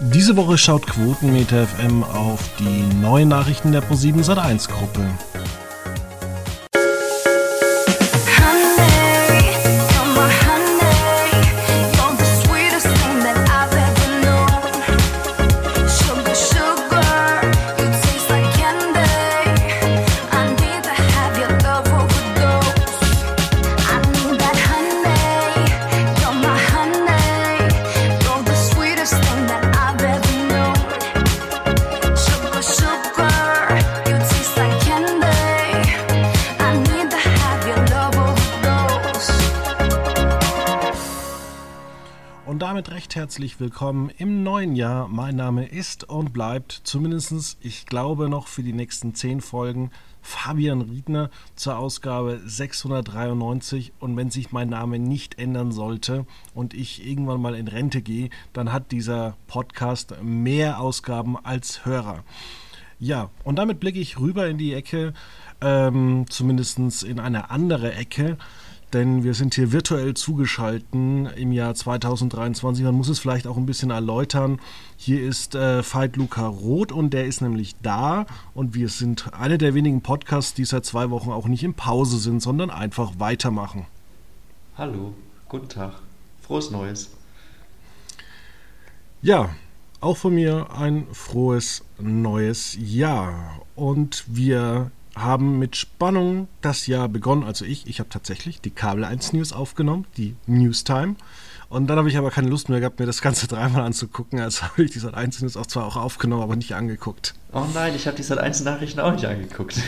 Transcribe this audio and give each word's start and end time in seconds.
Diese 0.00 0.36
Woche 0.36 0.56
schaut 0.56 0.86
Quotenmeter 0.86 1.66
FM 1.66 2.04
auf 2.04 2.38
die 2.60 2.94
neuen 3.02 3.28
Nachrichten 3.28 3.72
der 3.72 3.82
Pro7 3.82 4.24
Sat1 4.24 4.68
Gruppe. 4.68 5.04
Herzlich 43.48 43.60
willkommen 43.60 44.10
im 44.18 44.42
neuen 44.42 44.76
Jahr. 44.76 45.08
Mein 45.08 45.36
Name 45.36 45.66
ist 45.66 46.04
und 46.04 46.34
bleibt 46.34 46.82
zumindest, 46.84 47.56
ich 47.62 47.86
glaube, 47.86 48.28
noch 48.28 48.46
für 48.46 48.62
die 48.62 48.74
nächsten 48.74 49.14
zehn 49.14 49.40
Folgen 49.40 49.90
Fabian 50.20 50.82
Riedner 50.82 51.30
zur 51.56 51.78
Ausgabe 51.78 52.42
693. 52.44 53.94
Und 54.00 54.18
wenn 54.18 54.30
sich 54.30 54.52
mein 54.52 54.68
Name 54.68 54.98
nicht 54.98 55.38
ändern 55.38 55.72
sollte 55.72 56.26
und 56.54 56.74
ich 56.74 57.06
irgendwann 57.06 57.40
mal 57.40 57.54
in 57.54 57.68
Rente 57.68 58.02
gehe, 58.02 58.28
dann 58.52 58.70
hat 58.70 58.92
dieser 58.92 59.38
Podcast 59.46 60.22
mehr 60.22 60.78
Ausgaben 60.78 61.42
als 61.42 61.86
Hörer. 61.86 62.24
Ja, 63.00 63.30
und 63.44 63.56
damit 63.56 63.80
blicke 63.80 63.98
ich 63.98 64.20
rüber 64.20 64.46
in 64.46 64.58
die 64.58 64.74
Ecke, 64.74 65.14
ähm, 65.62 66.26
zumindest 66.28 67.02
in 67.02 67.18
eine 67.18 67.50
andere 67.50 67.94
Ecke 67.94 68.36
denn 68.92 69.22
wir 69.24 69.34
sind 69.34 69.54
hier 69.54 69.72
virtuell 69.72 70.14
zugeschalten 70.14 71.26
im 71.26 71.52
Jahr 71.52 71.74
2023. 71.74 72.84
Man 72.84 72.94
muss 72.94 73.08
es 73.08 73.18
vielleicht 73.18 73.46
auch 73.46 73.56
ein 73.56 73.66
bisschen 73.66 73.90
erläutern. 73.90 74.60
Hier 74.96 75.22
ist 75.22 75.54
äh, 75.54 75.82
Veit 75.82 76.16
Luca 76.16 76.46
Roth 76.46 76.92
und 76.92 77.10
der 77.10 77.26
ist 77.26 77.40
nämlich 77.40 77.76
da 77.82 78.26
und 78.54 78.74
wir 78.74 78.88
sind 78.88 79.32
eine 79.34 79.58
der 79.58 79.74
wenigen 79.74 80.00
Podcasts, 80.00 80.54
die 80.54 80.64
seit 80.64 80.84
zwei 80.84 81.10
Wochen 81.10 81.30
auch 81.30 81.46
nicht 81.46 81.64
in 81.64 81.74
Pause 81.74 82.18
sind, 82.18 82.40
sondern 82.40 82.70
einfach 82.70 83.12
weitermachen. 83.18 83.86
Hallo, 84.76 85.12
guten 85.48 85.68
Tag, 85.68 85.94
frohes 86.40 86.70
Neues. 86.70 87.10
Ja, 89.20 89.50
auch 90.00 90.16
von 90.16 90.34
mir 90.34 90.68
ein 90.70 91.06
frohes 91.12 91.82
neues 91.98 92.76
Jahr 92.78 93.62
und 93.74 94.24
wir 94.28 94.92
haben 95.22 95.58
mit 95.58 95.76
Spannung 95.76 96.48
das 96.60 96.86
Jahr 96.86 97.08
begonnen. 97.08 97.44
Also 97.44 97.64
ich, 97.64 97.86
ich 97.86 98.00
habe 98.00 98.08
tatsächlich 98.08 98.60
die 98.60 98.70
Kabel 98.70 99.04
1 99.04 99.32
News 99.32 99.52
aufgenommen, 99.52 100.06
die 100.16 100.36
Newstime. 100.46 101.16
Und 101.68 101.88
dann 101.88 101.98
habe 101.98 102.08
ich 102.08 102.16
aber 102.16 102.30
keine 102.30 102.48
Lust 102.48 102.68
mehr 102.68 102.80
gehabt, 102.80 102.98
mir 102.98 103.06
das 103.06 103.20
Ganze 103.20 103.46
dreimal 103.48 103.82
anzugucken. 103.82 104.40
Also 104.40 104.62
habe 104.62 104.84
ich 104.84 104.90
die 104.90 104.98
Sat 104.98 105.14
1 105.14 105.42
News 105.42 105.56
auch 105.56 105.66
zwar 105.66 105.86
auch 105.86 105.96
aufgenommen, 105.96 106.42
aber 106.42 106.56
nicht 106.56 106.74
angeguckt. 106.74 107.34
Oh 107.50 107.64
nein, 107.72 107.94
ich 107.96 108.06
habe 108.06 108.14
die 108.14 108.22
Sat 108.22 108.38
1 108.38 108.62
Nachrichten 108.64 109.00
auch 109.00 109.12
nicht 109.12 109.24
angeguckt. 109.24 109.80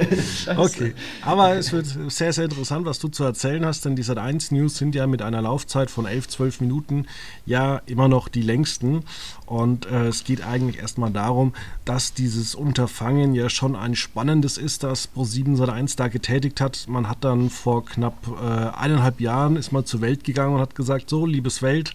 okay, 0.56 0.94
aber 1.22 1.54
es 1.54 1.72
wird 1.72 1.86
sehr, 2.08 2.32
sehr 2.32 2.44
interessant, 2.44 2.86
was 2.86 2.98
du 2.98 3.06
zu 3.06 3.22
erzählen 3.22 3.64
hast, 3.64 3.84
denn 3.84 3.94
die 3.94 4.02
Sat 4.02 4.18
1 4.18 4.50
News 4.50 4.76
sind 4.76 4.96
ja 4.96 5.06
mit 5.06 5.22
einer 5.22 5.40
Laufzeit 5.40 5.92
von 5.92 6.06
11, 6.06 6.26
12 6.26 6.60
Minuten 6.60 7.06
ja 7.46 7.80
immer 7.86 8.08
noch 8.08 8.26
die 8.28 8.42
längsten. 8.42 9.04
Und 9.46 9.86
äh, 9.86 10.08
es 10.08 10.24
geht 10.24 10.44
eigentlich 10.44 10.80
erstmal 10.80 11.12
darum, 11.12 11.52
dass 11.84 12.14
dieses 12.14 12.56
Unterfangen 12.56 13.32
ja 13.36 13.48
schon 13.48 13.76
ein 13.76 13.94
spannendes 13.94 14.58
ist, 14.58 14.82
das 14.82 15.08
Pro7 15.14 15.54
Sat 15.54 15.68
1 15.68 15.94
da 15.94 16.08
getätigt 16.08 16.60
hat. 16.60 16.86
Man 16.88 17.08
hat 17.08 17.18
dann 17.20 17.48
vor 17.48 17.84
knapp 17.84 18.26
äh, 18.26 18.76
eineinhalb 18.76 19.20
Jahren 19.20 19.54
ist 19.54 19.70
mal 19.70 19.84
zur 19.84 20.00
Welt 20.00 20.24
gegangen 20.24 20.56
und 20.56 20.60
hat 20.60 20.74
gesagt, 20.74 21.10
so, 21.10 21.26
liebes 21.26 21.62
Welt, 21.62 21.94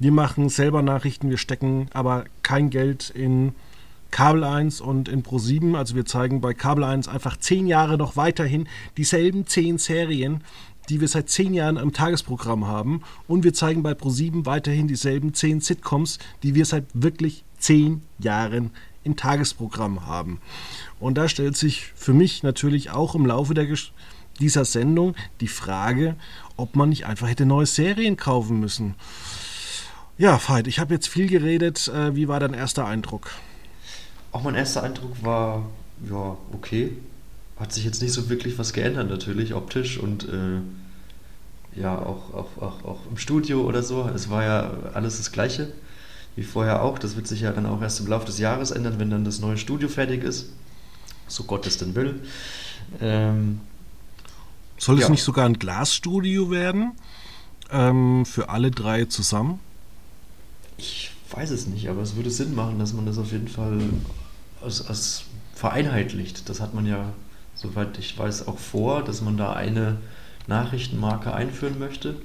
wir 0.00 0.10
machen 0.10 0.48
selber 0.48 0.82
Nachrichten, 0.82 1.30
wir 1.30 1.38
stecken 1.38 1.88
aber 1.92 2.24
kein 2.42 2.70
Geld 2.70 3.10
in 3.10 3.54
Kabel 4.16 4.44
1 4.44 4.80
und 4.80 5.10
in 5.10 5.22
Pro 5.22 5.38
7. 5.38 5.76
Also 5.76 5.94
wir 5.94 6.06
zeigen 6.06 6.40
bei 6.40 6.54
Kabel 6.54 6.84
1 6.84 7.06
einfach 7.06 7.36
zehn 7.36 7.66
Jahre 7.66 7.98
noch 7.98 8.16
weiterhin 8.16 8.66
dieselben 8.96 9.46
zehn 9.46 9.76
Serien, 9.76 10.42
die 10.88 11.02
wir 11.02 11.08
seit 11.08 11.28
zehn 11.28 11.52
Jahren 11.52 11.76
im 11.76 11.92
Tagesprogramm 11.92 12.66
haben. 12.66 13.02
Und 13.28 13.44
wir 13.44 13.52
zeigen 13.52 13.82
bei 13.82 13.92
Pro 13.92 14.08
7 14.08 14.46
weiterhin 14.46 14.88
dieselben 14.88 15.34
zehn 15.34 15.60
Sitcoms, 15.60 16.18
die 16.42 16.54
wir 16.54 16.64
seit 16.64 16.86
wirklich 16.94 17.44
zehn 17.58 18.00
Jahren 18.18 18.70
im 19.04 19.16
Tagesprogramm 19.16 20.06
haben. 20.06 20.40
Und 20.98 21.18
da 21.18 21.28
stellt 21.28 21.58
sich 21.58 21.92
für 21.94 22.14
mich 22.14 22.42
natürlich 22.42 22.92
auch 22.92 23.14
im 23.14 23.26
Laufe 23.26 23.52
der 23.52 23.66
dieser 24.40 24.64
Sendung 24.64 25.14
die 25.42 25.46
Frage, 25.46 26.16
ob 26.56 26.74
man 26.74 26.88
nicht 26.88 27.04
einfach 27.04 27.28
hätte 27.28 27.44
neue 27.44 27.66
Serien 27.66 28.16
kaufen 28.16 28.60
müssen. 28.60 28.94
Ja, 30.16 30.40
Veit, 30.48 30.68
ich 30.68 30.78
habe 30.78 30.94
jetzt 30.94 31.06
viel 31.06 31.26
geredet. 31.26 31.88
Äh, 31.88 32.16
wie 32.16 32.28
war 32.28 32.40
dein 32.40 32.54
erster 32.54 32.86
Eindruck? 32.86 33.30
Auch 34.36 34.42
mein 34.42 34.54
erster 34.54 34.82
Eindruck 34.82 35.24
war, 35.24 35.64
ja, 36.10 36.36
okay. 36.52 36.92
Hat 37.58 37.72
sich 37.72 37.86
jetzt 37.86 38.02
nicht 38.02 38.12
so 38.12 38.28
wirklich 38.28 38.58
was 38.58 38.74
geändert, 38.74 39.08
natürlich, 39.08 39.54
optisch 39.54 39.96
und 39.96 40.28
äh, 40.28 41.80
ja, 41.80 41.98
auch, 41.98 42.34
auch, 42.34 42.58
auch, 42.60 42.84
auch 42.84 42.98
im 43.10 43.16
Studio 43.16 43.62
oder 43.62 43.82
so. 43.82 44.06
Es 44.14 44.28
war 44.28 44.44
ja 44.44 44.70
alles 44.92 45.16
das 45.16 45.32
Gleiche 45.32 45.72
wie 46.34 46.42
vorher 46.42 46.82
auch. 46.82 46.98
Das 46.98 47.16
wird 47.16 47.26
sich 47.26 47.40
ja 47.40 47.52
dann 47.52 47.64
auch 47.64 47.80
erst 47.80 47.98
im 48.00 48.08
Laufe 48.08 48.26
des 48.26 48.38
Jahres 48.38 48.72
ändern, 48.72 48.98
wenn 48.98 49.08
dann 49.08 49.24
das 49.24 49.40
neue 49.40 49.56
Studio 49.56 49.88
fertig 49.88 50.22
ist. 50.22 50.50
So 51.28 51.44
Gott 51.44 51.66
es 51.66 51.78
denn 51.78 51.94
will. 51.94 52.20
Ähm, 53.00 53.60
Soll 54.76 54.96
es 54.96 55.04
ja. 55.04 55.08
nicht 55.08 55.22
sogar 55.22 55.46
ein 55.46 55.58
Glasstudio 55.58 56.50
werden? 56.50 56.92
Ähm, 57.70 58.26
für 58.26 58.50
alle 58.50 58.70
drei 58.70 59.06
zusammen? 59.06 59.60
Ich 60.76 61.10
weiß 61.30 61.52
es 61.52 61.66
nicht, 61.66 61.88
aber 61.88 62.02
es 62.02 62.16
würde 62.16 62.30
Sinn 62.30 62.54
machen, 62.54 62.78
dass 62.78 62.92
man 62.92 63.06
das 63.06 63.16
auf 63.16 63.32
jeden 63.32 63.48
Fall 63.48 63.80
als, 64.62 64.86
als 64.86 65.24
vereinheitlicht. 65.54 66.48
Das 66.48 66.60
hat 66.60 66.74
man 66.74 66.86
ja, 66.86 67.12
soweit 67.54 67.98
ich 67.98 68.18
weiß, 68.18 68.48
auch 68.48 68.58
vor, 68.58 69.02
dass 69.02 69.20
man 69.20 69.36
da 69.36 69.52
eine 69.52 69.98
Nachrichtenmarke 70.46 71.32
einführen 71.32 71.78
möchte. 71.78 72.16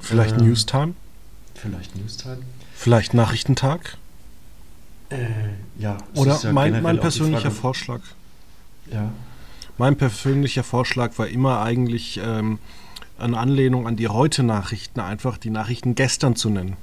Vielleicht 0.00 0.36
äh, 0.40 0.42
Newstime? 0.42 0.94
Vielleicht 1.54 1.96
Newstime. 1.96 2.38
Vielleicht 2.74 3.14
Nachrichtentag? 3.14 3.96
Äh, 5.10 5.18
ja. 5.78 5.98
Oder 6.14 6.38
ja 6.42 6.52
mein, 6.52 6.82
mein 6.82 6.98
persönlicher 6.98 7.50
Vorschlag. 7.50 8.00
Ja. 8.90 9.12
Mein 9.78 9.96
persönlicher 9.96 10.64
Vorschlag 10.64 11.18
war 11.18 11.28
immer 11.28 11.62
eigentlich 11.62 12.20
ähm, 12.22 12.58
eine 13.18 13.38
Anlehnung 13.38 13.86
an 13.86 13.96
die 13.96 14.08
Heute-Nachrichten, 14.08 15.00
einfach 15.00 15.38
die 15.38 15.50
Nachrichten 15.50 15.94
gestern 15.94 16.36
zu 16.36 16.50
nennen. 16.50 16.76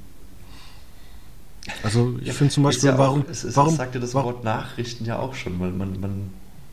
Also 1.82 2.16
ich 2.20 2.28
ja, 2.28 2.32
finde 2.32 2.52
zum 2.52 2.64
Beispiel, 2.64 2.90
ja 2.90 2.98
warum... 2.98 3.22
Auch, 3.22 3.28
es, 3.28 3.44
es 3.44 3.56
warum 3.56 3.76
sagte 3.76 4.00
das 4.00 4.14
Wort 4.14 4.44
Nachrichten 4.44 5.04
ja 5.04 5.18
auch 5.18 5.34
schon, 5.34 5.60
weil 5.60 5.70
man, 5.70 6.00
man 6.00 6.30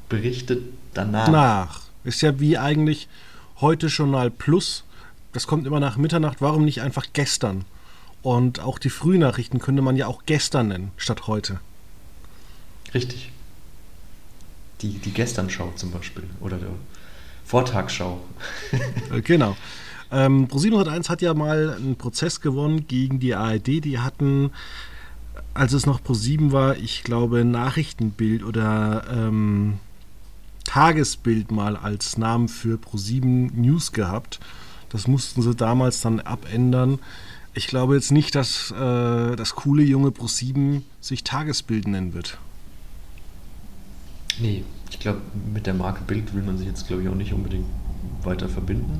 berichtet 0.08 0.64
danach. 0.94 1.30
Nach. 1.30 1.82
Ist 2.04 2.22
ja 2.22 2.40
wie 2.40 2.58
eigentlich 2.58 3.08
heute 3.62 3.88
Journal 3.88 4.32
Plus. 4.32 4.84
Das 5.34 5.46
kommt 5.46 5.68
immer 5.68 5.80
nach 5.80 5.98
Mitternacht. 5.98 6.42
Warum 6.42 6.66
nicht 6.66 6.82
einfach 6.82 7.08
gestern? 7.14 7.66
Und 8.22 8.60
auch 8.60 8.80
die 8.80 8.90
Frühnachrichten 8.90 9.60
könnte 9.60 9.82
man 9.82 9.96
ja 9.96 10.08
auch 10.08 10.24
gestern 10.26 10.70
nennen, 10.70 10.92
statt 10.98 11.28
heute. 11.28 11.60
Richtig. 12.94 13.32
Die, 14.82 14.98
die 14.98 15.14
Gesternschau 15.14 15.72
zum 15.76 15.92
Beispiel. 15.92 16.24
Oder 16.42 16.58
der 16.58 16.70
Vortagsschau. 17.46 18.20
Äh, 19.12 19.22
genau. 19.22 19.56
Ähm, 20.12 20.48
Pro701 20.48 21.10
hat 21.10 21.22
ja 21.22 21.34
mal 21.34 21.76
einen 21.76 21.96
Prozess 21.96 22.42
gewonnen 22.42 22.88
gegen 22.88 23.20
die 23.20 23.36
ARD. 23.36 23.68
Die 23.68 24.00
hatten, 24.00 24.52
als 25.54 25.74
es 25.74 25.86
noch 25.86 26.02
Pro7 26.02 26.52
war, 26.52 26.78
ich 26.78 27.04
glaube, 27.04 27.46
Nachrichtenbild 27.46 28.44
oder 28.44 29.04
ähm, 29.12 29.80
Tagesbild 30.66 31.52
mal 31.52 31.76
als 31.76 32.18
Namen 32.18 32.48
für 32.48 32.78
Pro7 32.78 33.54
News 33.54 33.92
gehabt. 33.92 34.40
Das 34.90 35.08
mussten 35.08 35.42
sie 35.44 35.54
damals 35.54 36.02
dann 36.02 36.20
abändern. 36.20 37.00
Ich 37.54 37.68
glaube 37.68 37.96
jetzt 37.96 38.12
nicht, 38.12 38.34
dass 38.36 38.72
äh, 38.72 39.36
das 39.36 39.56
coole 39.56 39.84
junge 39.84 40.10
Pro7 40.10 40.82
sich 41.02 41.24
Tagesbild 41.24 41.88
nennen 41.88 42.14
wird. 42.14 42.38
Nee, 44.40 44.64
ich 44.90 45.00
glaube, 45.00 45.22
mit 45.54 45.68
der 45.68 45.74
Marke 45.74 46.02
Bild 46.04 46.34
will 46.34 46.42
man 46.42 46.58
sich 46.58 46.66
jetzt, 46.66 46.88
glaube 46.88 47.04
ich, 47.04 47.10
auch 47.10 47.16
nicht 47.16 47.34
unbedingt 47.34 47.66
weiter 48.24 48.50
verbinden 48.50 49.00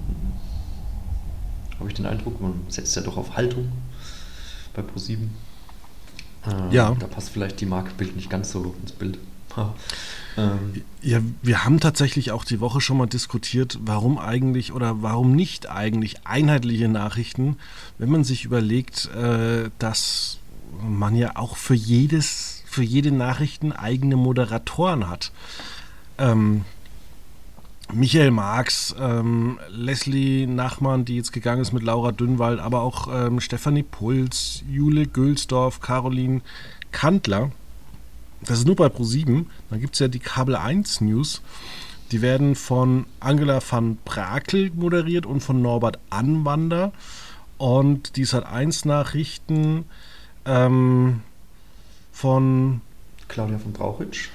habe 1.80 1.90
ich 1.90 1.96
den 1.96 2.06
Eindruck. 2.06 2.42
Man 2.42 2.54
setzt 2.68 2.96
ja 2.96 3.02
doch 3.02 3.18
auf 3.18 3.36
Haltung 3.36 3.72
bei 4.74 4.82
ProSieben. 4.82 5.32
Äh, 6.46 6.76
ja. 6.76 6.96
Da 7.00 7.08
passt 7.08 7.30
vielleicht 7.30 7.60
die 7.62 7.66
Marke 7.66 7.92
Bild 7.98 8.16
nicht 8.16 8.30
ganz 8.30 8.52
so 8.52 8.76
ins 8.82 8.92
Bild. 8.92 9.18
ähm. 10.38 10.84
Ja, 11.02 11.20
wir 11.42 11.66
haben 11.66 11.80
tatsächlich 11.80 12.32
auch 12.32 12.44
die 12.44 12.60
Woche 12.60 12.82
schon 12.82 12.98
mal 12.98 13.08
diskutiert, 13.08 13.80
warum 13.82 14.18
eigentlich 14.18 14.74
oder 14.74 15.02
warum 15.02 15.36
nicht 15.36 15.70
eigentlich 15.70 16.26
einheitliche 16.26 16.88
Nachrichten, 16.88 17.58
wenn 17.98 18.10
man 18.10 18.24
sich 18.24 18.46
überlegt, 18.46 19.10
äh, 19.16 19.70
dass 19.80 20.40
man 20.82 21.16
ja 21.16 21.36
auch 21.36 21.58
für 21.58 21.74
jedes, 21.74 22.64
für 22.66 22.84
jede 22.84 23.12
Nachrichten 23.12 23.72
eigene 23.72 24.16
Moderatoren 24.16 25.10
hat. 25.10 25.32
Ähm, 26.18 26.64
Michael 27.92 28.30
Marx, 28.30 28.96
ähm, 29.00 29.60
Leslie 29.70 30.46
Nachmann, 30.46 31.06
die 31.06 31.16
jetzt 31.16 31.34
gegangen 31.34 31.62
ist 31.62 31.74
mit 31.74 31.82
Laura 31.82 32.12
Dünnwald, 32.12 32.60
aber 32.60 32.82
auch 32.82 33.08
ähm, 33.12 33.40
Stefanie 33.40 33.84
Puls, 33.84 34.64
Jule 34.70 35.08
Gülsdorf, 35.08 35.80
Caroline 35.82 36.42
Kantler. 36.92 37.52
Das 38.42 38.60
ist 38.60 38.68
nur 38.68 38.76
bei 38.76 38.88
Pro7. 38.88 39.46
Dann 39.70 39.80
gibt 39.82 39.96
es 39.96 40.00
ja 40.00 40.08
die 40.08 40.20
Kabel 40.20 40.56
1 40.56 41.02
News. 41.02 41.42
Die 42.12 42.22
werden 42.22 42.56
von 42.56 43.06
Angela 43.20 43.60
van 43.68 43.98
Brakel 44.06 44.72
moderiert 44.72 45.26
und 45.26 45.42
von 45.42 45.62
Norbert 45.62 46.00
Anwander. 46.12 46.92
Und 47.58 48.16
die 48.16 48.26
Sat 48.26 48.46
1 48.46 48.86
Nachrichten 48.86 49.86
ähm, 50.46 51.22
von 52.12 52.82
Claudia 53.28 53.58
von 53.58 53.74
Brauchitsch. 53.74 54.30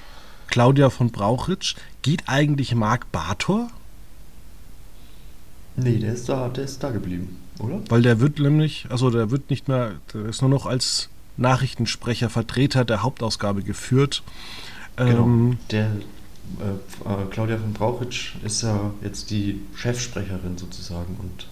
Claudia 0.47 0.89
von 0.89 1.11
Brauchitsch. 1.11 1.75
Geht 2.01 2.23
eigentlich 2.27 2.75
Marc 2.75 3.11
Bartor? 3.11 3.69
Nee, 5.75 5.97
der 5.97 6.13
ist 6.13 6.29
da, 6.29 6.47
der 6.49 6.63
ist 6.63 6.81
da 6.83 6.91
geblieben, 6.91 7.37
oder? 7.59 7.81
Weil 7.89 8.01
der 8.01 8.19
wird 8.19 8.39
nämlich, 8.39 8.87
also 8.89 9.09
der 9.09 9.31
wird 9.31 9.49
nicht 9.49 9.67
mehr, 9.67 9.95
der 10.13 10.25
ist 10.25 10.41
nur 10.41 10.49
noch 10.49 10.65
als 10.65 11.09
Nachrichtensprecher, 11.37 12.29
Vertreter 12.29 12.85
der 12.85 13.03
Hauptausgabe 13.03 13.61
geführt. 13.61 14.23
Genau. 14.95 15.23
Ähm, 15.23 15.57
der 15.71 15.87
äh, 15.87 17.09
äh, 17.09 17.25
Claudia 17.29 17.57
von 17.57 17.73
Brauchitsch 17.73 18.35
ist 18.43 18.61
ja 18.61 18.91
jetzt 19.01 19.31
die 19.31 19.61
Chefsprecherin 19.75 20.57
sozusagen 20.57 21.17
und 21.19 21.47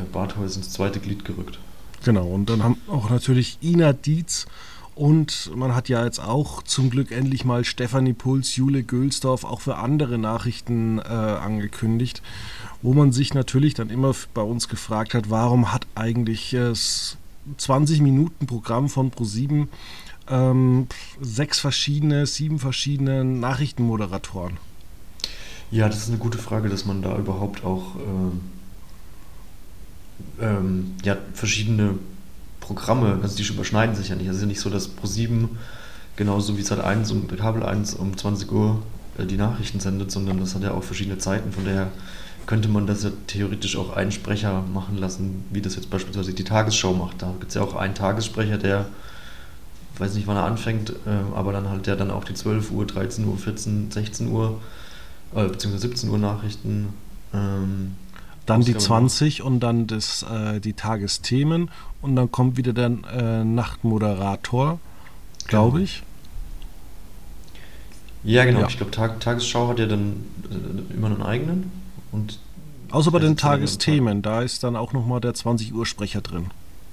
äh, 0.00 0.04
Barthol 0.10 0.46
ist 0.46 0.56
ins 0.56 0.70
zweite 0.70 1.00
Glied 1.00 1.24
gerückt. 1.24 1.58
Genau, 2.04 2.28
und 2.28 2.48
dann 2.48 2.64
haben 2.64 2.78
auch 2.88 3.10
natürlich 3.10 3.58
Ina 3.60 3.92
Dietz 3.92 4.46
und 4.94 5.50
man 5.54 5.74
hat 5.74 5.88
ja 5.88 6.04
jetzt 6.04 6.20
auch 6.20 6.62
zum 6.62 6.90
Glück 6.90 7.10
endlich 7.10 7.44
mal 7.44 7.64
Stefanie 7.64 8.12
Puls, 8.12 8.56
Jule 8.56 8.82
Gölsdorf 8.82 9.44
auch 9.44 9.60
für 9.60 9.76
andere 9.76 10.18
Nachrichten 10.18 10.98
äh, 10.98 11.02
angekündigt, 11.02 12.22
wo 12.82 12.92
man 12.92 13.12
sich 13.12 13.34
natürlich 13.34 13.74
dann 13.74 13.90
immer 13.90 14.14
bei 14.34 14.42
uns 14.42 14.68
gefragt 14.68 15.14
hat, 15.14 15.30
warum 15.30 15.72
hat 15.72 15.86
eigentlich 15.94 16.50
das 16.50 17.16
20 17.56 18.00
Minuten 18.00 18.46
Programm 18.46 18.88
von 18.88 19.10
Pro7 19.10 19.68
ähm, 20.28 20.86
sechs 21.20 21.58
verschiedene, 21.58 22.26
sieben 22.26 22.58
verschiedene 22.58 23.24
Nachrichtenmoderatoren? 23.24 24.58
Ja, 25.70 25.88
das 25.88 25.98
ist 25.98 26.08
eine 26.08 26.18
gute 26.18 26.38
Frage, 26.38 26.68
dass 26.68 26.84
man 26.84 27.00
da 27.00 27.16
überhaupt 27.16 27.64
auch 27.64 27.96
äh, 27.96 28.32
ähm, 30.44 30.94
ja, 31.04 31.16
verschiedene 31.32 31.94
Programme, 32.74 33.18
also 33.20 33.36
die 33.36 33.42
überschneiden 33.42 33.96
sich 33.96 34.10
ja 34.10 34.14
nicht. 34.14 34.28
Also 34.28 34.36
es 34.36 34.42
ist 34.42 34.42
ja 34.42 34.48
nicht 34.48 34.60
so, 34.60 34.70
dass 34.70 34.90
Pro7 34.96 35.48
genauso 36.14 36.56
wie 36.56 36.62
Sat 36.62 36.78
1 36.78 37.10
und 37.10 37.36
Kabel 37.36 37.64
1 37.64 37.94
um 37.94 38.16
20 38.16 38.52
Uhr 38.52 38.80
äh, 39.18 39.26
die 39.26 39.36
Nachrichten 39.36 39.80
sendet, 39.80 40.12
sondern 40.12 40.38
das 40.38 40.54
hat 40.54 40.62
ja 40.62 40.70
auch 40.70 40.84
verschiedene 40.84 41.18
Zeiten. 41.18 41.50
Von 41.50 41.64
daher 41.64 41.88
könnte 42.46 42.68
man 42.68 42.86
das 42.86 43.02
ja 43.02 43.10
theoretisch 43.26 43.76
auch 43.76 43.96
einen 43.96 44.12
Sprecher 44.12 44.62
machen 44.72 44.98
lassen, 44.98 45.44
wie 45.50 45.60
das 45.60 45.74
jetzt 45.74 45.90
beispielsweise 45.90 46.32
die 46.32 46.44
Tagesschau 46.44 46.92
macht. 46.92 47.22
Da 47.22 47.34
gibt 47.40 47.48
es 47.48 47.54
ja 47.54 47.62
auch 47.62 47.74
einen 47.74 47.94
Tagessprecher, 47.94 48.56
der 48.56 48.86
weiß 49.98 50.14
nicht, 50.14 50.28
wann 50.28 50.36
er 50.36 50.44
anfängt, 50.44 50.90
äh, 50.90 51.34
aber 51.34 51.52
dann 51.52 51.68
halt 51.68 51.88
der 51.88 51.96
dann 51.96 52.12
auch 52.12 52.22
die 52.22 52.34
12 52.34 52.70
Uhr, 52.70 52.86
13 52.86 53.26
Uhr, 53.26 53.36
14, 53.36 53.90
16 53.90 54.28
Uhr, 54.28 54.60
äh, 55.34 55.48
beziehungsweise 55.48 55.88
17 55.88 56.08
Uhr 56.08 56.18
Nachrichten. 56.18 56.94
Ähm, 57.34 57.96
dann 58.46 58.62
die 58.62 58.76
20 58.76 59.42
und 59.42 59.60
dann 59.60 59.86
das, 59.86 60.22
äh, 60.22 60.60
die 60.60 60.72
Tagesthemen 60.72 61.70
und 62.02 62.16
dann 62.16 62.30
kommt 62.30 62.56
wieder 62.56 62.72
der 62.72 62.92
äh, 63.12 63.44
Nachtmoderator, 63.44 64.78
glaube 65.46 65.78
genau. 65.78 65.84
ich. 65.84 66.02
Ja, 68.22 68.44
genau. 68.44 68.60
Ja. 68.60 68.68
Ich 68.68 68.76
glaube, 68.76 68.90
Tag, 68.90 69.20
Tagesschau 69.20 69.68
hat 69.68 69.78
ja 69.78 69.86
dann 69.86 70.24
äh, 70.50 70.94
immer 70.94 71.06
einen 71.06 71.22
eigenen. 71.22 71.72
Und 72.12 72.38
Außer 72.90 73.10
bei 73.10 73.20
den 73.20 73.36
Tagesthemen, 73.36 74.20
da 74.20 74.42
ist 74.42 74.64
dann 74.64 74.76
auch 74.76 74.92
nochmal 74.92 75.20
der 75.20 75.32
20 75.32 75.72
Uhr 75.72 75.86
Sprecher 75.86 76.20
drin. 76.20 76.46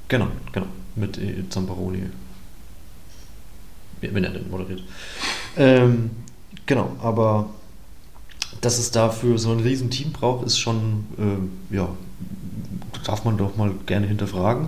Genau, 0.07 0.27
genau. 0.53 0.67
Mit 0.95 1.17
äh, 1.17 1.49
Zamparoni 1.49 2.03
wenn 4.01 4.23
er 4.23 4.31
denn 4.31 4.49
moderiert. 4.49 4.83
Ähm, 5.55 6.11
genau, 6.65 6.95
aber 7.01 7.49
dass 8.67 8.79
es 8.79 8.91
dafür 8.91 9.37
so 9.37 9.53
ein 9.53 9.61
riesen 9.61 9.89
Team 9.89 10.11
braucht, 10.11 10.45
ist 10.45 10.59
schon, 10.59 11.05
äh, 11.17 11.73
ja, 11.73 11.87
darf 13.05 13.23
man 13.23 13.37
doch 13.37 13.55
mal 13.55 13.71
gerne 13.85 14.07
hinterfragen. 14.07 14.67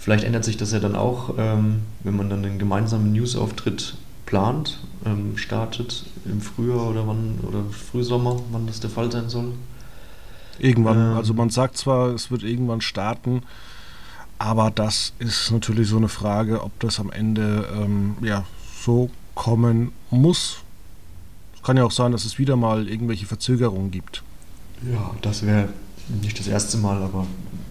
Vielleicht 0.00 0.24
ändert 0.24 0.44
sich 0.44 0.56
das 0.56 0.72
ja 0.72 0.80
dann 0.80 0.96
auch, 0.96 1.34
ähm, 1.38 1.82
wenn 2.02 2.16
man 2.16 2.28
dann 2.28 2.44
einen 2.44 2.58
gemeinsamen 2.58 3.12
Newsauftritt 3.12 3.94
plant, 4.24 4.80
ähm, 5.04 5.36
startet 5.36 6.06
im 6.24 6.40
Frühjahr 6.40 6.88
oder 6.88 7.06
wann 7.06 7.38
oder 7.46 7.60
Frühsommer, 7.70 8.40
wann 8.50 8.66
das 8.66 8.80
der 8.80 8.90
Fall 8.90 9.12
sein 9.12 9.28
soll. 9.28 9.52
Irgendwann, 10.58 11.12
ähm, 11.12 11.16
also 11.16 11.32
man 11.32 11.50
sagt 11.50 11.76
zwar, 11.76 12.08
es 12.08 12.32
wird 12.32 12.42
irgendwann 12.42 12.80
starten, 12.80 13.44
aber 14.40 14.72
das 14.72 15.12
ist 15.20 15.52
natürlich 15.52 15.88
so 15.88 15.98
eine 15.98 16.08
Frage, 16.08 16.64
ob 16.64 16.80
das 16.80 16.98
am 16.98 17.12
Ende 17.12 17.68
ähm, 17.76 18.16
ja, 18.22 18.44
so 18.82 19.08
kommen 19.36 19.92
muss. 20.10 20.64
Es 21.66 21.68
kann 21.68 21.78
ja 21.78 21.84
auch 21.84 21.90
sein, 21.90 22.12
dass 22.12 22.24
es 22.24 22.38
wieder 22.38 22.54
mal 22.54 22.88
irgendwelche 22.88 23.26
Verzögerungen 23.26 23.90
gibt. 23.90 24.22
Ja, 24.88 25.16
das 25.20 25.44
wäre 25.44 25.68
nicht 26.22 26.38
das 26.38 26.46
erste 26.46 26.76
Mal, 26.78 27.02
aber 27.02 27.26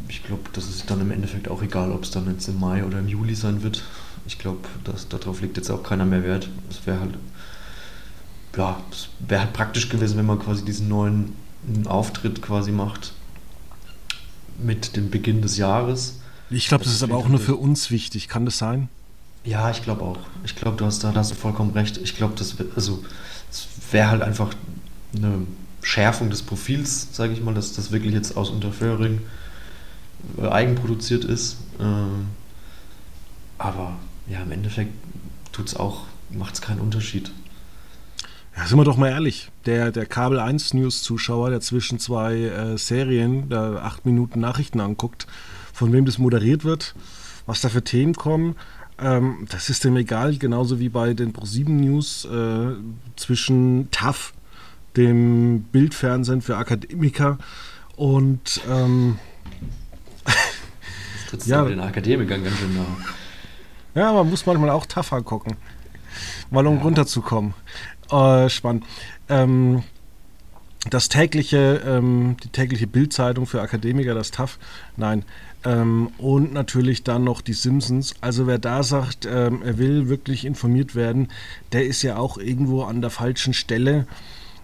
ich 0.10 0.22
glaube, 0.22 0.42
das 0.52 0.68
ist 0.68 0.92
dann 0.92 1.00
im 1.00 1.12
Endeffekt 1.12 1.48
auch 1.48 1.62
egal, 1.62 1.94
ob 1.94 2.04
es 2.04 2.12
dann 2.12 2.30
jetzt 2.30 2.50
im 2.50 2.60
Mai 2.60 2.84
oder 2.84 3.00
im 3.00 3.08
Juli 3.08 3.36
sein 3.36 3.64
wird. 3.64 3.86
Ich 4.28 4.38
glaube, 4.38 4.60
darauf 5.08 5.40
legt 5.40 5.56
jetzt 5.56 5.72
auch 5.72 5.82
keiner 5.82 6.04
mehr 6.04 6.26
Wert. 6.26 6.50
Es 6.70 6.86
wäre 6.86 7.00
halt, 7.00 7.14
ja, 8.58 8.78
es 8.92 9.08
wäre 9.26 9.44
halt 9.44 9.54
praktisch 9.54 9.88
gewesen, 9.88 10.18
wenn 10.18 10.26
man 10.26 10.40
quasi 10.40 10.66
diesen 10.66 10.90
neuen 10.90 11.34
Auftritt 11.86 12.42
quasi 12.42 12.74
macht 12.74 13.14
mit 14.62 14.98
dem 14.98 15.10
Beginn 15.10 15.42
des 15.42 15.56
Jahres. 15.56 16.20
Ich 16.50 16.68
glaube, 16.68 16.84
das, 16.84 16.92
das 16.92 17.02
ist 17.02 17.04
aber 17.10 17.16
auch 17.16 17.30
nur 17.30 17.40
für 17.40 17.56
uns 17.56 17.92
wichtig. 17.92 18.28
Kann 18.28 18.44
das 18.44 18.58
sein? 18.58 18.90
Ja, 19.46 19.70
ich 19.70 19.84
glaube 19.84 20.02
auch. 20.02 20.18
Ich 20.44 20.56
glaube, 20.56 20.78
du 20.78 20.86
hast 20.86 21.04
da, 21.04 21.14
hast 21.14 21.32
du 21.32 21.36
vollkommen 21.36 21.72
recht. 21.72 21.98
Ich 21.98 22.18
glaube, 22.18 22.34
das 22.36 22.56
also 22.76 23.04
es 23.52 23.68
wäre 23.92 24.10
halt 24.10 24.22
einfach 24.24 24.54
eine 25.16 25.46
Schärfung 25.82 26.32
des 26.32 26.42
Profils, 26.42 27.10
sage 27.12 27.34
ich 27.34 27.42
mal, 27.42 27.54
dass 27.54 27.74
das 27.74 27.92
wirklich 27.92 28.14
jetzt 28.14 28.36
aus 28.36 28.50
Unterföhring 28.50 29.22
äh, 30.40 30.48
eigenproduziert 30.48 31.24
ist. 31.26 31.58
Ähm, 31.80 32.28
aber 33.60 33.94
ja, 34.28 34.42
im 34.42 34.52
Endeffekt 34.52 34.94
tut's 35.52 35.76
auch, 35.76 36.06
macht 36.32 36.56
es 36.56 36.62
keinen 36.62 36.80
Unterschied. 36.80 37.32
Ja, 38.58 38.66
sind 38.66 38.80
wir 38.80 38.84
doch 38.84 38.98
mal 38.98 39.10
ehrlich. 39.10 39.52
Der, 39.66 39.92
der 39.92 40.08
Kabel 40.08 40.40
1 40.40 40.74
News-Zuschauer, 40.74 41.52
der 41.52 41.62
zwischen 41.62 42.00
zwei 42.00 42.36
äh, 42.36 42.78
Serien 42.78 43.50
da 43.50 43.76
acht 43.76 44.06
Minuten 44.06 44.40
Nachrichten 44.40 44.80
anguckt, 44.80 45.28
von 45.72 45.94
wem 45.94 46.06
das 46.06 46.18
moderiert 46.18 46.64
wird, 46.64 46.96
was 47.46 47.62
da 47.62 47.70
für 47.70 47.84
Themen 47.84 48.16
kommen, 48.16 48.56
ähm, 49.00 49.46
das 49.50 49.70
ist 49.70 49.84
dem 49.84 49.96
egal, 49.98 50.38
genauso 50.38 50.80
wie 50.80 50.90
bei 50.90 51.14
den 51.14 51.34
Pro7 51.34 51.70
News 51.70 52.26
äh, 52.26 52.76
zwischen 53.16 53.90
TAF, 53.92 54.34
dem 54.96 55.64
Bildfernsehen 55.72 56.42
für 56.42 56.58
Akademiker, 56.58 57.38
und 57.96 58.62
ähm, 58.70 59.20
das 60.26 60.36
trittst 61.30 61.48
ja, 61.48 61.64
den 61.64 61.80
Akademikern 61.80 62.44
ganz 62.44 62.58
schön 62.58 62.76
nah. 62.76 62.86
Ja, 63.94 64.12
man 64.12 64.30
muss 64.30 64.46
manchmal 64.46 64.70
auch 64.70 64.86
TAF 64.86 65.14
angucken, 65.14 65.56
mal 66.50 66.68
um 66.68 66.78
ja. 66.78 66.82
runterzukommen. 66.82 67.54
Äh, 68.12 68.50
spannend. 68.50 68.86
Ähm, 69.30 69.84
das 70.90 71.10
tägliche, 71.10 71.82
ähm, 71.86 72.38
die 72.44 72.50
tägliche 72.50 72.86
Bildzeitung 72.86 73.48
für 73.48 73.62
Akademiker, 73.62 74.14
das 74.14 74.32
TAF, 74.32 74.60
nein, 74.98 75.24
ähm, 75.66 76.12
und 76.20 76.54
natürlich 76.54 77.04
dann 77.04 77.24
noch 77.24 77.42
die 77.42 77.54
Simpsons. 77.54 78.14
Also 78.22 78.46
wer 78.46 78.60
da 78.60 78.84
sagt, 78.84 79.26
ähm, 79.26 79.64
er 79.64 79.78
will 79.80 80.08
wirklich 80.08 80.46
informiert 80.46 80.96
werden, 80.96 81.30
der 81.72 81.86
ist 81.86 82.04
ja 82.04 82.18
auch 82.18 82.38
irgendwo 82.38 82.84
an 82.84 83.02
der 83.02 83.10
falschen 83.10 83.54
Stelle. 83.54 84.06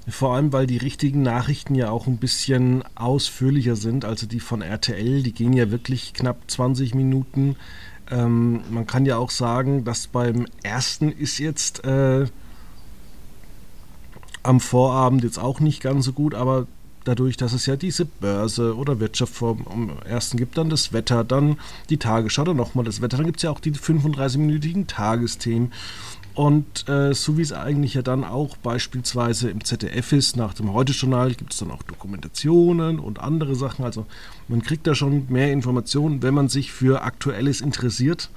Vor 0.08 0.36
allem, 0.36 0.54
weil 0.54 0.68
die 0.68 0.78
richtigen 0.78 1.22
Nachrichten 1.24 1.76
ja 1.76 1.90
auch 1.90 2.08
ein 2.08 2.18
bisschen 2.18 2.84
ausführlicher 2.96 3.76
sind. 3.76 4.06
Also 4.06 4.28
die 4.28 4.40
von 4.40 4.62
RTL, 4.62 5.24
die 5.24 5.34
gehen 5.34 5.54
ja 5.54 5.72
wirklich 5.72 6.14
knapp 6.14 6.38
20 6.48 6.94
Minuten. 6.94 7.56
Ähm, 8.10 8.62
man 8.70 8.86
kann 8.86 9.06
ja 9.06 9.18
auch 9.18 9.32
sagen, 9.32 9.84
dass 9.84 10.08
beim 10.08 10.46
ersten 10.64 11.12
ist 11.12 11.40
jetzt 11.40 11.84
äh, 11.84 12.28
am 14.44 14.60
Vorabend 14.60 15.24
jetzt 15.24 15.40
auch 15.40 15.60
nicht 15.60 15.82
ganz 15.82 16.06
so 16.06 16.14
gut, 16.14 16.36
aber 16.36 16.68
dadurch, 17.04 17.38
dass 17.38 17.54
es 17.54 17.66
ja 17.66 17.76
diese 17.76 18.06
Börse 18.06 18.76
oder 18.76 19.00
Wirtschaft 19.00 19.34
vom 19.34 19.92
ersten 20.06 20.38
gibt, 20.38 20.58
dann 20.58 20.70
das 20.70 20.94
Wetter, 20.94 21.24
dann 21.24 21.58
die 21.90 21.98
Tagesschau, 21.98 22.44
dann 22.44 22.58
nochmal 22.58 22.86
das 22.86 23.02
Wetter, 23.02 23.18
dann 23.18 23.26
gibt 23.26 23.38
es 23.38 23.44
ja 23.44 23.52
auch 23.52 23.60
die 23.60 23.72
35-minütigen 23.72 24.88
Tagesthemen. 24.88 25.72
Und 26.34 26.88
äh, 26.88 27.14
so 27.14 27.38
wie 27.38 27.42
es 27.42 27.52
eigentlich 27.52 27.96
ja 27.96 28.02
dann 28.02 28.24
auch 28.24 28.56
beispielsweise 28.58 29.50
im 29.50 29.66
ZDF 29.66 30.14
ist, 30.14 30.38
nach 30.38 30.54
dem 30.54 30.72
Heute-Journal 30.74 31.34
gibt 31.34 31.52
es 31.52 31.60
dann 31.60 31.72
auch 31.72 31.84
Dokumentationen 31.84 33.00
und 33.00 33.20
andere 33.20 33.56
Sachen. 33.56 33.84
Also 33.84 34.06
man 34.48 34.62
kriegt 34.62 34.88
da 34.88 34.96
schon 34.96 35.26
mehr 35.30 35.52
Informationen, 35.52 36.24
wenn 36.24 36.34
man 36.34 36.48
sich 36.48 36.72
für 36.72 37.02
Aktuelles 37.02 37.60
interessiert. 37.60 38.30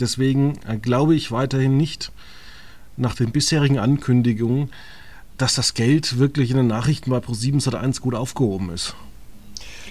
Deswegen 0.00 0.58
äh, 0.66 0.78
glaube 0.78 1.14
ich 1.14 1.32
weiterhin 1.32 1.76
nicht 1.76 2.12
nach 2.96 3.14
den 3.14 3.30
bisherigen 3.30 3.78
Ankündigungen, 3.78 4.70
dass 5.38 5.54
das 5.54 5.74
Geld 5.74 6.18
wirklich 6.18 6.50
in 6.50 6.56
den 6.56 6.66
Nachrichten 6.66 7.10
bei 7.10 7.18
Pro7 7.18 7.62
Sat1 7.62 8.00
gut 8.00 8.14
aufgehoben 8.14 8.70
ist. 8.70 8.94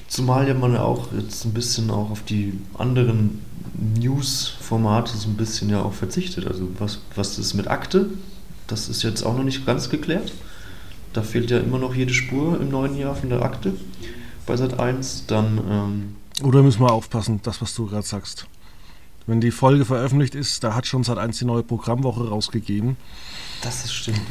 Zumal 0.07 0.47
ja 0.47 0.53
man 0.53 0.77
auch 0.77 1.11
jetzt 1.11 1.45
ein 1.45 1.53
bisschen 1.53 1.89
auch 1.89 2.11
auf 2.11 2.23
die 2.23 2.59
anderen 2.77 3.41
News-Formate 3.99 5.17
so 5.17 5.29
ein 5.29 5.35
bisschen 5.35 5.69
ja 5.69 5.81
auch 5.81 5.93
verzichtet. 5.93 6.47
Also 6.47 6.69
was, 6.77 6.99
was 7.15 7.39
ist 7.39 7.53
mit 7.53 7.67
Akte? 7.67 8.09
Das 8.67 8.89
ist 8.89 9.03
jetzt 9.03 9.23
auch 9.23 9.35
noch 9.35 9.43
nicht 9.43 9.65
ganz 9.65 9.89
geklärt. 9.89 10.31
Da 11.13 11.21
fehlt 11.21 11.51
ja 11.51 11.59
immer 11.59 11.77
noch 11.77 11.95
jede 11.95 12.13
Spur 12.13 12.59
im 12.59 12.69
neuen 12.69 12.97
Jahr 12.97 13.15
von 13.15 13.29
der 13.29 13.41
Akte 13.41 13.73
bei 14.45 14.55
Sat 14.57 14.79
1. 14.79 15.25
Dann. 15.27 15.61
Ähm 15.69 16.15
Oder 16.45 16.63
müssen 16.63 16.81
wir 16.81 16.91
aufpassen, 16.91 17.39
das, 17.43 17.61
was 17.61 17.73
du 17.75 17.87
gerade 17.87 18.05
sagst. 18.05 18.47
Wenn 19.25 19.39
die 19.39 19.51
Folge 19.51 19.85
veröffentlicht 19.85 20.35
ist, 20.35 20.63
da 20.63 20.75
hat 20.75 20.85
schon 20.85 21.03
Sat 21.03 21.17
1 21.17 21.39
die 21.39 21.45
neue 21.45 21.63
Programmwoche 21.63 22.27
rausgegeben. 22.27 22.97
Das 23.61 23.85
ist 23.85 23.93
stimmt. 23.93 24.21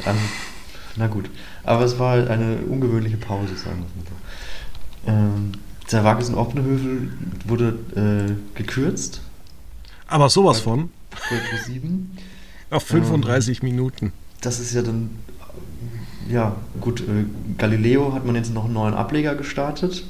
Na 0.96 1.06
gut. 1.06 1.30
Aber 1.64 1.84
es 1.84 1.98
war 1.98 2.12
halt 2.12 2.28
eine 2.28 2.56
ungewöhnliche 2.58 3.16
Pause, 3.16 3.56
sagen 3.56 3.84
wir 3.94 4.02
mal 4.02 4.08
so. 4.08 5.10
Ähm, 5.10 5.52
der 5.90 6.04
Wages 6.04 6.28
in 6.28 6.34
Oppenhövel 6.34 7.10
wurde 7.46 7.78
äh, 7.96 8.56
gekürzt. 8.56 9.20
Aber 10.06 10.28
sowas 10.28 10.60
von. 10.60 10.90
Pro 11.10 11.34
7. 11.66 12.16
Auf 12.70 12.84
35 12.84 13.62
ähm, 13.62 13.68
Minuten. 13.68 14.12
Das 14.40 14.60
ist 14.60 14.74
ja 14.74 14.82
dann, 14.82 15.10
ja, 16.28 16.56
gut, 16.80 17.00
äh, 17.00 17.24
Galileo 17.58 18.14
hat 18.14 18.24
man 18.24 18.34
jetzt 18.34 18.52
noch 18.52 18.64
einen 18.64 18.74
neuen 18.74 18.94
Ableger 18.94 19.34
gestartet. 19.34 20.04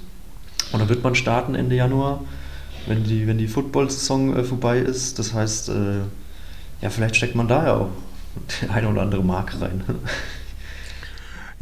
Oder 0.73 0.89
wird 0.89 1.03
man 1.03 1.15
starten 1.15 1.55
Ende 1.55 1.77
Januar, 1.77 2.21
wenn 2.87 3.05
die, 3.05 3.27
wenn 3.27 3.39
die 3.39 3.49
Football-Saison 3.49 4.37
äh, 4.37 4.45
vorbei 4.45 4.79
ist. 4.79 5.19
Das 5.19 5.35
heißt, 5.35 5.71
äh, 5.71 6.01
ja, 6.81 6.91
vielleicht 6.91 7.17
steckt 7.17 7.35
man 7.35 7.49
da 7.49 7.67
ja 7.67 7.77
auch 7.77 7.91
die 8.63 8.69
eine 8.69 8.89
oder 8.89 9.03
andere 9.03 9.23
Marke 9.23 9.61
rein. 9.61 9.83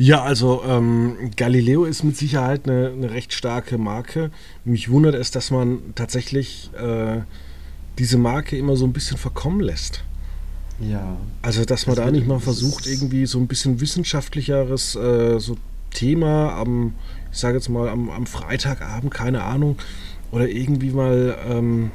Ja, 0.03 0.23
also 0.23 0.63
ähm, 0.67 1.31
Galileo 1.37 1.85
ist 1.85 2.05
mit 2.05 2.17
Sicherheit 2.17 2.67
eine, 2.67 2.89
eine, 2.89 3.11
recht 3.11 3.35
starke 3.35 3.77
Marke. 3.77 4.31
Mich 4.65 4.89
wundert 4.91 5.15
es, 5.15 5.31
dass 5.31 5.51
man 5.51 5.93
tatsächlich 5.95 6.71
äh, 6.73 7.21
diese 7.99 8.17
Marke 8.17 8.57
immer 8.57 8.77
so 8.77 8.87
ein 8.87 8.95
bisschen 8.95 9.19
verkommen 9.19 9.61
lässt. 9.61 10.03
Ja. 10.81 11.19
Also, 11.43 11.67
dass 11.67 11.87
man 11.87 11.97
das 11.97 12.07
da 12.07 12.11
nicht 12.11 12.27
mal 12.27 12.41
versucht, 12.41 12.87
irgendwie 12.87 13.27
so 13.27 13.39
ein 13.41 13.47
bisschen 13.47 13.83
wissenschaftlicheres 13.83 14.97
äh, 14.97 15.39
so 15.39 15.59
Thema 15.91 16.55
am, 16.55 16.95
ich 17.31 17.37
sage 17.37 17.57
jetzt 17.57 17.69
mal, 17.69 17.91
am, 17.91 18.09
am, 18.09 18.25
Freitagabend, 18.25 19.13
keine 19.13 19.43
Ahnung, 19.43 19.77
oder 20.33 20.49
irgendwie 20.49 20.93
mal, 20.93 21.37
ähm, 21.47 21.91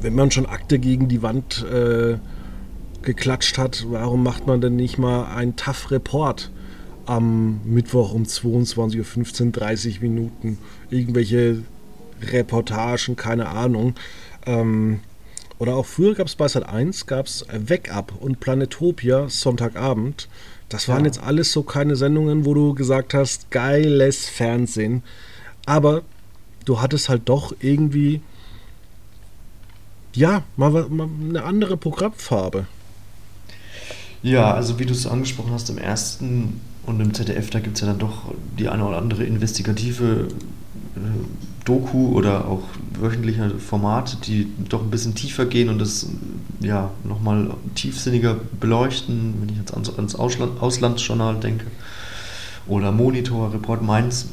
wenn 0.00 0.14
man 0.14 0.30
schon 0.30 0.46
Akte 0.46 0.78
gegen 0.78 1.08
die 1.08 1.20
Wand 1.20 1.62
äh, 1.62 2.16
geklatscht 3.02 3.58
hat, 3.58 3.84
warum 3.90 4.22
macht 4.22 4.46
man 4.46 4.62
denn 4.62 4.76
nicht 4.76 4.96
mal 4.96 5.26
einen 5.26 5.56
Tough 5.56 5.90
Report 5.90 6.50
am 7.06 7.60
Mittwoch 7.64 8.12
um 8.12 8.24
22.15 8.24 9.46
Uhr, 9.46 9.52
30 9.52 10.00
Minuten? 10.00 10.58
Irgendwelche 10.90 11.62
Reportagen, 12.22 13.16
keine 13.16 13.48
Ahnung. 13.48 13.94
Ähm, 14.46 15.00
oder 15.58 15.76
auch 15.76 15.86
früher 15.86 16.14
gab 16.14 16.26
es 16.26 16.34
bei 16.34 16.48
Sat 16.48 16.68
1 16.68 17.06
gab 17.06 17.26
es 17.26 17.46
Wake 17.50 17.92
Up 17.92 18.12
und 18.20 18.40
Planetopia 18.40 19.28
Sonntagabend. 19.28 20.28
Das 20.68 20.88
waren 20.88 21.00
ja. 21.00 21.06
jetzt 21.06 21.22
alles 21.22 21.52
so 21.52 21.62
keine 21.62 21.96
Sendungen, 21.96 22.44
wo 22.44 22.54
du 22.54 22.74
gesagt 22.74 23.14
hast, 23.14 23.50
geiles 23.50 24.28
Fernsehen. 24.28 25.02
Aber 25.66 26.02
du 26.64 26.80
hattest 26.80 27.08
halt 27.08 27.28
doch 27.28 27.54
irgendwie, 27.60 28.20
ja, 30.12 30.42
mal, 30.56 30.70
mal 30.70 31.08
eine 31.28 31.44
andere 31.44 31.76
Programmfarbe. 31.76 32.66
Ja, 34.22 34.54
also 34.54 34.78
wie 34.78 34.86
du 34.86 34.92
es 34.92 35.06
angesprochen 35.06 35.52
hast, 35.52 35.68
im 35.68 35.78
ersten 35.78 36.60
und 36.86 37.00
im 37.00 37.14
ZDF, 37.14 37.50
da 37.50 37.60
gibt 37.60 37.76
es 37.76 37.80
ja 37.80 37.86
dann 37.86 37.98
doch 37.98 38.32
die 38.58 38.68
eine 38.68 38.84
oder 38.84 38.98
andere 38.98 39.24
investigative 39.24 40.28
äh, 40.96 41.00
Doku 41.64 42.08
oder 42.14 42.46
auch 42.46 42.62
wöchentliche 43.00 43.50
Formate, 43.58 44.18
die 44.18 44.48
doch 44.68 44.82
ein 44.82 44.90
bisschen 44.90 45.14
tiefer 45.14 45.46
gehen 45.46 45.70
und 45.70 45.78
das 45.78 46.08
ja 46.60 46.90
nochmal 47.04 47.54
tiefsinniger 47.74 48.36
beleuchten, 48.60 49.34
wenn 49.40 49.48
ich 49.48 49.56
jetzt 49.56 49.72
ans, 49.72 49.96
ans 49.96 50.14
Ausland, 50.14 50.60
Auslandsjournal 50.60 51.36
denke. 51.40 51.66
Oder 52.66 52.92
Monitor, 52.92 53.52
Report 53.52 53.82
Mainz. 53.82 54.28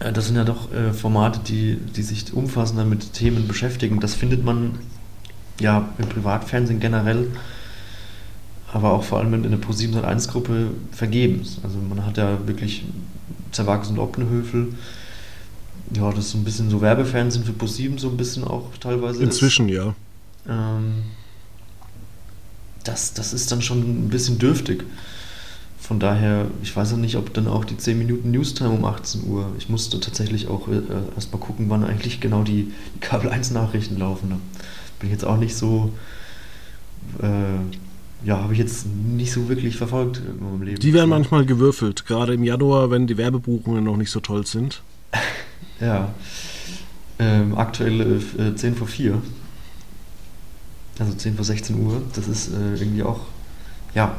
Äh, 0.00 0.12
das 0.12 0.26
sind 0.26 0.36
ja 0.36 0.44
doch 0.44 0.72
äh, 0.72 0.92
Formate, 0.92 1.40
die, 1.46 1.76
die 1.76 2.02
sich 2.02 2.32
umfassender 2.34 2.84
mit 2.84 3.14
Themen 3.14 3.48
beschäftigen. 3.48 4.00
Das 4.00 4.14
findet 4.14 4.44
man 4.44 4.78
ja 5.60 5.88
im 5.98 6.08
Privatfernsehen 6.08 6.80
generell 6.80 7.28
aber 8.74 8.92
auch 8.92 9.04
vor 9.04 9.20
allem 9.20 9.32
in 9.34 9.42
der 9.50 9.60
Pro701-Gruppe 9.60 10.70
vergebens. 10.90 11.58
Also 11.62 11.78
man 11.78 12.04
hat 12.04 12.16
ja 12.18 12.44
wirklich 12.44 12.84
Zerwakis 13.52 13.88
und 13.88 14.00
Oppenhöfel, 14.00 14.74
ja, 15.94 16.10
das 16.10 16.26
ist 16.26 16.30
so 16.32 16.38
ein 16.38 16.44
bisschen 16.44 16.70
so 16.70 16.80
Werbefernsehen 16.80 17.44
für 17.44 17.52
Pro7 17.52 18.00
so 18.00 18.08
ein 18.08 18.16
bisschen 18.16 18.42
auch 18.42 18.70
teilweise 18.80 19.22
Inzwischen, 19.22 19.68
ist. 19.68 19.76
ja. 19.76 19.94
Ähm, 20.48 21.04
das, 22.82 23.14
das 23.14 23.32
ist 23.32 23.52
dann 23.52 23.62
schon 23.62 23.78
ein 23.78 24.08
bisschen 24.08 24.38
dürftig. 24.38 24.82
Von 25.78 26.00
daher, 26.00 26.46
ich 26.62 26.74
weiß 26.74 26.92
ja 26.92 26.96
nicht, 26.96 27.16
ob 27.16 27.32
dann 27.32 27.46
auch 27.46 27.64
die 27.64 27.76
10 27.76 27.96
Minuten 27.96 28.32
Newstime 28.32 28.70
um 28.70 28.84
18 28.84 29.28
Uhr, 29.28 29.52
ich 29.56 29.68
musste 29.68 30.00
tatsächlich 30.00 30.48
auch 30.48 30.66
äh, 30.66 30.80
erstmal 31.14 31.40
gucken, 31.40 31.66
wann 31.68 31.84
eigentlich 31.84 32.20
genau 32.20 32.42
die, 32.42 32.72
die 32.96 33.00
Kabel 33.00 33.30
1 33.30 33.52
Nachrichten 33.52 33.98
laufen. 33.98 34.30
Da 34.30 34.36
bin 34.98 35.10
ich 35.10 35.12
jetzt 35.12 35.24
auch 35.24 35.36
nicht 35.36 35.54
so 35.54 35.92
äh, 37.22 37.76
ja, 38.24 38.38
habe 38.42 38.52
ich 38.52 38.58
jetzt 38.58 38.86
nicht 38.86 39.32
so 39.32 39.48
wirklich 39.48 39.76
verfolgt 39.76 40.18
in 40.18 40.42
meinem 40.42 40.62
Leben. 40.62 40.80
Die 40.80 40.92
werden 40.92 41.10
manchmal 41.10 41.44
gewürfelt, 41.44 42.06
gerade 42.06 42.34
im 42.34 42.44
Januar, 42.44 42.90
wenn 42.90 43.06
die 43.06 43.18
Werbebuchungen 43.18 43.84
noch 43.84 43.96
nicht 43.96 44.10
so 44.10 44.20
toll 44.20 44.46
sind. 44.46 44.82
ja. 45.80 46.14
Ähm, 47.18 47.56
aktuell 47.56 48.20
äh, 48.38 48.54
10 48.54 48.74
vor 48.74 48.88
4. 48.88 49.20
Also 50.98 51.12
10 51.12 51.34
vor 51.36 51.44
16 51.44 51.84
Uhr. 51.84 52.02
Das 52.14 52.26
ist 52.26 52.48
äh, 52.48 52.74
irgendwie 52.80 53.02
auch, 53.02 53.20
ja, 53.94 54.16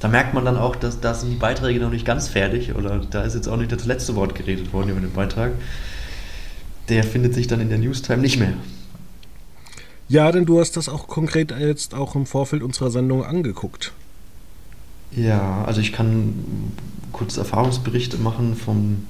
da 0.00 0.08
merkt 0.08 0.34
man 0.34 0.44
dann 0.44 0.56
auch, 0.56 0.76
dass 0.76 1.00
da 1.00 1.14
sind 1.14 1.30
die 1.30 1.36
Beiträge 1.36 1.80
noch 1.80 1.90
nicht 1.90 2.04
ganz 2.04 2.28
fertig 2.28 2.74
oder 2.74 3.00
da 3.10 3.22
ist 3.22 3.34
jetzt 3.34 3.48
auch 3.48 3.56
nicht 3.56 3.72
das 3.72 3.86
letzte 3.86 4.14
Wort 4.14 4.34
geredet 4.34 4.72
worden 4.72 4.90
über 4.90 5.00
den 5.00 5.12
Beitrag. 5.12 5.52
Der 6.88 7.02
findet 7.02 7.34
sich 7.34 7.46
dann 7.46 7.60
in 7.60 7.70
der 7.70 7.78
Newstime 7.78 8.22
nicht 8.22 8.38
mehr. 8.38 8.52
Ja, 10.08 10.30
denn 10.30 10.46
du 10.46 10.60
hast 10.60 10.76
das 10.76 10.88
auch 10.88 11.08
konkret 11.08 11.52
jetzt 11.58 11.94
auch 11.94 12.14
im 12.14 12.26
Vorfeld 12.26 12.62
unserer 12.62 12.90
Sendung 12.90 13.24
angeguckt. 13.24 13.92
Ja, 15.10 15.64
also 15.64 15.80
ich 15.80 15.92
kann 15.92 16.72
kurz 17.12 17.36
Erfahrungsberichte 17.36 18.18
machen 18.18 18.54
vom, 18.56 19.06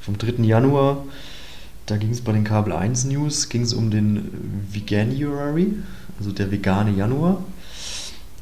vom 0.00 0.18
3. 0.18 0.42
Januar. 0.44 1.04
Da 1.86 1.96
ging 1.96 2.10
es 2.10 2.20
bei 2.20 2.32
den 2.32 2.44
Kabel 2.44 2.72
1 2.72 3.04
News 3.04 3.48
ging 3.48 3.62
es 3.62 3.72
um 3.72 3.90
den 3.90 4.30
Veganuary, 4.72 5.74
also 6.18 6.32
der 6.32 6.50
vegane 6.50 6.90
Januar. 6.90 7.42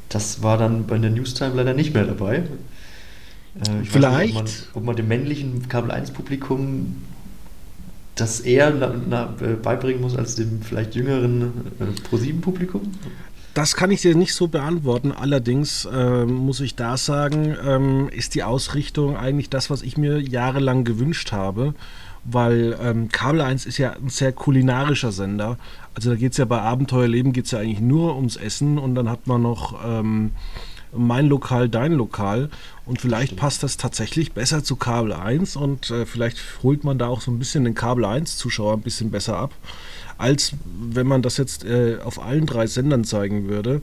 Das 0.09 0.41
war 0.41 0.57
dann 0.57 0.87
bei 0.87 0.97
der 0.97 1.11
Newstime 1.11 1.53
leider 1.53 1.73
nicht 1.73 1.93
mehr 1.93 2.05
dabei. 2.05 2.37
Äh, 3.67 3.81
ich 3.83 3.89
Vielleicht. 3.89 4.33
Nicht, 4.33 4.67
ob, 4.69 4.75
man, 4.75 4.81
ob 4.81 4.83
man 4.85 4.95
dem 4.95 5.07
männlichen 5.07 5.69
Kabel 5.69 5.91
1 5.91 6.11
Publikum 6.11 6.95
das 8.15 8.39
eher 8.39 8.69
äh, 8.69 9.53
beibringen 9.53 10.01
muss 10.01 10.15
als 10.15 10.35
dem 10.35 10.61
vielleicht 10.61 10.95
jüngeren 10.95 11.51
äh, 11.79 12.01
Pro-7-Publikum? 12.09 12.81
Das 13.53 13.75
kann 13.75 13.91
ich 13.91 14.01
dir 14.01 14.15
nicht 14.15 14.33
so 14.33 14.47
beantworten. 14.47 15.13
Allerdings 15.13 15.85
äh, 15.85 16.25
muss 16.25 16.59
ich 16.59 16.75
da 16.75 16.97
sagen, 16.97 17.55
ähm, 17.65 18.09
ist 18.09 18.35
die 18.35 18.43
Ausrichtung 18.43 19.15
eigentlich 19.15 19.49
das, 19.49 19.69
was 19.69 19.81
ich 19.81 19.97
mir 19.97 20.19
jahrelang 20.19 20.83
gewünscht 20.83 21.31
habe. 21.31 21.73
Weil 22.25 22.77
ähm, 22.81 23.09
Kabel 23.09 23.39
1 23.39 23.65
ist 23.65 23.77
ja 23.77 23.91
ein 23.91 24.09
sehr 24.09 24.33
kulinarischer 24.33 25.11
Sender. 25.11 25.57
Also 25.93 26.09
da 26.09 26.15
geht 26.15 26.31
es 26.31 26.37
ja 26.37 26.45
bei 26.45 26.59
Abenteuerleben 26.59 27.33
geht's 27.33 27.51
ja 27.51 27.59
eigentlich 27.59 27.79
nur 27.79 28.15
ums 28.15 28.35
Essen 28.35 28.77
und 28.77 28.95
dann 28.95 29.09
hat 29.09 29.27
man 29.27 29.41
noch 29.41 29.79
ähm, 29.85 30.31
mein 30.95 31.27
Lokal, 31.27 31.69
dein 31.69 31.93
Lokal. 31.93 32.49
Und 32.85 33.01
vielleicht 33.01 33.27
Stimmt. 33.27 33.41
passt 33.41 33.63
das 33.63 33.77
tatsächlich 33.77 34.33
besser 34.33 34.63
zu 34.63 34.75
Kabel 34.75 35.13
1 35.13 35.55
und 35.55 35.89
äh, 35.89 36.05
vielleicht 36.05 36.37
holt 36.61 36.83
man 36.83 36.97
da 36.97 37.07
auch 37.07 37.21
so 37.21 37.31
ein 37.31 37.39
bisschen 37.39 37.63
den 37.63 37.73
Kabel 37.73 38.05
1-Zuschauer 38.05 38.73
ein 38.73 38.81
bisschen 38.81 39.11
besser 39.11 39.37
ab, 39.37 39.53
als 40.17 40.53
wenn 40.79 41.07
man 41.07 41.21
das 41.21 41.37
jetzt 41.37 41.65
äh, 41.65 41.97
auf 42.03 42.21
allen 42.21 42.45
drei 42.45 42.67
Sendern 42.67 43.03
zeigen 43.03 43.47
würde. 43.49 43.81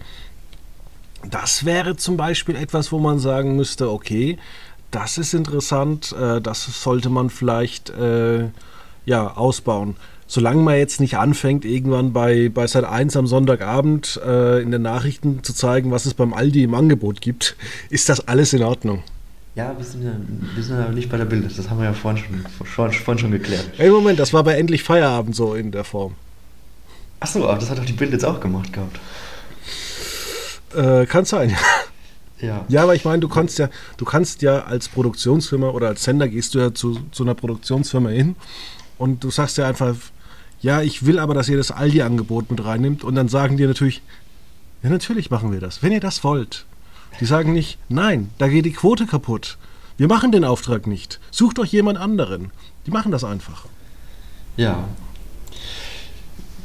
Das 1.28 1.64
wäre 1.64 1.97
zum 1.97 2.16
Beispiel 2.16 2.57
etwas, 2.57 2.92
wo 2.92 2.99
man 2.99 3.19
sagen 3.19 3.57
müsste, 3.57 3.90
okay, 3.90 4.38
das 4.90 5.19
ist 5.19 5.35
interessant, 5.35 6.12
äh, 6.12 6.40
das 6.40 6.83
sollte 6.83 7.09
man 7.09 7.31
vielleicht 7.31 7.90
äh, 7.90 8.49
ja, 9.04 9.35
ausbauen. 9.35 9.97
Solange 10.33 10.62
man 10.62 10.79
jetzt 10.79 10.99
nicht 10.99 11.19
anfängt, 11.19 11.67
irgendwann 11.67 12.15
bei, 12.15 12.49
bei 12.49 12.67
Sat 12.67 12.85
1 12.85 13.19
am 13.19 13.27
Sonntagabend 13.27 14.19
äh, 14.25 14.62
in 14.62 14.71
den 14.71 14.81
Nachrichten 14.81 15.45
zu 15.45 15.53
zeigen, 15.53 15.91
was 15.91 16.07
es 16.07 16.15
beim 16.15 16.33
Aldi 16.33 16.62
im 16.62 16.73
Angebot 16.73 17.21
gibt, 17.21 17.55
ist 17.91 18.09
das 18.09 18.27
alles 18.29 18.55
in 18.55 18.62
Ordnung. 18.62 19.03
Ja, 19.55 19.75
wir 19.77 19.85
sind 19.85 20.03
ja, 20.03 20.12
wir 20.55 20.62
sind 20.62 20.79
ja 20.79 20.89
nicht 20.89 21.11
bei 21.11 21.19
der 21.19 21.27
Bild. 21.27 21.47
Das 21.59 21.69
haben 21.69 21.79
wir 21.81 21.85
ja 21.85 21.93
vorhin 21.93 22.25
schon, 22.25 22.67
vorhin, 22.67 22.99
vorhin 22.99 23.19
schon 23.19 23.31
geklärt. 23.31 23.73
Ey, 23.77 23.91
Moment, 23.91 24.19
das 24.19 24.33
war 24.33 24.43
bei 24.43 24.55
Endlich 24.55 24.83
Feierabend 24.83 25.37
so 25.37 25.55
in 25.55 25.71
der 25.71 25.85
Form. 25.85 26.15
Achso, 27.21 27.47
aber 27.47 27.59
das 27.59 27.69
hat 27.69 27.77
doch 27.77 27.85
die 27.85 27.93
Bild 27.93 28.12
jetzt 28.12 28.25
auch 28.25 28.41
gemacht 28.41 28.73
gehabt. 28.73 28.99
Äh, 30.75 31.05
kann 31.05 31.27
sein, 31.27 31.51
ja. 31.51 31.59
Ja. 32.41 32.65
ja, 32.67 32.83
aber 32.83 32.97
ich 32.97 33.05
meine, 33.05 33.21
du 33.21 33.29
kannst 33.29 33.61
ja, 33.61 33.69
du 33.99 34.05
kannst 34.05 34.43
ja 34.43 34.65
als 34.65 34.89
Produktionsfirma 34.89 35.69
oder 35.69 35.87
als 35.87 36.03
Sender 36.03 36.27
gehst 36.27 36.57
du 36.57 36.59
ja 36.59 36.75
zu, 36.75 36.99
zu 37.12 37.23
einer 37.23 37.35
Produktionsfirma 37.35 38.09
hin 38.09 38.35
und 38.99 39.23
du 39.23 39.31
sagst 39.31 39.59
ja 39.59 39.69
einfach, 39.69 39.95
ja, 40.62 40.81
ich 40.81 41.04
will 41.04 41.19
aber, 41.19 41.35
dass 41.35 41.49
ihr 41.49 41.57
das 41.57 41.71
Aldi-Angebot 41.71 42.50
mit 42.50 42.64
reinnimmt 42.64 43.04
und 43.04 43.14
dann 43.14 43.28
sagen 43.28 43.57
die 43.57 43.66
natürlich, 43.66 44.02
ja, 44.83 44.88
natürlich 44.88 45.31
machen 45.31 45.52
wir 45.52 45.61
das, 45.61 45.83
wenn 45.83 45.92
ihr 45.92 46.00
das 46.00 46.25
wollt. 46.25 46.64
Die 47.21 47.26
sagen 47.26 47.52
nicht, 47.52 47.78
nein, 47.88 48.31
da 48.38 48.49
geht 48.49 48.64
die 48.64 48.73
Quote 48.73 49.07
kaputt. 49.07 49.59
Wir 49.99 50.09
machen 50.09 50.33
den 50.33 50.45
Auftrag 50.45 50.87
nicht. 50.87 51.21
Sucht 51.31 51.59
euch 51.59 51.73
jemand 51.73 51.99
anderen. 51.99 52.50
Die 52.87 52.90
machen 52.90 53.12
das 53.12 53.23
einfach. 53.23 53.66
Ja, 54.57 54.85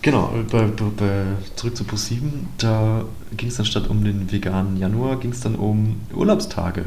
Genau, 0.08 0.34
bei, 0.50 0.68
bei, 0.68 1.24
zurück 1.56 1.76
zu 1.76 1.84
Pro7, 1.84 2.22
da 2.58 3.04
ging 3.36 3.50
es 3.50 3.58
dann 3.58 3.66
statt 3.66 3.90
um 3.90 4.04
den 4.04 4.32
veganen 4.32 4.78
Januar, 4.78 5.18
ging 5.20 5.32
es 5.32 5.42
dann 5.42 5.56
um 5.56 6.00
Urlaubstage. 6.14 6.86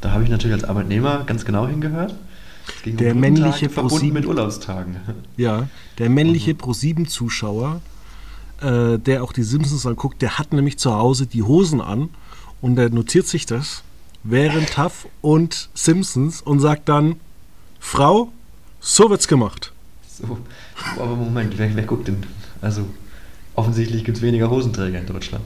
Da 0.00 0.12
habe 0.12 0.24
ich 0.24 0.30
natürlich 0.30 0.54
als 0.54 0.64
Arbeitnehmer 0.64 1.24
ganz 1.24 1.44
genau 1.44 1.66
hingehört. 1.66 2.14
Der 2.84 3.14
männliche 3.14 3.68
verbunden 3.68 4.12
mit 4.12 4.26
Urlaubstagen. 4.26 4.96
Ja, 5.36 5.68
der 5.98 6.10
männliche 6.10 6.54
mhm. 6.54 6.58
Pro7-Zuschauer, 6.58 7.80
äh, 8.60 8.98
der 8.98 9.22
auch 9.22 9.32
die 9.32 9.42
Simpsons 9.42 9.86
anguckt, 9.86 10.22
der 10.22 10.38
hat 10.38 10.52
nämlich 10.52 10.78
zu 10.78 10.94
Hause 10.94 11.26
die 11.26 11.42
Hosen 11.42 11.80
an 11.80 12.10
und 12.60 12.76
der 12.76 12.90
notiert 12.90 13.26
sich 13.26 13.46
das 13.46 13.82
während 14.24 14.70
TAF 14.70 15.06
und 15.20 15.68
Simpsons 15.74 16.42
und 16.42 16.60
sagt 16.60 16.88
dann, 16.88 17.16
Frau, 17.80 18.32
so 18.80 19.10
wird's 19.10 19.28
gemacht. 19.28 19.72
So, 20.08 20.38
aber 20.96 21.16
Moment, 21.16 21.58
wer, 21.58 21.74
wer 21.74 21.82
guckt 21.84 22.08
denn? 22.08 22.24
Also, 22.60 22.84
offensichtlich 23.54 24.04
gibt 24.04 24.18
es 24.18 24.22
weniger 24.22 24.50
Hosenträger 24.50 25.00
in 25.00 25.06
Deutschland. 25.06 25.44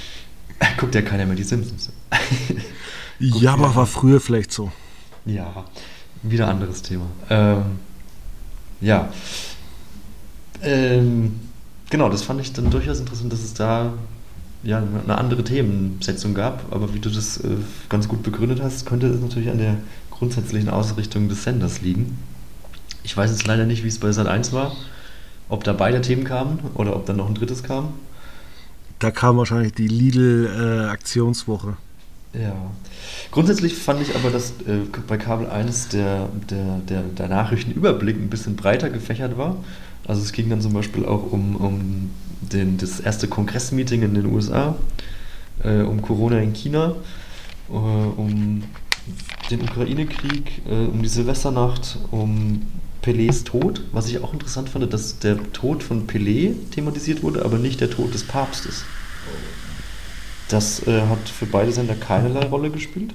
Guckt 0.76 0.94
ja 0.94 1.02
keiner 1.02 1.26
mehr 1.26 1.36
die 1.36 1.42
Simpsons. 1.42 1.90
ja, 3.18 3.52
aber 3.52 3.74
war 3.74 3.86
früher 3.86 4.20
vielleicht 4.20 4.52
so. 4.52 4.72
Ja, 5.24 5.64
wieder 6.22 6.48
anderes 6.48 6.82
Thema. 6.82 7.06
Ähm, 7.28 7.62
ja. 8.80 9.08
Ähm, 10.62 11.40
genau, 11.88 12.08
das 12.08 12.22
fand 12.22 12.40
ich 12.40 12.52
dann 12.52 12.70
durchaus 12.70 13.00
interessant, 13.00 13.32
dass 13.32 13.40
es 13.40 13.54
da 13.54 13.92
ja, 14.62 14.78
eine 14.78 15.16
andere 15.16 15.42
Themensetzung 15.44 16.34
gab. 16.34 16.64
Aber 16.70 16.94
wie 16.94 16.98
du 16.98 17.10
das 17.10 17.38
äh, 17.38 17.56
ganz 17.88 18.08
gut 18.08 18.22
begründet 18.22 18.60
hast, 18.62 18.86
könnte 18.86 19.06
es 19.06 19.20
natürlich 19.20 19.50
an 19.50 19.58
der 19.58 19.76
grundsätzlichen 20.10 20.68
Ausrichtung 20.68 21.28
des 21.28 21.44
Senders 21.44 21.80
liegen. 21.80 22.18
Ich 23.02 23.16
weiß 23.16 23.30
jetzt 23.30 23.46
leider 23.46 23.64
nicht, 23.64 23.84
wie 23.84 23.88
es 23.88 23.98
bei 23.98 24.12
Sat 24.12 24.26
1 24.26 24.52
war. 24.52 24.72
Ob 25.48 25.64
da 25.64 25.72
beide 25.72 26.00
Themen 26.00 26.24
kamen 26.24 26.60
oder 26.74 26.94
ob 26.94 27.06
dann 27.06 27.16
noch 27.16 27.28
ein 27.28 27.34
drittes 27.34 27.62
kam. 27.62 27.94
Da 28.98 29.10
kam 29.10 29.38
wahrscheinlich 29.38 29.72
die 29.72 29.88
Lidl-Aktionswoche. 29.88 31.70
Äh, 31.70 31.89
ja. 32.32 32.54
Grundsätzlich 33.30 33.74
fand 33.74 34.02
ich 34.02 34.14
aber, 34.14 34.30
dass 34.30 34.50
äh, 34.66 34.80
bei 35.06 35.16
Kabel 35.16 35.48
1 35.48 35.88
der, 35.88 36.28
der, 36.48 36.78
der, 36.88 37.02
der 37.02 37.28
Nachrichtenüberblick 37.28 38.16
ein 38.16 38.30
bisschen 38.30 38.56
breiter 38.56 38.90
gefächert 38.90 39.36
war. 39.36 39.56
Also 40.06 40.22
es 40.22 40.32
ging 40.32 40.48
dann 40.48 40.60
zum 40.60 40.72
Beispiel 40.72 41.04
auch 41.04 41.30
um, 41.30 41.56
um 41.56 42.10
den, 42.40 42.78
das 42.78 43.00
erste 43.00 43.28
Kongressmeeting 43.28 44.02
in 44.02 44.14
den 44.14 44.26
USA, 44.26 44.76
äh, 45.62 45.82
um 45.82 46.02
Corona 46.02 46.40
in 46.40 46.52
China, 46.52 46.96
äh, 47.68 47.72
um 47.72 48.62
den 49.50 49.62
Ukraine-Krieg, 49.62 50.62
äh, 50.68 50.86
um 50.86 51.02
die 51.02 51.08
Silvesternacht, 51.08 51.98
um 52.10 52.62
Pelés 53.02 53.44
Tod, 53.44 53.82
was 53.92 54.08
ich 54.08 54.22
auch 54.22 54.32
interessant 54.32 54.68
fand, 54.68 54.92
dass 54.92 55.18
der 55.18 55.52
Tod 55.52 55.82
von 55.82 56.06
Pelé 56.06 56.54
thematisiert 56.70 57.22
wurde, 57.22 57.44
aber 57.44 57.58
nicht 57.58 57.80
der 57.80 57.90
Tod 57.90 58.12
des 58.12 58.24
Papstes. 58.24 58.84
Das 60.50 60.86
äh, 60.86 61.02
hat 61.02 61.28
für 61.28 61.46
beide 61.46 61.72
Sender 61.72 61.94
keinerlei 61.94 62.46
Rolle 62.46 62.70
gespielt. 62.70 63.14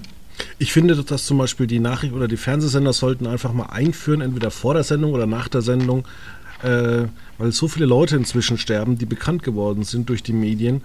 Ich 0.57 0.71
finde, 0.71 0.95
dass 0.95 1.25
zum 1.25 1.37
Beispiel 1.37 1.67
die 1.67 1.79
Nachricht- 1.79 2.13
oder 2.13 2.27
die 2.27 2.37
Fernsehsender 2.37 2.93
sollten 2.93 3.27
einfach 3.27 3.53
mal 3.53 3.67
einführen, 3.67 4.21
entweder 4.21 4.51
vor 4.51 4.73
der 4.73 4.83
Sendung 4.83 5.13
oder 5.13 5.25
nach 5.25 5.47
der 5.47 5.61
Sendung, 5.61 6.05
äh, 6.63 7.05
weil 7.37 7.51
so 7.51 7.67
viele 7.67 7.85
Leute 7.85 8.15
inzwischen 8.15 8.57
sterben, 8.57 8.97
die 8.97 9.05
bekannt 9.05 9.43
geworden 9.43 9.83
sind 9.83 10.09
durch 10.09 10.23
die 10.23 10.33
Medien, 10.33 10.81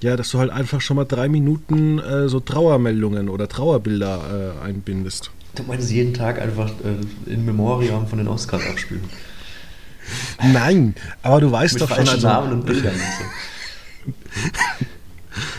ja, 0.00 0.16
dass 0.16 0.30
du 0.30 0.38
halt 0.38 0.50
einfach 0.50 0.80
schon 0.80 0.96
mal 0.96 1.04
drei 1.04 1.28
Minuten 1.28 1.98
äh, 1.98 2.28
so 2.28 2.40
Trauermeldungen 2.40 3.28
oder 3.28 3.48
Trauerbilder 3.48 4.54
äh, 4.62 4.64
einbindest. 4.64 5.30
Du 5.54 5.62
meinst 5.62 5.90
jeden 5.90 6.14
Tag 6.14 6.40
einfach 6.40 6.70
äh, 6.70 7.32
in 7.32 7.44
Memoriam 7.44 8.06
von 8.06 8.18
den 8.18 8.28
Oscars 8.28 8.62
abspielen? 8.66 9.04
Nein, 10.52 10.94
aber 11.22 11.40
du 11.40 11.50
weißt 11.50 11.74
Mit 11.74 11.82
doch 11.82 11.88
schon. 11.88 12.08
Also, 12.08 12.26
Namen 12.26 12.52
und 12.52 12.66
Bildern 12.66 12.94
und 12.94 14.12
so. 14.12 14.84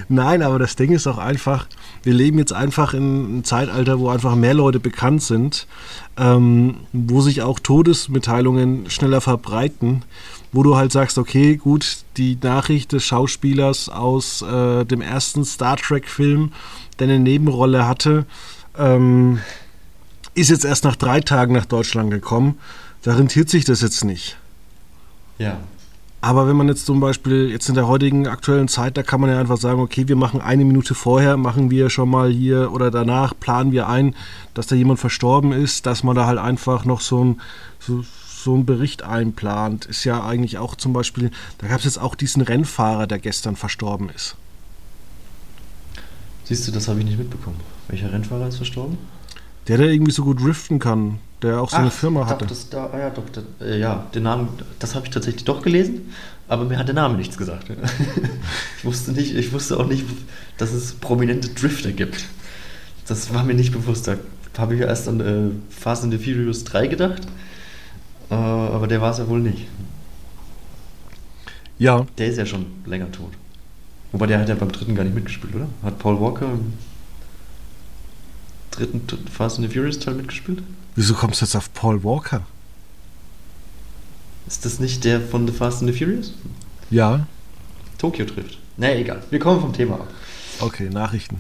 Nein, 0.10 0.42
aber 0.42 0.60
das 0.60 0.76
Ding 0.76 0.92
ist 0.92 1.08
auch 1.08 1.18
einfach, 1.18 1.68
wir 2.04 2.14
leben 2.14 2.38
jetzt 2.38 2.54
einfach 2.54 2.94
in 2.94 3.02
einem 3.04 3.44
Zeitalter, 3.44 4.00
wo 4.00 4.10
einfach 4.10 4.36
mehr 4.36 4.54
Leute 4.54 4.80
bekannt 4.80 5.22
sind, 5.24 5.68
ähm, 6.18 6.78
wo 6.94 7.22
sich 7.22 7.42
auch 7.42 7.60
Todesmitteilungen 7.60 8.90
schneller 8.90 9.22
verbreiten, 9.22 10.04
wo 10.52 10.64
du 10.64 10.76
halt 10.76 10.92
sagst, 10.92 11.18
okay, 11.18 11.58
gut, 11.58 11.98
die 12.18 12.38
Nachricht 12.42 12.92
des 12.92 13.04
Schauspielers 13.04 13.90
aus 13.90 14.42
äh, 14.42 14.86
dem 14.86 15.02
ersten 15.02 15.44
Star 15.44 15.78
Trek-Film, 15.78 16.52
der 17.00 17.08
eine 17.08 17.20
Nebenrolle 17.20 17.88
hatte, 17.88 18.26
ähm, 18.78 19.40
ist 20.34 20.50
jetzt 20.50 20.66
erst 20.66 20.84
nach 20.84 20.96
drei 20.96 21.22
Tagen 21.22 21.54
nach 21.54 21.66
Deutschland 21.66 22.12
gekommen. 22.12 22.58
Da 23.02 23.16
rentiert 23.16 23.50
sich 23.50 23.66
das 23.66 23.82
jetzt 23.82 24.04
nicht. 24.04 24.38
Ja. 25.38 25.58
Aber 26.26 26.48
wenn 26.48 26.56
man 26.56 26.68
jetzt 26.68 26.88
zum 26.88 27.00
Beispiel 27.02 27.52
jetzt 27.52 27.70
in 27.70 27.76
der 27.76 27.88
heutigen 27.88 28.26
aktuellen 28.26 28.68
Zeit, 28.68 28.98
da 28.98 29.04
kann 29.04 29.22
man 29.22 29.30
ja 29.30 29.40
einfach 29.40 29.58
sagen, 29.58 29.80
okay, 29.80 30.08
wir 30.08 30.16
machen 30.16 30.42
eine 30.42 30.66
Minute 30.66 30.96
vorher, 30.96 31.38
machen 31.38 31.70
wir 31.70 31.92
schon 31.92 32.10
mal 32.10 32.32
hier 32.32 32.72
oder 32.74 32.90
danach, 32.90 33.36
planen 33.40 33.72
wir 33.72 33.88
ein, 33.88 34.16
dass 34.56 34.66
da 34.66 34.76
jemand 34.76 35.00
verstorben 35.00 35.52
ist, 35.52 35.86
dass 35.86 36.02
man 36.02 36.16
da 36.16 36.26
halt 36.26 36.40
einfach 36.40 36.84
noch 36.84 37.00
so 37.00 37.24
ein, 37.24 37.42
so, 37.78 38.04
so 38.28 38.56
einen 38.56 38.66
Bericht 38.66 39.04
einplant. 39.04 39.86
Ist 39.86 40.04
ja 40.04 40.26
eigentlich 40.26 40.58
auch 40.58 40.74
zum 40.74 40.94
Beispiel, 40.94 41.30
da 41.60 41.68
gab 41.68 41.78
es 41.78 41.86
jetzt 41.86 42.00
auch 42.00 42.16
diesen 42.16 42.42
Rennfahrer, 42.42 43.06
der 43.06 43.20
gestern 43.20 43.56
verstorben 43.56 44.10
ist. 44.10 44.36
Siehst 46.46 46.68
du, 46.68 46.72
das 46.72 46.88
habe 46.88 46.98
ich 47.02 47.06
nicht 47.06 47.20
mitbekommen. 47.20 47.60
Welcher 47.88 48.12
Rennfahrer 48.12 48.48
ist 48.48 48.58
verstorben? 48.58 48.98
Der, 49.68 49.78
der 49.78 49.92
irgendwie 49.92 50.12
so 50.12 50.24
gut 50.24 50.42
driften 50.42 50.80
kann, 50.80 51.20
der 51.46 51.62
auch 51.62 51.70
so 51.70 51.78
Ach, 51.78 51.82
eine 51.82 51.92
Firma 51.92 52.28
hatte. 52.28 52.46
Das, 52.46 52.70
da, 52.70 52.90
ah 52.92 53.00
ja, 53.00 53.10
doch, 53.10 53.24
das, 53.32 53.44
äh, 53.62 53.80
ja, 53.80 54.08
den 54.14 54.24
Namen, 54.24 54.50
das 54.80 54.96
habe 54.96 55.06
ich 55.06 55.12
tatsächlich 55.12 55.46
doch 55.46 55.62
gelesen, 55.62 56.12
aber 56.48 56.66
mir 56.66 56.78
hat 56.78 56.88
der 56.88 56.96
Name 56.96 57.18
nichts 57.18 57.38
gesagt. 57.38 57.68
ich 58.78 58.86
wusste 58.86 59.12
nicht, 59.12 59.36
ich 59.36 59.54
wusste 59.54 59.78
auch 59.78 59.88
nicht, 59.88 60.06
dass 60.58 60.74
es 60.74 60.94
prominente 60.94 61.50
Drifter 61.50 61.92
gibt. 61.92 62.26
Das 63.08 63.34
war 63.34 63.44
mir 63.44 63.54
nicht 63.54 63.72
bewusst. 63.72 64.08
Da 64.08 64.18
habe 64.58 64.76
ich 64.76 64.82
erst 64.82 65.08
an 65.08 65.20
äh, 65.20 65.74
Fast 65.74 66.04
and 66.04 66.14
the 66.14 66.18
Furious 66.18 66.64
3 66.64 66.88
gedacht, 66.88 67.24
äh, 68.30 68.34
aber 68.34 68.88
der 68.88 69.02
war 69.02 69.12
es 69.12 69.20
ja 69.20 69.28
wohl 69.28 69.40
nicht. 69.40 69.68
Ja. 71.78 72.06
Der 72.18 72.28
ist 72.28 72.38
ja 72.38 72.46
schon 72.46 72.68
länger 72.86 73.12
tot. 73.12 73.32
Wobei 74.12 74.28
der 74.28 74.40
hat 74.40 74.50
ja 74.50 74.56
beim 74.56 74.72
dritten 74.72 74.96
gar 74.96 75.04
nicht 75.04 75.16
mitgespielt, 75.16 75.56
oder? 75.56 75.68
Hat 75.84 76.00
Paul 76.00 76.20
Walker 76.20 76.48
dritten 78.72 79.02
Fast 79.32 79.60
and 79.60 79.68
the 79.68 79.74
Furious 79.74 80.00
Teil 80.00 80.16
mitgespielt? 80.16 80.64
Wieso 80.96 81.14
kommst 81.14 81.42
du 81.42 81.46
jetzt 81.46 81.56
auf 81.56 81.74
Paul 81.74 82.04
Walker? 82.04 82.42
Ist 84.48 84.64
das 84.64 84.80
nicht 84.80 85.04
der 85.04 85.20
von 85.22 85.48
The 85.48 85.54
Fast 85.54 85.82
and 85.82 85.92
the 85.92 85.98
Furious? 85.98 86.34
Ja. 86.90 87.28
Tokio 87.98 88.26
trifft. 88.26 88.60
Na 88.78 88.88
nee, 88.88 89.02
egal. 89.02 89.24
Wir 89.30 89.40
kommen 89.40 89.60
vom 89.60 89.74
Thema 89.74 89.96
ab. 89.96 90.08
Okay, 90.60 90.90
Nachrichten. 90.90 91.38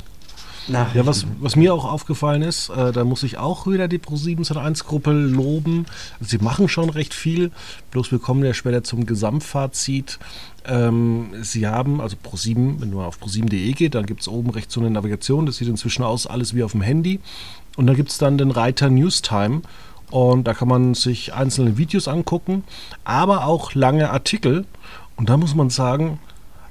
Nachrichten. 0.68 0.98
Ja, 0.98 1.06
was, 1.06 1.26
was 1.40 1.56
mir 1.56 1.74
auch 1.74 1.86
aufgefallen 1.86 2.42
ist, 2.42 2.70
äh, 2.70 2.92
da 2.92 3.04
muss 3.04 3.24
ich 3.24 3.38
auch 3.38 3.68
wieder 3.68 3.88
die 3.88 4.00
Pro7 4.00 4.56
1 4.58 4.86
Gruppe 4.86 5.12
loben. 5.12 5.86
Sie 6.20 6.38
machen 6.38 6.68
schon 6.68 6.90
recht 6.90 7.14
viel, 7.14 7.52
bloß 7.92 8.12
wir 8.12 8.20
kommen 8.20 8.44
ja 8.44 8.54
später 8.54 8.84
zum 8.84 9.06
Gesamtfazit. 9.06 10.20
Ähm, 10.66 11.28
sie 11.42 11.68
haben, 11.68 12.02
also 12.02 12.16
Pro7, 12.18 12.82
wenn 12.82 12.92
du 12.92 13.02
auf 13.02 13.20
pro7.de 13.22 13.72
geht, 13.74 13.96
dann 13.96 14.06
gibt 14.06 14.22
es 14.22 14.28
oben 14.28 14.50
rechts 14.50 14.74
so 14.74 14.80
eine 14.80 14.90
Navigation, 14.90 15.46
das 15.46 15.58
sieht 15.58 15.68
inzwischen 15.68 16.04
aus, 16.04 16.26
alles 16.26 16.54
wie 16.56 16.64
auf 16.64 16.72
dem 16.72 16.82
Handy. 16.82 17.20
Und 17.78 17.88
da 17.88 17.94
gibt 17.94 18.10
es 18.10 18.18
dann 18.18 18.38
den 18.38 18.52
Reiter 18.52 18.90
Newstime. 18.90 19.62
Und 20.12 20.46
da 20.46 20.54
kann 20.54 20.68
man 20.68 20.94
sich 20.94 21.34
einzelne 21.34 21.78
Videos 21.78 22.08
angucken, 22.08 22.64
aber 23.04 23.46
auch 23.46 23.74
lange 23.74 24.12
Artikel. 24.12 24.66
Und 25.16 25.30
da 25.30 25.38
muss 25.38 25.56
man 25.56 25.70
sagen, 25.70 26.20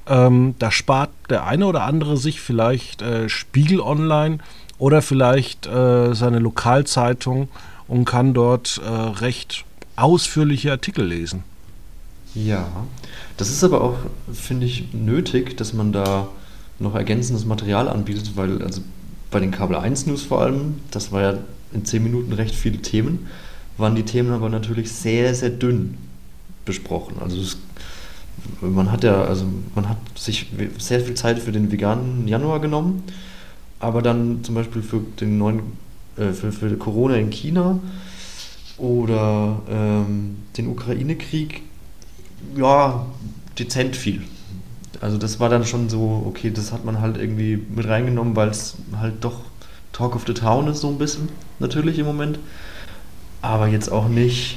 ähm, 0.07 0.55
da 0.59 0.71
spart 0.71 1.11
der 1.31 1.47
eine 1.47 1.67
oder 1.67 1.83
andere 1.85 2.17
sich 2.17 2.41
vielleicht 2.41 3.03
äh, 3.03 3.29
Spiegel 3.29 3.81
Online 3.81 4.39
oder 4.79 5.03
vielleicht 5.03 5.67
äh, 5.67 6.15
seine 6.15 6.39
Lokalzeitung 6.39 7.49
und 7.89 8.05
kann 8.05 8.35
dort 8.35 8.81
äh, 8.85 8.89
recht 8.89 9.65
ausführliche 9.97 10.73
Artikel 10.73 11.07
lesen. 11.07 11.45
Ja, 12.35 12.67
das 13.37 13.51
ist 13.51 13.63
aber 13.63 13.81
auch, 13.81 13.97
finde 14.33 14.67
ich, 14.67 14.93
nötig, 14.93 15.57
dass 15.57 15.73
man 15.73 15.93
da 15.93 16.29
noch 16.81 16.95
ergänzendes 16.95 17.45
Material 17.45 17.89
anbietet, 17.89 18.33
weil 18.35 18.61
also 18.63 18.83
bei 19.31 19.39
den 19.41 19.53
Kabel 19.53 19.77
1 19.77 20.07
News 20.07 20.23
vor 20.23 20.43
allem, 20.43 20.81
das 20.91 21.13
war 21.13 21.23
ja 21.23 21.35
in 21.73 21.85
10 21.85 22.03
Minuten 22.03 22.33
recht 22.33 22.55
viele 22.55 22.79
Themen, 22.79 23.27
waren 23.77 23.95
die 23.95 24.05
Themen 24.05 24.33
aber 24.33 24.49
natürlich 24.49 24.93
sehr, 24.93 25.35
sehr 25.35 25.51
dünn 25.51 25.97
besprochen. 26.65 27.17
Also 27.21 27.41
es, 27.41 27.59
man 28.61 28.91
hat 28.91 29.05
ja, 29.05 29.23
also 29.23 29.45
man 29.75 29.89
hat 29.89 29.99
sich 30.17 30.47
sehr 30.79 31.01
viel 31.01 31.15
Zeit 31.15 31.39
für 31.39 31.53
den 31.53 31.71
veganen 31.71 32.29
Januar 32.29 32.61
genommen, 32.61 33.05
aber 33.81 34.03
dann 34.03 34.45
zum 34.45 34.55
Beispiel 34.55 34.83
für 34.83 35.01
den 35.21 35.39
neuen, 35.39 35.61
äh, 36.17 36.33
für, 36.33 36.53
für 36.53 36.77
Corona 36.77 37.17
in 37.17 37.31
China 37.31 37.79
oder 38.77 39.63
ähm, 39.69 40.37
den 40.57 40.69
Ukraine-Krieg 40.69 41.63
ja, 42.57 43.07
dezent 43.59 43.97
viel. 43.97 44.23
Also 45.01 45.19
das 45.19 45.41
war 45.41 45.49
dann 45.49 45.65
schon 45.65 45.89
so, 45.89 46.25
okay, 46.27 46.51
das 46.51 46.73
hat 46.73 46.85
man 46.85 47.01
halt 47.01 47.17
irgendwie 47.17 47.57
mit 47.57 47.87
reingenommen, 47.87 48.37
weil 48.37 48.49
es 48.49 48.77
halt 48.99 49.23
doch 49.23 49.41
Talk 49.93 50.17
of 50.17 50.25
the 50.27 50.35
Town 50.35 50.67
ist 50.69 50.81
so 50.81 50.89
ein 50.89 50.99
bisschen, 50.99 51.29
natürlich 51.59 51.99
im 51.99 52.07
Moment. 52.07 52.39
Aber 53.43 53.69
jetzt 53.69 53.93
auch 53.93 54.09
nicht 54.09 54.57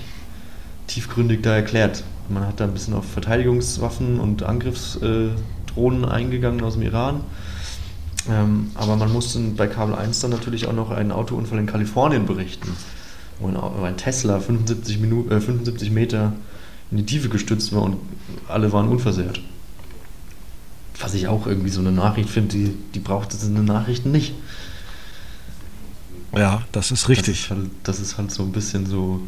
tiefgründig 0.88 1.44
da 1.44 1.56
erklärt. 1.56 2.04
Man 2.30 2.46
hat 2.46 2.60
da 2.60 2.66
ein 2.66 2.74
bisschen 2.74 2.94
auf 2.94 3.06
Verteidigungswaffen 3.06 4.20
und 4.20 4.44
Angriffsdrohnen 4.44 6.06
eingegangen 6.06 6.64
aus 6.64 6.74
dem 6.74 6.84
Iran. 6.84 7.22
Ähm, 8.30 8.72
aber 8.76 8.96
man 8.98 9.12
musste 9.12 9.40
bei 9.40 9.68
Kabel 9.68 9.96
1 9.96 10.20
dann 10.20 10.32
natürlich 10.32 10.68
auch 10.68 10.74
noch 10.74 10.92
einen 10.92 11.12
Autounfall 11.12 11.60
in 11.60 11.66
Kalifornien 11.66 12.26
berichten, 12.26 12.70
wo 13.40 13.48
ein, 13.84 13.98
Tesla 13.98 14.40
75, 14.40 15.00
Minuten, 15.00 15.32
äh, 15.32 15.40
75 15.40 15.92
Meter 15.92 16.34
in 16.92 16.98
die 16.98 17.06
Tiefe 17.06 17.30
gestützt 17.30 17.74
war 17.74 17.84
und 17.84 17.98
alle 18.48 18.72
waren 18.74 18.90
unversehrt. 18.90 19.42
Was 21.00 21.14
ich 21.14 21.28
auch 21.28 21.48
irgendwie 21.48 21.70
so 21.70 21.80
eine 21.80 21.92
Nachricht 21.92 22.30
finde, 22.30 22.58
die, 22.58 22.74
die 22.96 23.00
braucht 23.00 23.34
es 23.34 23.44
in 23.44 23.56
den 23.56 23.66
Nachrichten 23.66 24.12
nicht. 24.12 24.34
Ja, 26.36 26.64
das 26.72 26.92
ist 26.92 27.08
richtig. 27.08 27.28
Das 27.28 27.38
ist, 27.38 27.50
halt, 27.50 27.70
das 27.84 28.00
ist 28.00 28.18
halt 28.18 28.32
so 28.32 28.44
ein 28.44 28.52
bisschen 28.52 28.86
so, 28.86 29.22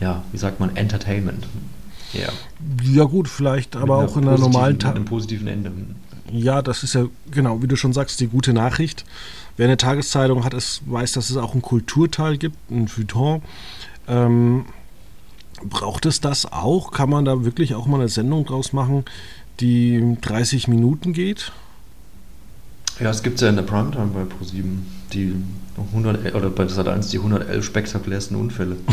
ja, 0.00 0.22
wie 0.32 0.38
sagt 0.38 0.60
man, 0.60 0.76
Entertainment. 0.76 1.46
Ja. 2.14 2.28
Ja, 2.82 3.04
gut, 3.04 3.28
vielleicht 3.28 3.76
aber 3.76 3.98
auch 3.98 4.16
in 4.16 4.26
einer 4.26 4.38
normalen 4.38 4.78
Tag. 4.78 4.90
Mit 4.90 4.96
einem 4.96 5.04
positiven 5.06 5.46
Ende. 5.48 5.72
Ja, 6.30 6.62
das 6.62 6.82
ist 6.82 6.94
ja, 6.94 7.06
genau, 7.30 7.62
wie 7.62 7.66
du 7.66 7.76
schon 7.76 7.92
sagst, 7.92 8.20
die 8.20 8.28
gute 8.28 8.52
Nachricht. 8.52 9.04
Wer 9.56 9.66
eine 9.66 9.76
Tageszeitung 9.76 10.44
hat, 10.44 10.54
es 10.54 10.80
weiß, 10.86 11.12
dass 11.12 11.30
es 11.30 11.36
auch 11.36 11.52
einen 11.52 11.62
Kulturteil 11.62 12.38
gibt, 12.38 12.56
ein 12.70 12.88
Feuilleton. 12.88 13.42
Ähm, 14.08 14.64
Braucht 15.62 16.04
es 16.06 16.20
das 16.20 16.50
auch? 16.50 16.90
Kann 16.90 17.08
man 17.08 17.24
da 17.24 17.44
wirklich 17.44 17.74
auch 17.74 17.86
mal 17.86 18.00
eine 18.00 18.08
Sendung 18.08 18.44
draus 18.44 18.72
machen, 18.72 19.04
die 19.60 20.16
30 20.20 20.68
Minuten 20.68 21.12
geht? 21.12 21.52
Ja, 23.00 23.10
es 23.10 23.22
gibt 23.22 23.40
ja 23.40 23.48
in 23.48 23.56
der 23.56 23.62
Primetime 23.62 24.06
bei 24.06 24.24
ProSieben 24.24 24.86
die 25.12 25.34
100 25.76 26.34
oder 26.34 26.50
bei 26.50 26.64
Sat1 26.64 27.10
die 27.10 27.18
111 27.18 27.64
spektakulärsten 27.64 28.36
Unfälle. 28.36 28.76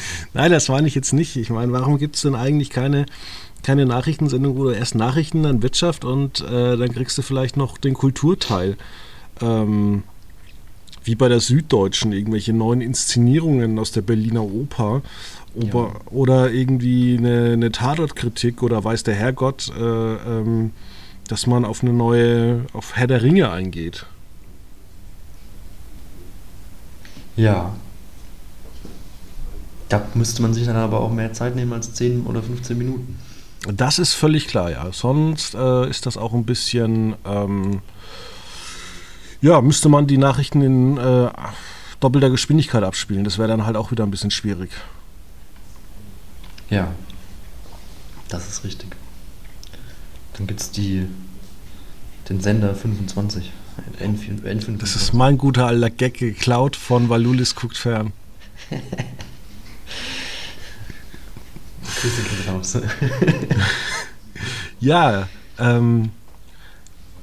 Nein, 0.34 0.50
das 0.50 0.68
meine 0.68 0.86
ich 0.86 0.94
jetzt 0.94 1.12
nicht. 1.12 1.36
Ich 1.36 1.50
meine, 1.50 1.72
warum 1.72 1.98
gibt 1.98 2.16
es 2.16 2.22
denn 2.22 2.34
eigentlich 2.34 2.70
keine, 2.70 3.06
keine 3.62 3.86
Nachrichtensendung, 3.86 4.56
wo 4.56 4.64
du 4.64 4.70
erst 4.70 4.94
Nachrichten, 4.94 5.42
dann 5.42 5.62
Wirtschaft 5.62 6.04
und 6.04 6.40
äh, 6.40 6.76
dann 6.76 6.92
kriegst 6.92 7.18
du 7.18 7.22
vielleicht 7.22 7.56
noch 7.56 7.78
den 7.78 7.94
Kulturteil? 7.94 8.76
Ähm, 9.40 10.02
wie 11.04 11.14
bei 11.14 11.28
der 11.28 11.40
Süddeutschen, 11.40 12.12
irgendwelche 12.12 12.52
neuen 12.52 12.82
Inszenierungen 12.82 13.78
aus 13.78 13.92
der 13.92 14.02
Berliner 14.02 14.42
Oper 14.42 15.02
Ober, 15.54 15.92
ja. 15.94 16.12
oder 16.12 16.50
irgendwie 16.50 17.16
eine, 17.16 17.52
eine 17.52 17.72
Tatortkritik 17.72 18.62
oder 18.62 18.84
weiß 18.84 19.02
der 19.02 19.14
Herrgott, 19.14 19.72
äh, 19.76 19.80
ähm, 19.80 20.72
dass 21.26 21.46
man 21.46 21.64
auf 21.64 21.82
eine 21.82 21.92
neue, 21.92 22.66
auf 22.72 22.96
Herr 22.96 23.06
der 23.06 23.22
Ringe 23.22 23.50
eingeht. 23.50 24.06
Ja. 27.36 27.72
Da 29.88 30.06
müsste 30.14 30.42
man 30.42 30.52
sich 30.52 30.66
dann 30.66 30.76
aber 30.76 31.00
auch 31.00 31.10
mehr 31.10 31.32
Zeit 31.32 31.56
nehmen 31.56 31.72
als 31.72 31.94
10 31.94 32.26
oder 32.26 32.42
15 32.42 32.76
Minuten. 32.76 33.18
Das 33.66 33.98
ist 33.98 34.14
völlig 34.14 34.46
klar, 34.46 34.70
ja. 34.70 34.92
Sonst 34.92 35.54
äh, 35.54 35.88
ist 35.88 36.06
das 36.06 36.16
auch 36.16 36.32
ein 36.32 36.44
bisschen, 36.44 37.16
ähm, 37.24 37.80
ja, 39.40 39.60
müsste 39.60 39.88
man 39.88 40.06
die 40.06 40.18
Nachrichten 40.18 40.62
in 40.62 40.96
äh, 40.98 41.30
doppelter 42.00 42.30
Geschwindigkeit 42.30 42.84
abspielen. 42.84 43.24
Das 43.24 43.38
wäre 43.38 43.48
dann 43.48 43.66
halt 43.66 43.76
auch 43.76 43.90
wieder 43.90 44.04
ein 44.04 44.10
bisschen 44.10 44.30
schwierig. 44.30 44.70
Ja, 46.70 46.88
das 48.28 48.48
ist 48.48 48.64
richtig. 48.64 48.94
Dann 50.34 50.46
gibt 50.46 50.60
es 50.60 50.70
den 50.70 52.40
Sender 52.40 52.74
25. 52.74 53.52
N25. 54.00 54.78
Das 54.78 54.96
ist 54.96 55.14
mein 55.14 55.38
guter 55.38 55.66
alter 55.66 55.90
Gag 55.90 56.14
geklaut 56.14 56.76
von 56.76 57.08
Valulis 57.08 57.54
guckt 57.54 57.76
fern. 57.76 58.12
Grüße 62.00 62.22
gehen 62.22 62.54
raus. 62.54 62.78
ja, 64.80 65.28
ähm, 65.58 66.10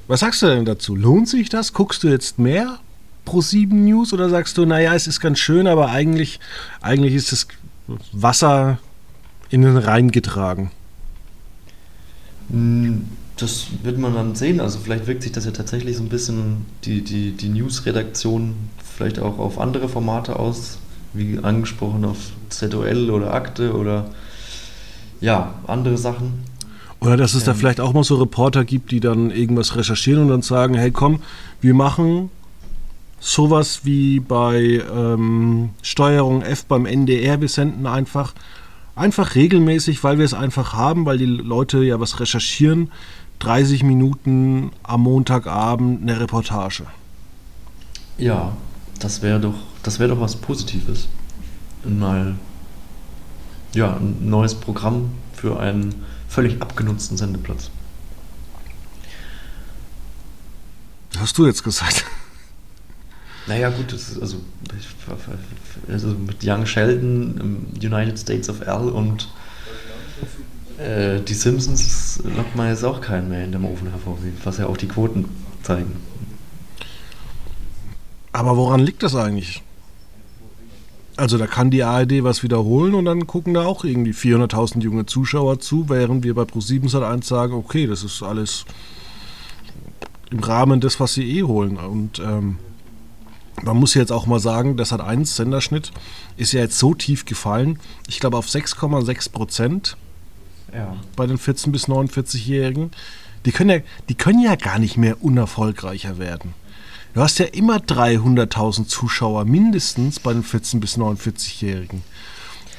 was 0.07 0.19
sagst 0.19 0.41
du 0.41 0.47
denn 0.47 0.65
dazu? 0.65 0.95
Lohnt 0.95 1.29
sich 1.29 1.49
das? 1.49 1.73
Guckst 1.73 2.03
du 2.03 2.07
jetzt 2.07 2.38
mehr 2.38 2.79
pro 3.23 3.41
7 3.41 3.85
News 3.85 4.13
oder 4.13 4.29
sagst 4.29 4.57
du, 4.57 4.65
naja, 4.65 4.93
es 4.93 5.07
ist 5.07 5.19
ganz 5.19 5.39
schön, 5.39 5.67
aber 5.67 5.89
eigentlich, 5.89 6.39
eigentlich 6.81 7.15
ist 7.15 7.31
das 7.31 7.47
Wasser 8.11 8.77
in 9.49 9.63
den 9.63 9.77
Rhein 9.77 10.11
getragen? 10.11 10.71
Hm, 12.49 13.07
das 13.38 13.67
wird 13.83 13.97
man 13.97 14.13
dann 14.13 14.35
sehen. 14.35 14.59
Also 14.59 14.79
vielleicht 14.79 15.07
wirkt 15.07 15.23
sich 15.23 15.31
das 15.31 15.45
ja 15.45 15.51
tatsächlich 15.51 15.97
so 15.97 16.03
ein 16.03 16.09
bisschen 16.09 16.65
die, 16.83 17.01
die, 17.01 17.31
die 17.31 17.49
News-Redaktion 17.49 18.55
vielleicht 18.95 19.19
auch 19.19 19.39
auf 19.39 19.59
andere 19.59 19.89
Formate 19.89 20.38
aus, 20.38 20.77
wie 21.13 21.39
angesprochen 21.39 22.05
auf 22.05 22.17
ZOL 22.49 23.09
oder 23.09 23.33
Akte 23.33 23.73
oder 23.73 24.09
ja, 25.21 25.54
andere 25.67 25.97
Sachen. 25.97 26.43
Oder 26.99 27.17
dass 27.17 27.34
es 27.34 27.43
ähm, 27.43 27.47
da 27.47 27.54
vielleicht 27.54 27.80
auch 27.80 27.93
mal 27.93 28.04
so 28.04 28.15
Reporter 28.15 28.65
gibt, 28.65 28.91
die 28.91 28.99
dann 28.99 29.32
irgendwas 29.32 29.75
recherchieren 29.75 30.23
und 30.23 30.30
dann 30.30 30.41
sagen, 30.41 30.75
hey 30.75 30.91
komm, 30.91 31.19
wir 31.62 31.73
machen 31.73 32.30
sowas 33.19 33.82
wie 33.84 34.19
bei 34.19 34.82
ähm, 34.93 35.71
Steuerung 35.82 36.41
F 36.41 36.65
beim 36.65 36.86
NDR, 36.86 37.41
wir 37.41 37.49
senden 37.49 37.88
einfach 37.88 38.34
Einfach 38.95 39.36
regelmäßig, 39.36 40.04
weil 40.06 40.17
wir 40.17 40.25
es 40.25 40.34
einfach 40.34 40.73
haben, 40.73 41.06
weil 41.06 41.17
die 41.17 41.25
Leute 41.25 41.84
ja 41.84 41.99
was 41.99 42.21
recherchieren. 42.21 42.91
30 43.39 43.84
Minuten 43.84 44.71
am 44.84 45.01
Montagabend 45.01 46.01
eine 46.01 46.19
Reportage. 46.21 46.86
Ja, 48.17 48.56
das 48.99 49.21
wäre 49.21 49.41
doch, 49.41 49.56
das 49.84 49.97
doch 49.97 50.21
was 50.21 50.38
Positives. 50.38 51.10
Mal 51.84 52.36
ja, 53.75 53.95
ein 53.97 54.29
neues 54.29 54.55
Programm 54.55 55.11
für 55.33 55.59
einen 55.59 56.03
völlig 56.27 56.61
abgenutzten 56.61 57.17
Sendeplatz. 57.17 57.69
Hast 61.17 61.38
du 61.38 61.45
jetzt 61.45 61.63
gesagt? 61.63 62.05
Naja, 63.47 63.69
gut, 63.69 63.93
ist, 63.93 64.19
also, 64.19 64.38
also, 65.88 66.07
mit 66.07 66.38
Young 66.43 66.65
Sheldon, 66.65 67.67
United 67.75 68.17
States 68.17 68.49
of 68.49 68.61
L 68.61 68.89
und 68.89 69.29
äh, 70.79 71.21
die 71.21 71.35
Simpsons 71.35 72.23
lockt 72.23 72.55
man 72.55 72.69
jetzt 72.69 72.83
auch 72.83 73.01
keinen 73.01 73.29
mehr 73.29 73.45
in 73.45 73.51
dem 73.51 73.65
Ofen 73.65 73.91
hervor, 73.91 74.17
was 74.43 74.57
ja 74.57 74.65
auch 74.65 74.77
die 74.77 74.88
Quoten 74.88 75.25
zeigen. 75.61 75.95
Aber 78.31 78.57
woran 78.57 78.79
liegt 78.79 79.03
das 79.03 79.13
eigentlich? 79.13 79.61
Also 81.17 81.38
da 81.38 81.47
kann 81.47 81.71
die 81.71 81.84
ARD 81.84 82.23
was 82.23 82.43
wiederholen 82.43 82.93
und 82.93 83.06
dann 83.06 83.25
gucken 83.25 83.54
da 83.54 83.65
auch 83.65 83.86
irgendwie 83.86 84.12
400.000 84.12 84.82
junge 84.82 85.06
Zuschauer 85.06 85.60
zu, 85.60 85.88
während 85.88 86.23
wir 86.23 86.36
bei 86.36 86.43
Pro7 86.43 86.89
Sat1 86.89 87.23
sagen, 87.23 87.54
okay, 87.54 87.88
das 87.88 88.04
ist 88.04 88.21
alles 88.21 88.65
im 90.30 90.39
Rahmen 90.39 90.82
des, 90.82 90.99
was 90.99 91.13
sie 91.13 91.39
eh 91.39 91.43
holen. 91.43 91.78
Und 91.78 92.19
ähm, 92.19 92.58
man 93.63 93.78
muss 93.78 93.93
jetzt 93.93 94.12
auch 94.12 94.25
mal 94.25 94.39
sagen, 94.39 94.75
das 94.75 94.91
hat 94.91 94.99
1 94.99 95.36
Senderschnitt 95.36 95.91
ist 96.38 96.51
ja 96.51 96.62
jetzt 96.62 96.78
so 96.78 96.93
tief 96.93 97.25
gefallen. 97.25 97.80
Ich 98.08 98.19
glaube 98.19 98.38
auf 98.38 98.47
6,6 98.47 99.32
Prozent 99.32 99.97
ja. 100.73 100.95
bei 101.15 101.28
den 101.28 101.38
14- 101.38 101.71
bis 101.71 101.88
49-Jährigen. 101.88 102.91
Die 103.45 103.51
können, 103.51 103.69
ja, 103.69 103.80
die 104.10 104.15
können 104.15 104.41
ja 104.41 104.56
gar 104.56 104.80
nicht 104.80 104.97
mehr 104.97 105.23
unerfolgreicher 105.23 106.17
werden. 106.17 106.54
Du 107.15 107.21
hast 107.21 107.39
ja 107.39 107.45
immer 107.45 107.78
300.000 107.78 108.88
Zuschauer 108.88 109.45
mindestens 109.45 110.19
bei 110.19 110.34
den 110.34 110.43
14- 110.43 110.82
bis 110.82 110.97
49-Jährigen. 110.97 112.04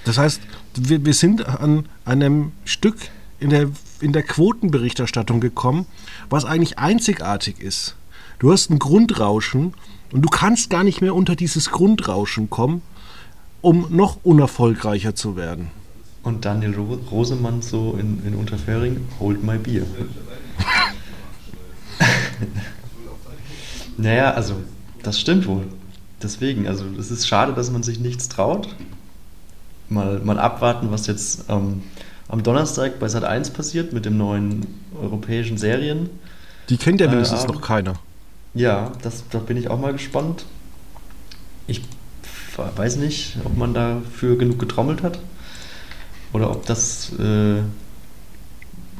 Das 0.04 0.18
heißt, 0.18 0.42
wir, 0.74 1.06
wir 1.06 1.14
sind 1.14 1.46
an 1.46 1.88
einem 2.04 2.52
Stück 2.66 2.96
in 3.40 3.48
der, 3.48 3.70
in 4.02 4.12
der 4.12 4.22
Quotenberichterstattung 4.22 5.40
gekommen, 5.40 5.86
was 6.28 6.44
eigentlich 6.44 6.78
einzigartig 6.78 7.60
ist. 7.60 7.96
Du 8.38 8.52
hast 8.52 8.68
ein 8.68 8.78
Grundrauschen 8.78 9.72
und 10.12 10.20
du 10.20 10.28
kannst 10.28 10.68
gar 10.68 10.84
nicht 10.84 11.00
mehr 11.00 11.14
unter 11.14 11.34
dieses 11.34 11.70
Grundrauschen 11.70 12.50
kommen, 12.50 12.82
um 13.62 13.86
noch 13.88 14.18
unerfolgreicher 14.22 15.14
zu 15.14 15.36
werden. 15.36 15.70
Und 16.22 16.44
Daniel 16.44 16.74
Ro 16.74 16.98
Rosemann 17.10 17.62
so 17.62 17.96
in, 17.98 18.22
in 18.26 18.34
Unterföhring, 18.34 19.00
hold 19.18 19.42
my 19.42 19.56
beer. 19.56 19.86
naja, 23.96 24.32
also, 24.32 24.54
das 25.02 25.20
stimmt 25.20 25.46
wohl. 25.46 25.64
Deswegen, 26.22 26.66
also, 26.66 26.84
es 26.98 27.10
ist 27.10 27.26
schade, 27.26 27.52
dass 27.52 27.70
man 27.70 27.82
sich 27.82 28.00
nichts 28.00 28.28
traut. 28.28 28.68
Mal, 29.88 30.20
mal 30.20 30.38
abwarten, 30.38 30.90
was 30.90 31.06
jetzt 31.06 31.44
ähm, 31.48 31.82
am 32.28 32.42
Donnerstag 32.42 32.98
bei 32.98 33.08
Sat 33.08 33.24
1 33.24 33.50
passiert 33.50 33.92
mit 33.92 34.04
dem 34.04 34.16
neuen 34.16 34.66
europäischen 35.00 35.58
Serien. 35.58 36.10
Die 36.68 36.76
kennt 36.76 37.00
ja 37.00 37.10
wenigstens 37.10 37.44
äh, 37.44 37.46
noch 37.46 37.60
keiner. 37.60 37.94
Ja, 38.54 38.92
das, 39.02 39.24
da 39.30 39.38
bin 39.38 39.56
ich 39.56 39.68
auch 39.68 39.78
mal 39.78 39.92
gespannt. 39.92 40.44
Ich 41.68 41.82
weiß 42.56 42.96
nicht, 42.96 43.36
ob 43.44 43.56
man 43.56 43.74
dafür 43.74 44.36
genug 44.36 44.58
getrommelt 44.58 45.02
hat. 45.02 45.18
Oder 46.32 46.50
ob 46.50 46.66
das 46.66 47.12
äh, 47.18 47.60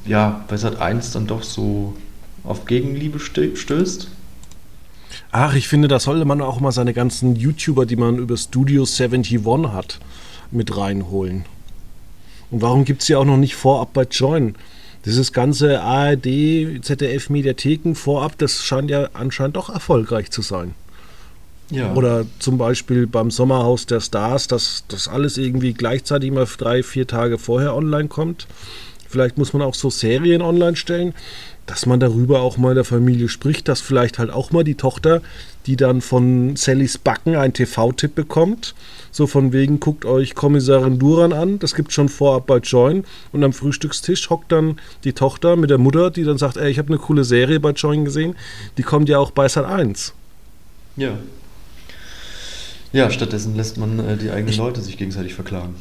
ja 0.05 0.45
bei 0.49 0.57
Sat 0.57 0.81
1 0.81 1.13
dann 1.13 1.27
doch 1.27 1.43
so 1.43 1.97
auf 2.45 2.67
Gegenliebe 2.67 3.19
stößt. 3.19 4.09
Ach, 5.39 5.55
ich 5.55 5.69
finde, 5.69 5.87
da 5.87 6.01
sollte 6.01 6.25
man 6.25 6.41
auch 6.41 6.61
mal 6.61 6.73
seine 6.73 6.95
ganzen 6.95 7.37
YouTuber, 7.37 7.85
die 7.85 7.97
man 7.97 8.17
über 8.17 8.39
Studio 8.39 8.85
71 8.85 9.39
hat, 9.71 9.99
mit 10.51 10.75
reinholen. 10.75 11.45
Und 12.51 12.63
warum 12.63 12.87
gibt 12.87 13.03
es 13.03 13.09
ja 13.09 13.19
auch 13.19 13.27
noch 13.27 13.37
nicht 13.37 13.55
vorab 13.55 13.93
bei 13.93 14.05
Join? 14.05 14.55
Dieses 15.05 15.35
ganze 15.35 15.83
ARD, 15.83 16.81
ZDF 16.81 17.29
Mediatheken 17.29 17.95
vorab, 17.95 18.39
das 18.39 18.65
scheint 18.65 18.89
ja 18.89 19.11
anscheinend 19.13 19.57
doch 19.57 19.69
erfolgreich 19.69 20.31
zu 20.31 20.41
sein. 20.41 20.75
Ja. 21.69 21.93
Oder 21.93 22.25
zum 22.39 22.57
Beispiel 22.57 23.07
beim 23.07 23.31
Sommerhaus 23.31 23.85
der 23.85 24.01
Stars, 24.01 24.49
dass 24.49 24.85
das 24.89 25.07
alles 25.07 25.37
irgendwie 25.37 25.75
gleichzeitig 25.75 26.31
mal 26.31 26.47
drei, 26.47 26.83
vier 26.83 27.07
Tage 27.07 27.37
vorher 27.37 27.75
online 27.75 28.09
kommt. 28.09 28.47
Vielleicht 29.07 29.37
muss 29.37 29.53
man 29.53 29.61
auch 29.61 29.75
so 29.75 29.91
Serien 29.91 30.41
online 30.41 30.77
stellen, 30.77 31.13
dass 31.67 31.87
man 31.87 32.01
darüber 32.01 32.41
auch 32.41 32.57
mal 32.57 32.71
in 32.71 32.77
der 32.77 32.85
Familie 32.85 33.29
spricht, 33.29 33.69
dass 33.69 33.81
vielleicht 33.81 34.19
halt 34.19 34.31
auch 34.31 34.53
mal 34.53 34.65
die 34.65 34.77
Tochter, 34.77 35.21
die 35.67 35.77
dann 35.77 36.01
von 36.01 36.57
Sallys 36.57 36.99
Backen 36.99 37.37
einen 37.37 37.53
TV-Tipp 37.53 38.15
bekommt, 38.15 38.75
so 39.11 39.27
von 39.27 39.53
wegen, 39.53 39.81
guckt 39.81 40.05
euch 40.05 40.35
Kommissarin 40.35 40.99
Duran 40.99 41.33
an, 41.33 41.59
das 41.59 41.75
gibt 41.75 41.93
schon 41.93 42.09
vorab 42.09 42.47
bei 42.47 42.59
Join 42.59 43.05
und 43.33 43.45
am 43.45 43.53
Frühstückstisch 43.53 44.31
hockt 44.31 44.53
dann 44.53 44.81
die 45.05 45.13
Tochter 45.13 45.57
mit 45.57 45.71
der 45.71 45.79
Mutter, 45.79 46.11
die 46.11 46.25
dann 46.25 46.39
sagt, 46.39 46.57
ey, 46.57 46.71
ich 46.71 46.79
habe 46.79 46.89
eine 46.89 46.99
coole 46.99 47.25
Serie 47.25 47.61
bei 47.61 47.71
Join 47.71 48.05
gesehen, 48.05 48.37
die 48.79 48.83
kommt 48.83 49.09
ja 49.09 49.19
auch 49.19 49.33
bei 49.33 49.49
Sat 49.49 49.65
1. 49.65 50.15
Ja, 50.97 51.19
ja, 52.97 53.11
stattdessen 53.11 53.57
lässt 53.57 53.77
man 53.77 53.99
äh, 53.99 54.17
die 54.17 54.31
eigenen 54.31 54.57
Leute 54.57 54.81
sich 54.81 54.97
gegenseitig 54.97 55.35
verklagen. 55.35 55.75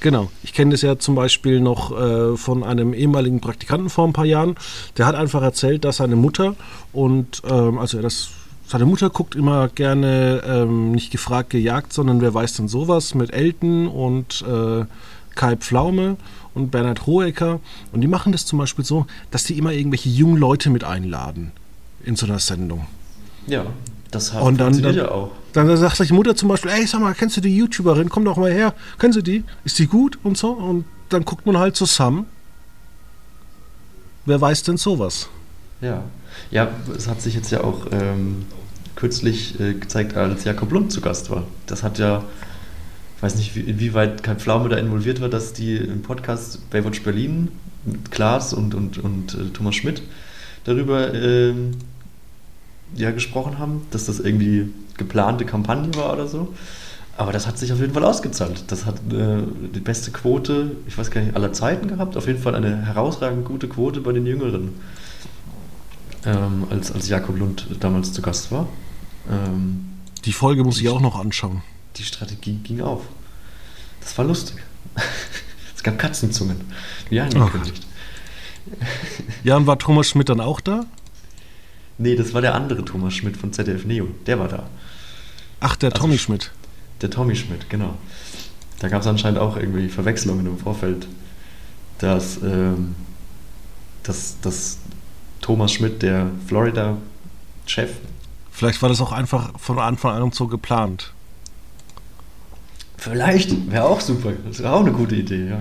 Genau. 0.00 0.30
Ich 0.42 0.52
kenne 0.52 0.72
das 0.72 0.82
ja 0.82 0.98
zum 0.98 1.14
Beispiel 1.14 1.60
noch 1.60 1.90
äh, 1.98 2.36
von 2.36 2.62
einem 2.62 2.94
ehemaligen 2.94 3.40
Praktikanten 3.40 3.90
vor 3.90 4.06
ein 4.06 4.12
paar 4.12 4.24
Jahren. 4.24 4.56
Der 4.96 5.06
hat 5.06 5.14
einfach 5.14 5.42
erzählt, 5.42 5.84
dass 5.84 5.96
seine 5.96 6.16
Mutter 6.16 6.54
und 6.92 7.42
ähm, 7.48 7.78
also 7.78 8.00
das 8.00 8.30
seine 8.68 8.84
Mutter 8.84 9.08
guckt 9.08 9.34
immer 9.34 9.68
gerne 9.68 10.42
ähm, 10.46 10.92
nicht 10.92 11.10
gefragt 11.10 11.50
gejagt, 11.50 11.92
sondern 11.92 12.20
wer 12.20 12.34
weiß 12.34 12.52
denn 12.54 12.68
sowas 12.68 13.14
mit 13.14 13.32
Elton 13.32 13.88
und 13.88 14.44
äh, 14.46 14.84
Kai 15.34 15.56
Pflaume 15.56 16.16
und 16.54 16.70
Bernhard 16.70 17.06
Hohecker. 17.06 17.60
Und 17.92 18.02
die 18.02 18.08
machen 18.08 18.30
das 18.32 18.44
zum 18.44 18.58
Beispiel 18.58 18.84
so, 18.84 19.06
dass 19.30 19.44
die 19.44 19.56
immer 19.56 19.72
irgendwelche 19.72 20.10
jungen 20.10 20.36
Leute 20.36 20.68
mit 20.68 20.84
einladen 20.84 21.52
in 22.04 22.14
so 22.14 22.26
einer 22.26 22.40
Sendung. 22.40 22.86
Ja, 23.46 23.64
das 24.10 24.34
hat 24.34 24.42
und 24.42 24.58
dann, 24.58 24.82
dann, 24.82 24.94
ja 24.94 25.10
auch. 25.10 25.30
Dann 25.58 25.76
sagt 25.76 25.98
die 26.08 26.12
Mutter 26.12 26.36
zum 26.36 26.48
Beispiel, 26.48 26.70
ey, 26.70 26.86
sag 26.86 27.00
mal, 27.00 27.14
kennst 27.14 27.36
du 27.36 27.40
die 27.40 27.56
YouTuberin? 27.56 28.08
Komm 28.08 28.24
doch 28.24 28.36
mal 28.36 28.52
her. 28.52 28.74
Kennen 28.96 29.12
Sie 29.12 29.24
die? 29.24 29.42
Ist 29.64 29.76
die 29.80 29.88
gut? 29.88 30.16
Und 30.22 30.38
so. 30.38 30.52
Und 30.52 30.84
dann 31.08 31.24
guckt 31.24 31.46
man 31.46 31.58
halt 31.58 31.74
zusammen. 31.74 32.26
Wer 34.24 34.40
weiß 34.40 34.62
denn 34.62 34.76
sowas? 34.76 35.28
Ja. 35.80 36.04
Ja, 36.52 36.68
es 36.96 37.08
hat 37.08 37.20
sich 37.22 37.34
jetzt 37.34 37.50
ja 37.50 37.64
auch 37.64 37.88
ähm, 37.90 38.46
kürzlich 38.94 39.58
äh, 39.58 39.74
gezeigt, 39.74 40.16
als 40.16 40.44
Jakob 40.44 40.70
Lund 40.70 40.92
zu 40.92 41.00
Gast 41.00 41.28
war. 41.28 41.42
Das 41.66 41.82
hat 41.82 41.98
ja, 41.98 42.22
ich 43.16 43.22
weiß 43.24 43.34
nicht, 43.34 43.56
wie, 43.56 43.62
inwieweit 43.62 44.22
kein 44.22 44.38
Pflaume 44.38 44.68
da 44.68 44.76
involviert 44.76 45.20
war, 45.20 45.28
dass 45.28 45.54
die 45.54 45.74
im 45.74 46.02
Podcast 46.02 46.70
Baywatch 46.70 47.02
Berlin 47.02 47.48
mit 47.84 48.12
Klaas 48.12 48.52
und, 48.52 48.76
und, 48.76 48.98
und 48.98 49.34
äh, 49.34 49.48
Thomas 49.52 49.74
Schmidt 49.74 50.02
darüber 50.62 51.12
ähm, 51.12 51.72
ja, 52.94 53.10
gesprochen 53.10 53.58
haben, 53.58 53.88
dass 53.90 54.06
das 54.06 54.20
irgendwie 54.20 54.68
geplante 54.98 55.44
Kampagne 55.44 55.94
war 55.94 56.12
oder 56.12 56.26
so. 56.26 56.54
Aber 57.16 57.32
das 57.32 57.48
hat 57.48 57.58
sich 57.58 57.72
auf 57.72 57.80
jeden 57.80 57.94
Fall 57.94 58.04
ausgezahlt. 58.04 58.64
Das 58.68 58.86
hat 58.86 58.96
äh, 59.12 59.42
die 59.74 59.80
beste 59.80 60.12
Quote, 60.12 60.76
ich 60.86 60.96
weiß 60.96 61.10
gar 61.10 61.20
nicht, 61.20 61.34
aller 61.34 61.52
Zeiten 61.52 61.88
gehabt. 61.88 62.16
Auf 62.16 62.28
jeden 62.28 62.40
Fall 62.40 62.54
eine 62.54 62.86
herausragend 62.86 63.44
gute 63.44 63.68
Quote 63.68 64.00
bei 64.00 64.12
den 64.12 64.24
Jüngeren. 64.24 64.74
Ähm, 66.24 66.68
als, 66.70 66.92
als 66.92 67.08
Jakob 67.08 67.36
Lund 67.38 67.66
damals 67.80 68.12
zu 68.12 68.22
Gast 68.22 68.52
war. 68.52 68.68
Ähm, 69.28 69.86
die 70.24 70.32
Folge 70.32 70.62
muss 70.62 70.76
die, 70.76 70.84
ich 70.84 70.90
auch 70.90 71.00
noch 71.00 71.18
anschauen. 71.18 71.62
Die 71.96 72.04
Strategie 72.04 72.60
ging 72.62 72.82
auf. 72.82 73.02
Das 74.00 74.16
war 74.16 74.24
lustig. 74.24 74.56
es 75.74 75.82
gab 75.82 75.98
Katzenzungen, 75.98 76.60
wie 77.10 77.20
angekündigt. 77.20 77.84
Ja, 79.42 79.56
und 79.56 79.66
war 79.68 79.78
Thomas 79.78 80.08
Schmidt 80.08 80.28
dann 80.28 80.40
auch 80.40 80.60
da? 80.60 80.84
Nee, 81.98 82.14
das 82.14 82.32
war 82.32 82.42
der 82.42 82.54
andere 82.54 82.84
Thomas 82.84 83.14
Schmidt 83.14 83.36
von 83.36 83.52
ZDF 83.52 83.84
Neo. 83.84 84.06
Der 84.26 84.38
war 84.38 84.46
da. 84.46 84.68
Ach, 85.60 85.76
der 85.76 85.90
also, 85.90 86.02
Tommy 86.02 86.18
Schmidt. 86.18 86.52
Der 87.02 87.10
Tommy 87.10 87.36
Schmidt, 87.36 87.68
genau. 87.68 87.94
Da 88.78 88.88
gab 88.88 89.00
es 89.00 89.06
anscheinend 89.06 89.38
auch 89.38 89.56
irgendwie 89.56 89.88
Verwechslungen 89.88 90.46
im 90.46 90.58
Vorfeld, 90.58 91.06
dass, 91.98 92.40
ähm, 92.42 92.94
dass, 94.04 94.40
dass 94.40 94.78
Thomas 95.40 95.72
Schmidt, 95.72 96.02
der 96.02 96.30
Florida-Chef. 96.46 97.90
Vielleicht 98.52 98.82
war 98.82 98.88
das 98.88 99.00
auch 99.00 99.12
einfach 99.12 99.58
von 99.58 99.78
Anfang 99.78 100.20
an 100.20 100.32
so 100.32 100.46
geplant. 100.46 101.12
Vielleicht, 102.96 103.70
wäre 103.70 103.84
auch 103.84 104.00
super. 104.00 104.32
Das 104.46 104.58
wäre 104.60 104.72
auch 104.72 104.80
eine 104.80 104.92
gute 104.92 105.14
Idee, 105.14 105.48
ja. 105.48 105.60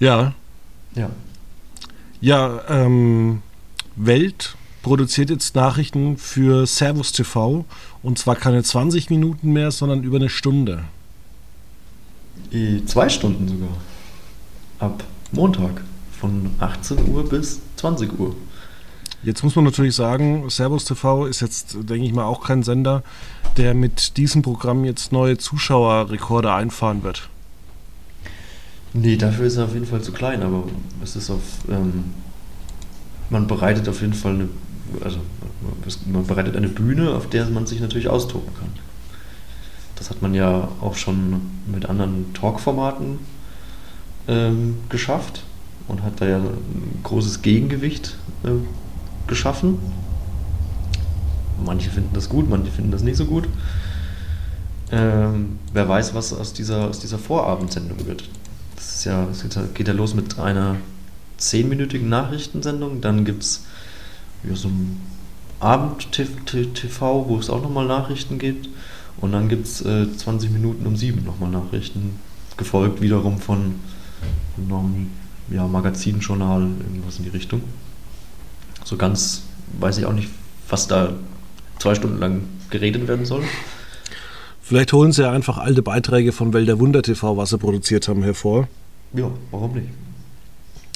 Ja. 0.00 0.32
Ja. 0.94 1.10
Ja, 2.20 2.60
ähm, 2.68 3.42
Welt 3.96 4.56
produziert 4.82 5.30
jetzt 5.30 5.54
Nachrichten 5.54 6.16
für 6.16 6.66
Servus 6.66 7.12
TV 7.12 7.64
und 8.02 8.18
zwar 8.18 8.36
keine 8.36 8.62
20 8.62 9.10
Minuten 9.10 9.52
mehr, 9.52 9.70
sondern 9.70 10.02
über 10.02 10.16
eine 10.16 10.28
Stunde. 10.28 10.84
Zwei 12.86 13.08
Stunden 13.08 13.48
sogar. 13.48 13.68
Ab 14.78 15.04
Montag 15.32 15.82
von 16.18 16.50
18 16.60 17.08
Uhr 17.08 17.28
bis 17.28 17.60
20 17.76 18.18
Uhr. 18.18 18.34
Jetzt 19.22 19.42
muss 19.42 19.56
man 19.56 19.64
natürlich 19.64 19.96
sagen, 19.96 20.48
Servus 20.48 20.84
TV 20.84 21.26
ist 21.26 21.40
jetzt, 21.40 21.74
denke 21.74 22.06
ich 22.06 22.12
mal, 22.12 22.24
auch 22.24 22.44
kein 22.44 22.62
Sender, 22.62 23.02
der 23.56 23.74
mit 23.74 24.16
diesem 24.16 24.42
Programm 24.42 24.84
jetzt 24.84 25.12
neue 25.12 25.36
Zuschauerrekorde 25.36 26.52
einfahren 26.52 27.02
wird. 27.02 27.28
Nee, 28.94 29.16
dafür 29.16 29.46
ist 29.46 29.56
er 29.56 29.64
auf 29.64 29.74
jeden 29.74 29.86
Fall 29.86 30.00
zu 30.00 30.12
klein, 30.12 30.42
aber 30.42 30.64
es 31.02 31.16
ist 31.16 31.30
auf 31.30 31.42
ähm, 31.68 32.04
man 33.30 33.46
bereitet 33.46 33.88
auf 33.88 34.00
jeden 34.00 34.14
Fall 34.14 34.34
eine, 34.34 34.48
also 35.02 35.18
man 36.06 36.26
bereitet 36.26 36.56
eine 36.56 36.68
Bühne, 36.68 37.14
auf 37.14 37.28
der 37.28 37.46
man 37.46 37.66
sich 37.66 37.80
natürlich 37.80 38.08
austoben 38.08 38.54
kann. 38.54 38.68
Das 39.96 40.10
hat 40.10 40.22
man 40.22 40.34
ja 40.34 40.68
auch 40.80 40.94
schon 40.94 41.40
mit 41.66 41.86
anderen 41.86 42.32
Talk-Formaten 42.34 43.18
ähm, 44.28 44.76
geschafft 44.88 45.42
und 45.88 46.02
hat 46.02 46.20
da 46.20 46.26
ja 46.26 46.38
ein 46.38 47.00
großes 47.02 47.42
Gegengewicht 47.42 48.16
äh, 48.44 48.50
geschaffen. 49.26 49.78
Manche 51.64 51.90
finden 51.90 52.14
das 52.14 52.28
gut, 52.28 52.48
manche 52.48 52.70
finden 52.70 52.92
das 52.92 53.02
nicht 53.02 53.16
so 53.16 53.24
gut. 53.24 53.48
Ähm, 54.92 55.58
wer 55.72 55.88
weiß, 55.88 56.14
was 56.14 56.32
aus 56.32 56.52
dieser, 56.52 56.88
aus 56.88 57.00
dieser 57.00 57.18
Vorabendsendung 57.18 58.06
wird. 58.06 58.28
Das 58.76 58.96
ist 58.96 59.04
ja, 59.04 59.26
das 59.26 59.74
geht 59.74 59.88
ja 59.88 59.94
los 59.94 60.14
mit 60.14 60.38
einer 60.38 60.76
zehnminütigen 61.36 62.08
Nachrichtensendung. 62.08 63.00
Dann 63.00 63.24
gibt 63.24 63.42
es 63.42 63.64
ja, 64.44 64.54
so 64.54 64.68
ein 64.68 65.00
Abend-TV, 65.60 67.28
wo 67.28 67.38
es 67.38 67.50
auch 67.50 67.62
nochmal 67.62 67.86
Nachrichten 67.86 68.38
gibt. 68.38 68.68
Und 69.20 69.32
dann 69.32 69.48
gibt 69.48 69.66
es 69.66 69.84
äh, 69.84 70.06
20 70.16 70.50
Minuten 70.50 70.86
um 70.86 70.96
sieben 70.96 71.24
nochmal 71.24 71.50
Nachrichten. 71.50 72.20
Gefolgt 72.56 73.00
wiederum 73.00 73.38
von 73.38 73.74
einem 74.56 75.10
ja, 75.50 75.66
Magazinjournal, 75.66 76.62
irgendwas 76.62 77.18
in 77.18 77.24
die 77.24 77.30
Richtung. 77.30 77.62
So 78.84 78.96
ganz 78.96 79.42
weiß 79.80 79.98
ich 79.98 80.06
auch 80.06 80.12
nicht, 80.12 80.28
was 80.68 80.86
da 80.86 81.12
zwei 81.78 81.94
Stunden 81.94 82.18
lang 82.18 82.42
geredet 82.70 83.08
werden 83.08 83.26
soll. 83.26 83.42
Vielleicht 84.60 84.92
holen 84.92 85.12
sie 85.12 85.22
ja 85.22 85.32
einfach 85.32 85.58
alte 85.58 85.82
Beiträge 85.82 86.32
von 86.32 86.52
Wälder 86.52 86.78
Wunder 86.78 87.02
TV, 87.02 87.36
was 87.36 87.50
sie 87.50 87.58
produziert 87.58 88.06
haben, 88.08 88.22
hervor. 88.22 88.68
Ja, 89.14 89.30
warum 89.50 89.72
nicht? 89.74 89.88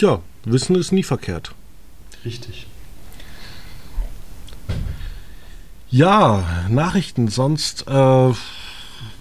Ja, 0.00 0.20
Wissen 0.44 0.76
ist 0.76 0.92
nie 0.92 1.02
verkehrt. 1.02 1.54
Richtig. 2.24 2.66
Ja, 5.92 6.42
Nachrichten. 6.70 7.28
Sonst, 7.28 7.86
äh, 7.86 8.30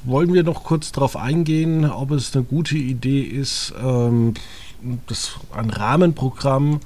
wollen 0.05 0.34
wir 0.34 0.43
noch 0.43 0.63
kurz 0.63 0.93
darauf 0.93 1.17
eingehen, 1.17 1.84
ob 1.84 2.12
es 2.12 2.34
eine 2.34 2.45
gute 2.45 2.77
Idee 2.77 3.23
ist, 3.23 3.73
ähm, 3.84 4.36
das 5.05 5.31
ein 5.53 5.69
Rahmenprogramm 5.69 6.79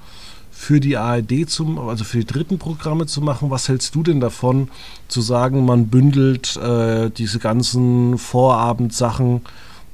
für 0.50 0.80
die 0.80 0.98
ARD 0.98 1.48
zum, 1.48 1.78
also 1.78 2.04
für 2.04 2.18
die 2.18 2.26
dritten 2.26 2.58
Programme 2.58 3.06
zu 3.06 3.22
machen. 3.22 3.52
Was 3.52 3.70
hältst 3.70 3.94
du 3.94 4.02
denn 4.02 4.20
davon, 4.20 4.70
zu 5.08 5.22
sagen, 5.22 5.66
man 5.66 5.86
bündelt 5.90 6.58
äh, 6.58 7.12
diese 7.12 7.38
ganzen 7.38 8.18
Vorabendsachen 8.18 9.42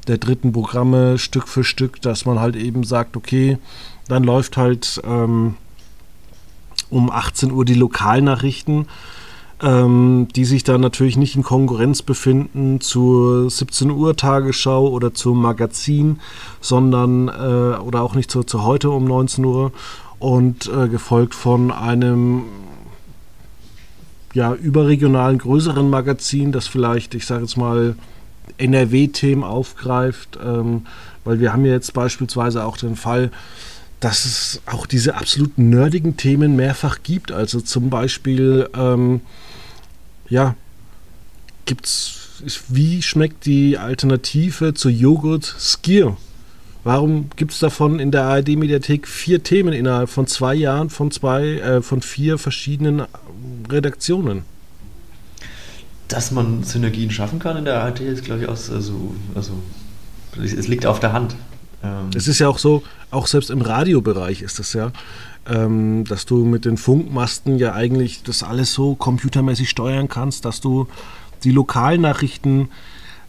der 0.07 0.19
dritten 0.19 0.53
Programme 0.53 1.17
Stück 1.17 1.49
für 1.49 1.65
Stück, 1.65 2.01
dass 2.01 2.25
man 2.25 2.39
halt 2.39 2.55
eben 2.55 2.85
sagt, 2.85 3.17
okay, 3.17 3.57
dann 4.07 4.23
läuft 4.23 4.55
halt 4.55 5.01
ähm, 5.03 5.55
um 6.89 7.11
18 7.11 7.51
Uhr 7.51 7.65
die 7.65 7.73
Lokalnachrichten 7.73 8.87
ähm, 9.61 10.27
die 10.35 10.45
sich 10.45 10.63
dann 10.63 10.81
natürlich 10.81 11.17
nicht 11.17 11.35
in 11.35 11.43
Konkurrenz 11.43 12.01
befinden 12.01 12.81
zur 12.81 13.49
17 13.49 13.91
Uhr 13.91 14.15
Tagesschau 14.15 14.87
oder 14.87 15.13
zum 15.13 15.41
Magazin, 15.41 16.19
sondern 16.61 17.27
äh, 17.27 17.77
oder 17.79 18.01
auch 18.01 18.15
nicht 18.15 18.31
zu, 18.31 18.43
zu 18.43 18.63
heute 18.63 18.89
um 18.89 19.05
19 19.05 19.45
Uhr 19.45 19.71
und 20.19 20.67
äh, 20.67 20.87
gefolgt 20.87 21.35
von 21.35 21.71
einem 21.71 22.43
ja, 24.33 24.53
überregionalen 24.53 25.37
größeren 25.37 25.89
Magazin, 25.89 26.51
das 26.51 26.67
vielleicht, 26.67 27.13
ich 27.15 27.25
sage 27.25 27.41
jetzt 27.41 27.57
mal, 27.57 27.95
NRW-Themen 28.57 29.43
aufgreift, 29.43 30.39
ähm, 30.43 30.85
weil 31.23 31.39
wir 31.39 31.53
haben 31.53 31.65
ja 31.65 31.73
jetzt 31.73 31.93
beispielsweise 31.93 32.65
auch 32.65 32.77
den 32.77 32.95
Fall, 32.95 33.31
dass 33.99 34.25
es 34.25 34.61
auch 34.65 34.87
diese 34.87 35.15
absolut 35.15 35.57
nerdigen 35.57 36.17
Themen 36.17 36.55
mehrfach 36.55 36.99
gibt. 37.03 37.31
Also 37.31 37.61
zum 37.61 37.89
Beispiel 37.89 38.67
ähm, 38.75 39.21
ja, 40.31 40.55
gibt's, 41.65 42.63
wie 42.69 43.01
schmeckt 43.01 43.45
die 43.45 43.77
Alternative 43.77 44.73
zu 44.73 44.89
Joghurt 44.89 45.43
Skier? 45.43 46.15
Warum 46.85 47.29
gibt 47.35 47.51
es 47.51 47.59
davon 47.59 47.99
in 47.99 48.11
der 48.11 48.23
ARD-Mediathek 48.23 49.07
vier 49.07 49.43
Themen 49.43 49.73
innerhalb 49.73 50.09
von 50.09 50.25
zwei 50.25 50.55
Jahren 50.55 50.89
von 50.89 51.11
zwei, 51.11 51.59
äh, 51.59 51.81
von 51.81 52.01
vier 52.01 52.37
verschiedenen 52.37 53.03
Redaktionen? 53.69 54.43
Dass 56.07 56.31
man 56.31 56.63
Synergien 56.63 57.11
schaffen 57.11 57.39
kann 57.39 57.57
in 57.57 57.65
der 57.65 57.83
ARD 57.83 57.99
ist, 57.99 58.23
glaube 58.23 58.43
ich, 58.43 58.47
auch 58.47 58.51
also, 58.51 59.13
also 59.35 59.53
es 60.41 60.67
liegt 60.69 60.85
auf 60.85 61.01
der 61.01 61.11
Hand. 61.11 61.35
Ähm 61.83 62.09
es 62.15 62.27
ist 62.27 62.39
ja 62.39 62.47
auch 62.47 62.59
so, 62.59 62.83
auch 63.09 63.27
selbst 63.27 63.49
im 63.49 63.61
Radiobereich 63.61 64.41
ist 64.41 64.59
das 64.59 64.73
ja 64.73 64.91
ähm, 65.49 66.03
dass 66.05 66.25
du 66.25 66.45
mit 66.45 66.65
den 66.65 66.77
Funkmasten 66.77 67.57
ja 67.57 67.73
eigentlich 67.73 68.23
das 68.23 68.43
alles 68.43 68.73
so 68.73 68.95
computermäßig 68.95 69.69
steuern 69.69 70.07
kannst, 70.07 70.45
dass 70.45 70.61
du 70.61 70.87
die 71.43 71.51
Lokalnachrichten 71.51 72.69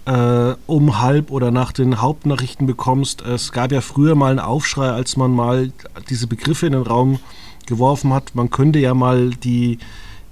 äh, 0.05 0.55
um 0.67 1.01
halb 1.01 1.31
oder 1.31 1.51
nach 1.51 1.73
den 1.73 2.01
Hauptnachrichten 2.01 2.67
bekommst. 2.67 3.23
Es 3.23 3.53
gab 3.53 3.73
ja 3.73 3.81
früher 3.81 4.15
mal 4.15 4.31
einen 4.31 4.41
Aufschrei, 4.41 4.91
als 4.91 5.17
man 5.17 5.31
mal 5.31 5.73
diese 6.11 6.27
Begriffe 6.27 6.67
in 6.67 6.73
den 6.73 6.83
Raum 6.83 7.19
geworfen 7.67 8.13
hat. 8.13 8.35
Man 8.35 8.51
könnte 8.51 8.79
ja 8.79 8.95
mal 8.95 9.31
die 9.31 9.79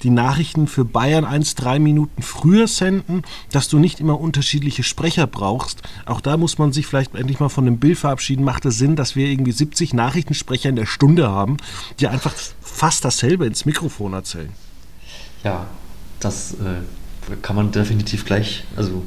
die 0.02 0.10
Nachrichten 0.10 0.66
für 0.66 0.84
Bayern 0.84 1.24
1 1.24 1.54
drei 1.54 1.78
Minuten 1.78 2.22
früher 2.22 2.66
senden, 2.66 3.22
dass 3.52 3.68
du 3.68 3.78
nicht 3.78 4.00
immer 4.00 4.20
unterschiedliche 4.20 4.82
Sprecher 4.82 5.26
brauchst. 5.26 5.82
Auch 6.06 6.20
da 6.20 6.36
muss 6.36 6.58
man 6.58 6.72
sich 6.72 6.86
vielleicht 6.86 7.14
endlich 7.14 7.40
mal 7.40 7.48
von 7.48 7.64
dem 7.64 7.78
Bild 7.78 7.98
verabschieden. 7.98 8.44
Macht 8.44 8.64
es 8.64 8.78
Sinn, 8.78 8.96
dass 8.96 9.16
wir 9.16 9.26
irgendwie 9.26 9.52
70 9.52 9.94
Nachrichtensprecher 9.94 10.68
in 10.68 10.76
der 10.76 10.86
Stunde 10.86 11.30
haben, 11.30 11.56
die 11.98 12.08
einfach 12.08 12.34
fast 12.60 13.04
dasselbe 13.04 13.46
ins 13.46 13.64
Mikrofon 13.64 14.12
erzählen? 14.12 14.52
Ja, 15.44 15.66
das 16.20 16.54
äh, 16.54 17.36
kann 17.42 17.56
man 17.56 17.72
definitiv 17.72 18.24
gleich, 18.24 18.64
also 18.76 19.02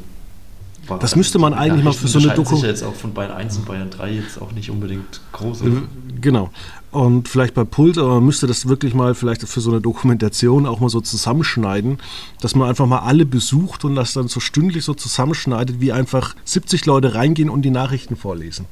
das 1.00 1.15
müsste 1.15 1.39
man 1.39 1.54
eigentlich 1.54 1.84
mal 1.84 1.93
für 1.93 2.08
so 2.08 2.19
eine 2.19 2.34
Doku. 2.34 2.56
sich 2.56 2.65
jetzt 2.65 2.84
auch 2.84 2.93
von 2.93 3.13
Bayern 3.13 3.32
1 3.32 3.58
und 3.58 3.65
Bayern 3.65 3.89
3 3.89 4.12
jetzt 4.12 4.41
auch 4.41 4.52
nicht 4.52 4.69
unbedingt 4.69 5.22
groß. 5.32 5.62
Oder? 5.62 5.72
Äh, 5.72 5.82
genau. 6.19 6.50
Und 6.91 7.28
vielleicht 7.28 7.54
bei 7.54 7.63
Puls, 7.63 7.98
aber 7.98 8.15
man 8.15 8.26
müsste 8.26 8.48
das 8.48 8.67
wirklich 8.67 8.93
mal 8.93 9.15
vielleicht 9.15 9.41
für 9.48 9.62
so 9.62 9.72
eine 9.72 9.82
Dokumentation 9.82 10.65
auch 10.65 10.80
mal 10.80 10.89
so 10.89 11.02
zusammenschneiden, 11.02 12.00
dass 12.41 12.56
man 12.56 12.69
einfach 12.69 12.86
mal 12.86 13.00
alle 13.00 13.26
besucht 13.26 13.86
und 13.86 13.96
das 13.96 14.13
dann 14.13 14.28
so 14.28 14.39
stündlich 14.39 14.84
so 14.84 14.93
zusammenschneidet, 14.93 15.80
wie 15.80 15.91
einfach 15.91 16.36
70 16.43 16.86
Leute 16.86 17.15
reingehen 17.15 17.50
und 17.50 17.63
die 17.63 17.72
Nachrichten 17.72 18.15
vorlesen. 18.15 18.65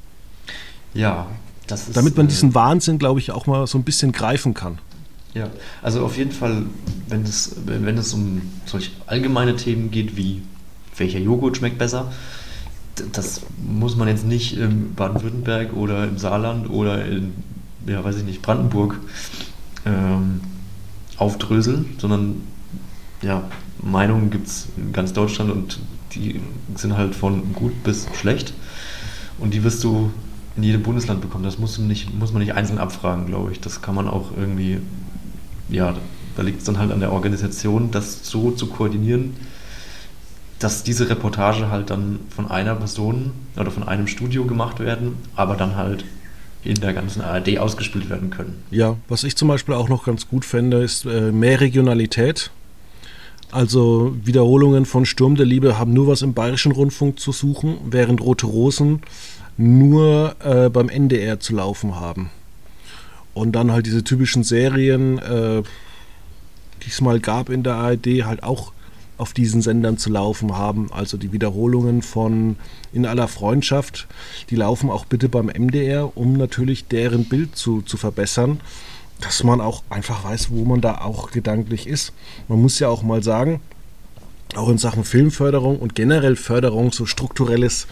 Ja, 0.93 1.27
das 1.67 1.87
ist. 1.87 1.97
Damit 1.97 2.17
man 2.17 2.25
äh, 2.25 2.29
diesen 2.29 2.53
Wahnsinn, 2.53 2.99
glaube 2.99 3.19
ich, 3.19 3.31
auch 3.31 3.47
mal 3.47 3.65
so 3.67 3.77
ein 3.77 3.83
bisschen 3.83 4.11
greifen 4.11 4.53
kann. 4.53 4.79
Ja, 5.33 5.47
also 5.81 6.03
auf 6.03 6.17
jeden 6.17 6.31
Fall, 6.31 6.65
wenn 7.07 7.23
es, 7.23 7.55
wenn 7.65 7.97
es 7.97 8.13
um 8.13 8.41
solch 8.65 8.91
allgemeine 9.07 9.55
Themen 9.55 9.89
geht 9.89 10.17
wie 10.17 10.41
welcher 11.01 11.19
Joghurt 11.19 11.57
schmeckt 11.57 11.77
besser, 11.77 12.11
das 13.11 13.41
muss 13.61 13.95
man 13.97 14.07
jetzt 14.07 14.25
nicht 14.25 14.57
im 14.57 14.93
Baden-Württemberg 14.95 15.73
oder 15.73 16.05
im 16.05 16.17
Saarland 16.17 16.69
oder 16.69 17.05
in 17.05 17.33
ja, 17.87 18.03
weiß 18.03 18.17
ich 18.17 18.23
nicht, 18.23 18.41
Brandenburg 18.41 18.99
ähm, 19.85 20.41
aufdröseln, 21.17 21.95
sondern 21.97 22.41
ja, 23.21 23.43
Meinungen 23.81 24.29
gibt 24.29 24.47
es 24.47 24.67
in 24.77 24.93
ganz 24.93 25.13
Deutschland 25.13 25.51
und 25.51 25.79
die 26.13 26.41
sind 26.75 26.97
halt 26.97 27.15
von 27.15 27.53
gut 27.53 27.83
bis 27.83 28.07
schlecht. 28.19 28.53
Und 29.39 29.53
die 29.53 29.63
wirst 29.63 29.83
du 29.83 30.11
in 30.55 30.63
jedem 30.63 30.83
Bundesland 30.83 31.21
bekommen. 31.21 31.43
Das 31.43 31.57
muss, 31.57 31.77
nicht, 31.77 32.13
muss 32.13 32.33
man 32.33 32.41
nicht 32.41 32.53
einzeln 32.53 32.77
abfragen, 32.77 33.25
glaube 33.25 33.51
ich. 33.51 33.59
Das 33.59 33.81
kann 33.81 33.95
man 33.95 34.07
auch 34.07 34.31
irgendwie, 34.37 34.79
ja, 35.69 35.95
da 36.35 36.43
liegt 36.43 36.59
es 36.59 36.65
dann 36.65 36.77
halt 36.77 36.91
an 36.91 36.99
der 36.99 37.11
Organisation, 37.11 37.91
das 37.91 38.27
so 38.27 38.51
zu 38.51 38.67
koordinieren, 38.67 39.33
dass 40.63 40.83
diese 40.83 41.09
Reportage 41.09 41.69
halt 41.69 41.89
dann 41.89 42.19
von 42.29 42.49
einer 42.49 42.75
Person 42.75 43.31
oder 43.57 43.71
von 43.71 43.83
einem 43.83 44.07
Studio 44.07 44.45
gemacht 44.45 44.79
werden, 44.79 45.17
aber 45.35 45.55
dann 45.55 45.75
halt 45.75 46.05
in 46.63 46.75
der 46.75 46.93
ganzen 46.93 47.21
ARD 47.21 47.57
ausgespielt 47.57 48.09
werden 48.09 48.29
können. 48.29 48.61
Ja, 48.69 48.95
was 49.07 49.23
ich 49.23 49.35
zum 49.35 49.47
Beispiel 49.47 49.73
auch 49.73 49.89
noch 49.89 50.05
ganz 50.05 50.27
gut 50.27 50.45
fände, 50.45 50.83
ist 50.83 51.05
äh, 51.05 51.31
mehr 51.31 51.59
Regionalität. 51.59 52.51
Also 53.51 54.15
Wiederholungen 54.23 54.85
von 54.85 55.05
Sturm 55.05 55.35
der 55.35 55.45
Liebe 55.45 55.77
haben 55.77 55.93
nur 55.93 56.07
was 56.07 56.21
im 56.21 56.33
Bayerischen 56.33 56.71
Rundfunk 56.71 57.19
zu 57.19 57.31
suchen, 57.31 57.77
während 57.89 58.21
Rote 58.21 58.45
Rosen 58.45 59.01
nur 59.57 60.35
äh, 60.39 60.69
beim 60.69 60.89
NDR 60.89 61.39
zu 61.39 61.55
laufen 61.55 61.95
haben. 61.99 62.29
Und 63.33 63.53
dann 63.53 63.71
halt 63.71 63.85
diese 63.85 64.03
typischen 64.03 64.43
Serien, 64.43 65.17
äh, 65.17 65.63
die 66.83 66.89
es 66.89 67.01
mal 67.01 67.19
gab 67.19 67.49
in 67.49 67.63
der 67.63 67.75
ARD, 67.75 68.23
halt 68.25 68.43
auch 68.43 68.71
auf 69.21 69.33
diesen 69.33 69.61
Sendern 69.61 69.99
zu 69.99 70.09
laufen 70.09 70.57
haben. 70.57 70.91
Also 70.91 71.15
die 71.15 71.31
Wiederholungen 71.31 72.01
von 72.01 72.55
In 72.91 73.05
aller 73.05 73.27
Freundschaft, 73.27 74.07
die 74.49 74.55
laufen 74.55 74.89
auch 74.89 75.05
bitte 75.05 75.29
beim 75.29 75.45
MDR, 75.45 76.17
um 76.17 76.33
natürlich 76.33 76.87
deren 76.87 77.25
Bild 77.25 77.55
zu, 77.55 77.83
zu 77.83 77.97
verbessern, 77.97 78.59
dass 79.21 79.43
man 79.43 79.61
auch 79.61 79.83
einfach 79.91 80.23
weiß, 80.23 80.49
wo 80.49 80.65
man 80.65 80.81
da 80.81 81.01
auch 81.01 81.29
gedanklich 81.29 81.85
ist. 81.85 82.13
Man 82.47 82.61
muss 82.63 82.79
ja 82.79 82.89
auch 82.89 83.03
mal 83.03 83.21
sagen, 83.21 83.61
auch 84.55 84.69
in 84.69 84.79
Sachen 84.79 85.03
Filmförderung 85.03 85.77
und 85.77 85.93
generell 85.93 86.35
Förderung 86.35 86.91
so 86.91 87.05
strukturelles 87.05 87.85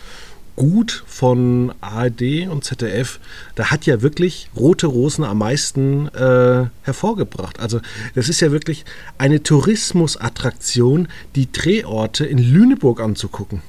Gut 0.59 1.05
von 1.07 1.71
ARD 1.79 2.49
und 2.49 2.65
ZDF, 2.65 3.21
da 3.55 3.71
hat 3.71 3.85
ja 3.85 4.01
wirklich 4.01 4.49
Rote 4.57 4.87
Rosen 4.87 5.23
am 5.23 5.37
meisten 5.37 6.09
äh, 6.09 6.65
hervorgebracht. 6.81 7.61
Also 7.61 7.79
das 8.13 8.27
ist 8.27 8.41
ja 8.41 8.51
wirklich 8.51 8.83
eine 9.17 9.41
Tourismusattraktion, 9.41 11.07
die 11.35 11.49
Drehorte 11.49 12.25
in 12.25 12.39
Lüneburg 12.39 12.99
anzugucken. 12.99 13.61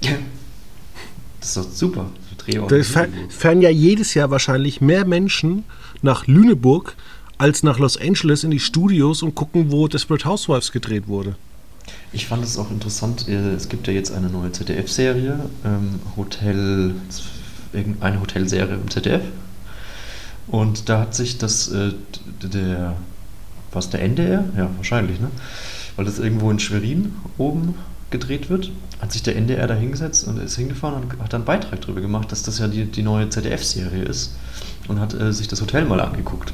Ja, 0.00 0.16
das 1.38 1.50
ist 1.50 1.56
doch 1.56 1.70
super. 1.70 2.10
Drehorte 2.38 2.82
da 2.82 3.06
fahren 3.28 3.62
ja 3.62 3.70
jedes 3.70 4.14
Jahr 4.14 4.32
wahrscheinlich 4.32 4.80
mehr 4.80 5.04
Menschen 5.04 5.62
nach 6.02 6.26
Lüneburg 6.26 6.96
als 7.36 7.62
nach 7.62 7.78
Los 7.78 7.96
Angeles 7.96 8.42
in 8.42 8.50
die 8.50 8.58
Studios 8.58 9.22
und 9.22 9.36
gucken, 9.36 9.70
wo 9.70 9.86
Desperate 9.86 10.24
Housewives 10.24 10.72
gedreht 10.72 11.06
wurde. 11.06 11.36
Ich 12.12 12.26
fand 12.26 12.44
es 12.44 12.58
auch 12.58 12.70
interessant, 12.70 13.28
äh, 13.28 13.52
es 13.54 13.68
gibt 13.68 13.86
ja 13.86 13.92
jetzt 13.92 14.12
eine 14.12 14.28
neue 14.28 14.52
ZDF-Serie, 14.52 15.40
ähm, 15.64 16.00
Hotel, 16.16 16.94
eine 18.00 18.20
Hotelserie 18.20 18.74
im 18.74 18.90
ZDF. 18.90 19.22
Und 20.46 20.88
da 20.88 21.00
hat 21.00 21.14
sich 21.14 21.38
das, 21.38 21.68
äh, 21.68 21.92
der, 22.42 22.96
was 23.72 23.90
der 23.90 24.02
NDR? 24.02 24.44
Ja, 24.56 24.70
wahrscheinlich, 24.76 25.20
ne? 25.20 25.30
Weil 25.96 26.04
das 26.04 26.18
irgendwo 26.18 26.50
in 26.50 26.58
Schwerin 26.58 27.14
oben 27.36 27.74
gedreht 28.10 28.48
wird, 28.48 28.70
hat 29.00 29.12
sich 29.12 29.22
der 29.22 29.36
NDR 29.36 29.66
da 29.66 29.74
hingesetzt 29.74 30.26
und 30.26 30.38
ist 30.38 30.56
hingefahren 30.56 31.02
und 31.02 31.12
hat 31.20 31.32
dann 31.32 31.40
einen 31.40 31.44
Beitrag 31.44 31.80
darüber 31.82 32.00
gemacht, 32.00 32.32
dass 32.32 32.42
das 32.42 32.58
ja 32.58 32.68
die, 32.68 32.86
die 32.86 33.02
neue 33.02 33.28
ZDF-Serie 33.28 34.04
ist 34.04 34.32
und 34.86 34.98
hat 34.98 35.12
äh, 35.12 35.32
sich 35.32 35.48
das 35.48 35.60
Hotel 35.60 35.84
mal 35.84 36.00
angeguckt 36.00 36.52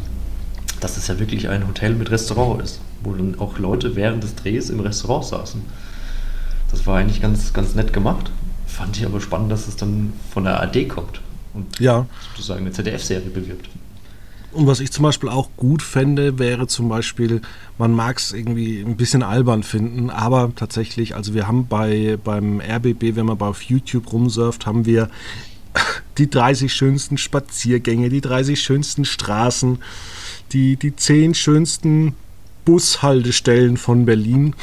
dass 0.85 0.99
es 0.99 1.09
ja 1.09 1.19
wirklich 1.19 1.49
ein 1.49 1.67
Hotel 1.67 1.95
mit 1.95 2.11
Restaurant 2.11 2.63
ist, 2.63 2.79
wo 3.05 3.13
dann 3.13 3.39
auch 3.39 3.59
Leute 3.59 3.97
während 3.97 4.23
des 4.25 4.35
Drehs 4.35 4.71
im 4.71 4.81
Restaurant 4.81 5.27
saßen. 5.27 5.63
Das 6.71 6.87
war 6.87 6.99
eigentlich 6.99 7.21
ganz, 7.23 7.53
ganz 7.53 7.75
nett 7.75 7.93
gemacht. 7.93 8.31
Fand 8.67 8.97
ich 8.97 9.07
aber 9.07 9.21
spannend, 9.21 9.53
dass 9.53 9.69
es 9.69 9.77
dann 9.77 10.13
von 10.33 10.45
der 10.45 10.61
AD 10.61 10.87
kommt 10.87 11.21
und 11.53 11.79
ja. 11.79 12.07
sozusagen 12.31 12.63
eine 12.63 12.73
ZDF-Serie 12.73 13.31
bewirbt. 13.31 13.69
Und 14.55 14.69
was 14.69 14.79
ich 14.79 14.93
zum 14.93 15.03
Beispiel 15.03 15.29
auch 15.29 15.51
gut 15.57 15.83
fände, 15.83 16.39
wäre 16.39 16.69
zum 16.69 16.89
Beispiel, 16.89 17.41
man 17.77 17.93
mag 17.93 18.19
es 18.19 18.33
irgendwie 18.33 18.81
ein 18.81 18.97
bisschen 18.97 19.25
albern 19.25 19.65
finden, 19.65 20.11
aber 20.11 20.53
tatsächlich, 20.55 21.17
also 21.17 21.35
wir 21.35 21.49
haben 21.49 21.67
bei 21.67 22.19
beim 22.23 22.61
RBB, 22.61 23.17
wenn 23.17 23.27
man 23.27 23.37
bei 23.37 23.47
auf 23.47 23.63
YouTube 23.63 24.13
rumsurft, 24.13 24.65
haben 24.67 24.87
wir 24.87 25.11
die 26.19 26.31
30 26.31 26.73
schönsten 26.73 27.19
Spaziergänge, 27.19 28.11
die 28.11 28.21
30 28.21 28.61
schönsten 28.61 29.05
Straßen, 29.05 29.79
die, 30.53 30.77
die 30.77 30.95
10 30.95 31.35
schönsten 31.35 32.15
Bushaltestellen 32.65 33.77
von 33.77 34.05
Berlin. 34.05 34.55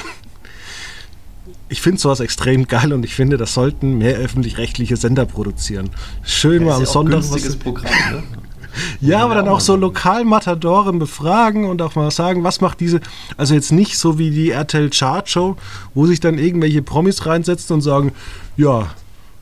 Ich 1.70 1.82
finde 1.82 2.00
sowas 2.02 2.20
extrem 2.20 2.68
geil 2.68 2.92
und 2.92 3.06
ich 3.06 3.16
finde, 3.16 3.38
das 3.38 3.54
sollten 3.54 3.98
mehr 3.98 4.18
öffentlich-rechtliche 4.18 4.98
Sender 4.98 5.26
produzieren. 5.26 5.90
Schön 6.24 6.64
ja, 6.64 6.70
mal 6.70 6.76
am 6.78 6.86
Sonntag. 6.86 7.16
Ein 7.16 7.22
günstiges 7.22 7.56
Programm, 7.56 7.94
ne? 8.12 8.24
Ja, 9.02 9.20
aber 9.20 9.36
dann 9.36 9.50
auch 9.50 9.60
so 9.60 9.76
Lokalmatadoren 9.76 10.98
befragen 10.98 11.66
und 11.66 11.82
auch 11.82 11.96
mal 11.96 12.10
sagen, 12.12 12.44
was 12.44 12.62
macht 12.62 12.80
diese, 12.80 13.02
also 13.36 13.54
jetzt 13.54 13.72
nicht 13.72 13.98
so 13.98 14.18
wie 14.18 14.32
die 14.32 14.52
RTL 14.52 14.90
Chart 14.90 15.30
Show, 15.30 15.58
wo 15.94 16.06
sich 16.06 16.20
dann 16.20 16.38
irgendwelche 16.38 16.82
Promis 16.82 17.26
reinsetzen 17.26 17.74
und 17.74 17.82
sagen, 17.82 18.14
ja, 18.56 18.88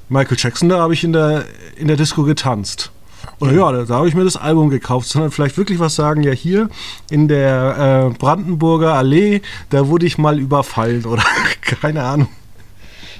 Michael 0.09 0.37
Jackson, 0.39 0.69
da 0.69 0.79
habe 0.79 0.93
ich 0.93 1.03
in 1.03 1.13
der, 1.13 1.45
in 1.77 1.87
der 1.87 1.97
Disco 1.97 2.23
getanzt. 2.23 2.91
Oder 3.39 3.53
ja, 3.53 3.71
da, 3.71 3.83
da 3.83 3.95
habe 3.95 4.07
ich 4.07 4.15
mir 4.15 4.23
das 4.23 4.35
Album 4.35 4.69
gekauft, 4.69 5.07
sondern 5.07 5.31
vielleicht 5.31 5.57
wirklich 5.57 5.79
was 5.79 5.95
sagen, 5.95 6.23
ja 6.23 6.31
hier 6.31 6.69
in 7.09 7.27
der 7.27 8.11
äh, 8.11 8.17
Brandenburger 8.17 8.93
Allee, 8.93 9.41
da 9.69 9.87
wurde 9.87 10.05
ich 10.05 10.17
mal 10.17 10.39
überfallen 10.39 11.05
oder 11.05 11.23
keine 11.61 12.03
Ahnung. 12.03 12.29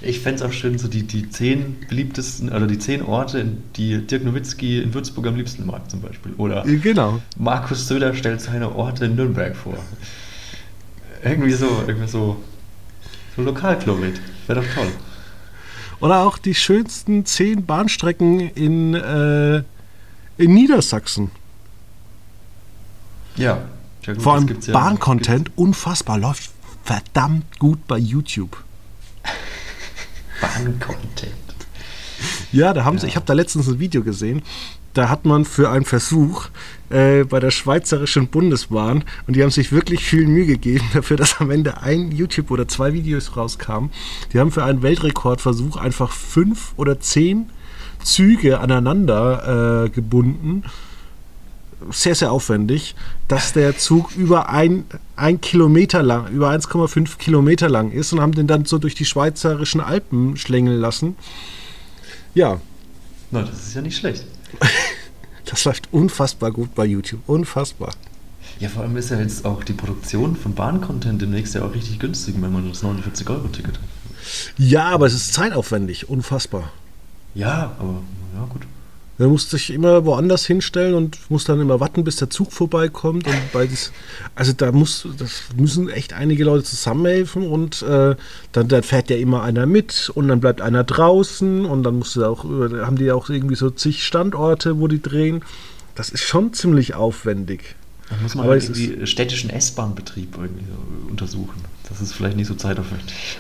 Ich 0.02 0.22
fände 0.22 0.38
es 0.38 0.50
auch 0.50 0.54
schön, 0.54 0.78
so 0.78 0.88
die, 0.88 1.04
die 1.04 1.30
zehn 1.30 1.76
beliebtesten, 1.90 2.50
oder 2.50 2.68
die 2.68 2.80
zehn 2.80 3.02
Orte, 3.02 3.46
die 3.76 4.06
Dirk 4.06 4.24
Nowitzki 4.24 4.82
in 4.82 4.94
Würzburg 4.94 5.28
am 5.28 5.36
liebsten 5.36 5.66
mag, 5.66 5.90
zum 5.92 6.02
Beispiel. 6.02 6.34
Oder 6.38 6.64
genau. 6.64 7.22
Markus 7.38 7.88
Söder 7.88 8.14
stellt 8.14 8.40
seine 8.40 8.74
Orte 8.74 9.06
in 9.06 9.16
Nürnberg 9.16 9.56
vor. 9.56 9.78
Irgendwie 11.22 11.52
so, 11.52 11.68
irgendwie 11.86 12.08
so, 12.08 12.38
so 13.36 13.42
Lokalchlorid. 13.42 14.22
Wäre 14.48 14.62
doch 14.62 14.74
toll. 14.74 14.88
Oder 16.00 16.22
auch 16.22 16.38
die 16.38 16.56
schönsten 16.56 17.26
zehn 17.26 17.66
Bahnstrecken 17.66 18.40
in, 18.40 18.96
äh, 18.96 19.64
in 20.40 20.54
Niedersachsen. 20.54 21.30
Ja. 23.36 23.62
ja 24.04 24.14
gut, 24.14 24.24
Vor 24.24 24.34
allem 24.34 24.48
ja, 24.48 24.74
Bahncontent 24.74 25.52
unfassbar, 25.58 26.18
läuft 26.18 26.52
verdammt 26.84 27.60
gut 27.60 27.86
bei 27.88 27.98
YouTube. 27.98 28.58
Bahn-Content. 30.42 31.34
Ja, 32.52 32.74
da 32.74 32.86
haben 32.86 32.96
ja. 32.96 33.02
sie, 33.02 33.08
ich 33.08 33.16
habe 33.16 33.26
da 33.26 33.34
letztens 33.34 33.68
ein 33.68 33.80
Video 33.80 34.02
gesehen, 34.02 34.42
da 34.94 35.10
hat 35.10 35.26
man 35.26 35.46
für 35.46 35.70
einen 35.70 35.86
Versuch 35.86 36.48
äh, 36.90 37.24
bei 37.24 37.40
der 37.40 37.52
Schweizerischen 37.52 38.28
Bundesbahn 38.28 39.04
und 39.28 39.36
die 39.36 39.44
haben 39.44 39.52
sich 39.52 39.72
wirklich 39.72 40.04
viel 40.04 40.26
Mühe 40.26 40.46
gegeben 40.46 40.86
dafür, 40.94 41.18
dass 41.18 41.40
am 41.42 41.52
Ende 41.52 41.82
ein 41.82 42.12
YouTube 42.12 42.50
oder 42.50 42.68
zwei 42.68 42.94
Videos 42.94 43.36
rauskamen. 43.36 43.92
Die 44.34 44.40
haben 44.40 44.52
für 44.52 44.64
einen 44.64 44.82
Weltrekordversuch 44.82 45.76
einfach 45.78 46.12
fünf 46.12 46.74
oder 46.78 47.00
zehn 47.00 47.50
Züge 48.04 48.60
aneinander 48.60 49.86
äh, 49.86 49.90
gebunden 49.90 50.64
sehr, 51.92 52.16
sehr 52.16 52.32
aufwendig, 52.32 52.96
dass 53.28 53.54
der 53.54 53.78
Zug 53.78 54.16
über 54.16 54.50
ein, 54.50 54.86
ein 55.16 55.40
Kilometer 55.42 56.04
lang, 56.04 56.28
über 56.28 56.50
1,5 56.50 57.18
Kilometer 57.18 57.70
lang 57.70 57.92
ist 57.92 58.12
und 58.14 58.22
haben 58.22 58.34
den 58.34 58.48
dann 58.48 58.66
so 58.66 58.78
durch 58.78 58.96
die 58.96 59.06
schweizerischen 59.06 59.82
Alpen 59.82 60.38
schlängeln 60.38 60.80
lassen. 60.80 61.16
Ja. 62.34 62.60
Na, 63.32 63.44
das 63.44 63.68
ist 63.68 63.76
ja 63.76 63.82
nicht 63.82 63.98
schlecht. 63.98 64.26
das 65.46 65.66
läuft 65.66 65.88
unfassbar 65.92 66.52
gut 66.52 66.76
bei 66.76 66.86
YouTube. 66.86 67.22
Unfassbar. 67.28 67.94
Ja, 68.60 68.68
vor 68.68 68.84
allem 68.84 68.98
ist 68.98 69.10
ja 69.10 69.20
jetzt 69.20 69.46
auch 69.46 69.64
die 69.64 69.74
Produktion 69.74 70.36
von 70.36 70.54
Bahncontent 70.54 71.22
demnächst 71.22 71.56
ja 71.56 71.64
auch 71.64 71.74
richtig 71.74 72.00
günstig, 72.00 72.36
wenn 72.40 72.52
man 72.52 72.68
das 72.68 72.84
49-Euro-Ticket 72.84 73.76
hat. 73.76 73.84
Ja, 74.58 74.90
aber 74.90 75.06
es 75.06 75.14
ist 75.14 75.34
zeitaufwendig. 75.34 76.10
Unfassbar. 76.10 76.72
Ja, 77.36 77.76
aber 77.80 78.02
ja, 78.36 78.46
gut. 78.50 78.62
Er 79.20 79.28
muss 79.28 79.50
sich 79.50 79.70
immer 79.72 80.06
woanders 80.06 80.46
hinstellen 80.46 80.94
und 80.94 81.20
muss 81.30 81.44
dann 81.44 81.60
immer 81.60 81.82
warten, 81.82 82.06
bis 82.06 82.16
der 82.16 82.30
Zug 82.30 82.54
vorbeikommt. 82.54 83.28
Und 83.28 83.52
bei 83.52 83.68
dies, 83.68 83.92
also 84.34 84.54
da 84.54 84.72
muss, 84.72 85.06
das 85.18 85.44
müssen 85.58 85.90
echt 85.90 86.14
einige 86.14 86.46
Leute 86.46 86.64
zusammenhelfen 86.64 87.46
und 87.46 87.82
äh, 87.82 88.16
dann, 88.54 88.68
dann, 88.70 88.82
fährt 88.82 89.10
ja 89.10 89.18
immer 89.18 89.44
einer 89.44 89.66
mit 89.66 90.10
und 90.16 90.30
dann 90.30 90.40
bleibt 90.40 90.62
einer 90.62 90.86
draußen 90.86 91.66
und 91.66 91.84
dann 91.84 92.00
musst 92.00 92.16
du 92.16 92.24
auch, 92.24 92.46
haben 92.46 92.98
die 92.98 93.12
auch 93.12 93.30
irgendwie 93.30 93.56
so 93.56 93.70
zig 93.70 94.06
Standorte, 94.06 94.80
wo 94.80 94.88
die 94.88 95.02
drehen. 95.02 95.42
Das 95.96 96.12
ist 96.12 96.24
schon 96.24 96.54
ziemlich 96.54 96.96
aufwendig. 96.96 97.76
Da 98.10 98.16
muss 98.24 98.36
man 98.36 98.46
Aber 98.46 98.54
halt 98.54 98.64
irgendwie 98.64 99.06
städtischen 99.06 99.50
S-Bahn-Betrieb 99.50 100.38
irgendwie 100.38 100.64
untersuchen. 101.10 101.62
Das 101.90 102.00
ist 102.00 102.14
vielleicht 102.14 102.38
nicht 102.38 102.48
so 102.48 102.56
zeitaufwendig. 102.56 103.38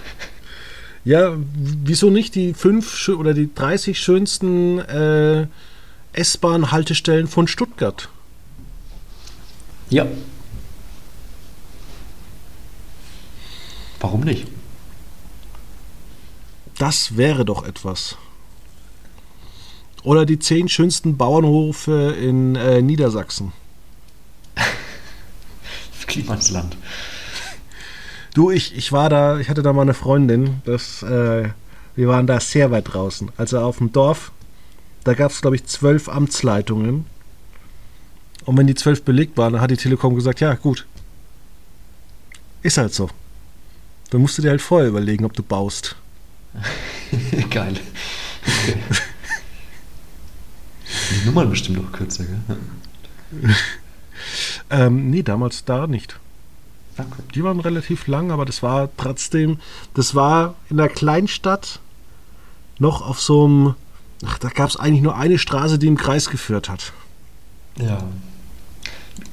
Ja, 1.06 1.36
wieso 1.56 2.10
nicht 2.10 2.36
die 2.36 2.54
fünf 2.54 3.08
oder 3.10 3.34
die 3.34 3.54
30 3.54 4.00
schönsten 4.00 4.80
äh, 4.80 5.48
S-Bahn-Haltestellen 6.14 7.28
von 7.28 7.48
Stuttgart. 7.48 8.10
Ja. 9.90 10.08
Warum 14.00 14.22
nicht? 14.22 14.48
Das 16.78 17.18
wäre 17.18 17.44
doch 17.44 17.64
etwas. 17.64 18.16
Oder 20.04 20.26
die 20.26 20.40
zehn 20.40 20.70
schönsten 20.70 21.18
Bauernhofe 21.18 22.16
in 22.20 22.56
äh, 22.56 22.82
Niedersachsen. 22.82 23.52
Klimasland. 26.08 26.78
Du, 28.34 28.52
ich, 28.52 28.76
ich 28.76 28.92
war 28.92 29.10
da, 29.10 29.40
ich 29.40 29.50
hatte 29.50 29.64
da 29.64 29.74
mal 29.74 29.84
eine 29.84 29.94
Freundin, 29.94 30.62
das, 30.66 31.04
äh, 31.04 31.50
wir 31.96 32.08
waren 32.08 32.28
da 32.28 32.40
sehr 32.40 32.72
weit 32.72 32.94
draußen. 32.94 33.32
Also 33.38 33.60
auf 33.60 33.80
dem 33.80 33.92
Dorf 33.92 34.32
da 35.04 35.14
gab 35.14 35.32
es, 35.32 35.42
glaube 35.42 35.56
ich, 35.56 35.66
zwölf 35.66 36.10
Amtsleitungen. 36.10 37.06
Und 38.46 38.58
wenn 38.58 38.68
die 38.68 38.76
zwölf 38.76 39.04
belegt 39.04 39.38
waren, 39.38 39.54
dann 39.54 39.62
hat 39.62 39.72
die 39.72 39.78
Telekom 39.78 40.16
gesagt, 40.16 40.40
ja, 40.40 40.54
gut. 40.56 40.86
Ist 42.62 42.78
halt 42.78 42.94
so. 42.94 43.10
Dann 44.10 44.22
musst 44.22 44.38
du 44.38 44.42
dir 44.42 44.50
halt 44.50 44.62
vorher 44.62 44.90
überlegen, 44.90 45.26
ob 45.26 45.34
du 45.34 45.44
baust. 45.44 45.96
Geil. 47.50 47.76
Die 51.12 51.26
Nummern 51.26 51.50
bestimmt 51.50 51.82
noch 51.82 51.92
kürzer, 51.92 52.26
gell? 52.26 52.60
ähm, 54.70 55.10
nee, 55.10 55.24
damals 55.24 55.64
da 55.64 55.88
nicht. 55.88 56.20
Okay. 57.00 57.24
Die 57.36 57.44
waren 57.44 57.60
relativ 57.60 58.08
lang, 58.08 58.32
aber 58.32 58.46
das 58.46 58.62
war 58.62 58.90
trotzdem, 58.98 59.60
das 59.94 60.16
war 60.16 60.56
in 60.70 60.78
der 60.78 60.90
Kleinstadt 60.90 61.80
noch 62.78 63.02
auf 63.02 63.22
so 63.22 63.46
einem 63.46 63.76
Ach, 64.26 64.38
da 64.38 64.50
gab 64.50 64.70
es 64.70 64.76
eigentlich 64.76 65.02
nur 65.02 65.16
eine 65.16 65.38
Straße, 65.38 65.80
die 65.80 65.88
im 65.88 65.98
Kreis 65.98 66.30
geführt 66.30 66.70
hat. 66.70 66.92
Ja. 67.78 68.04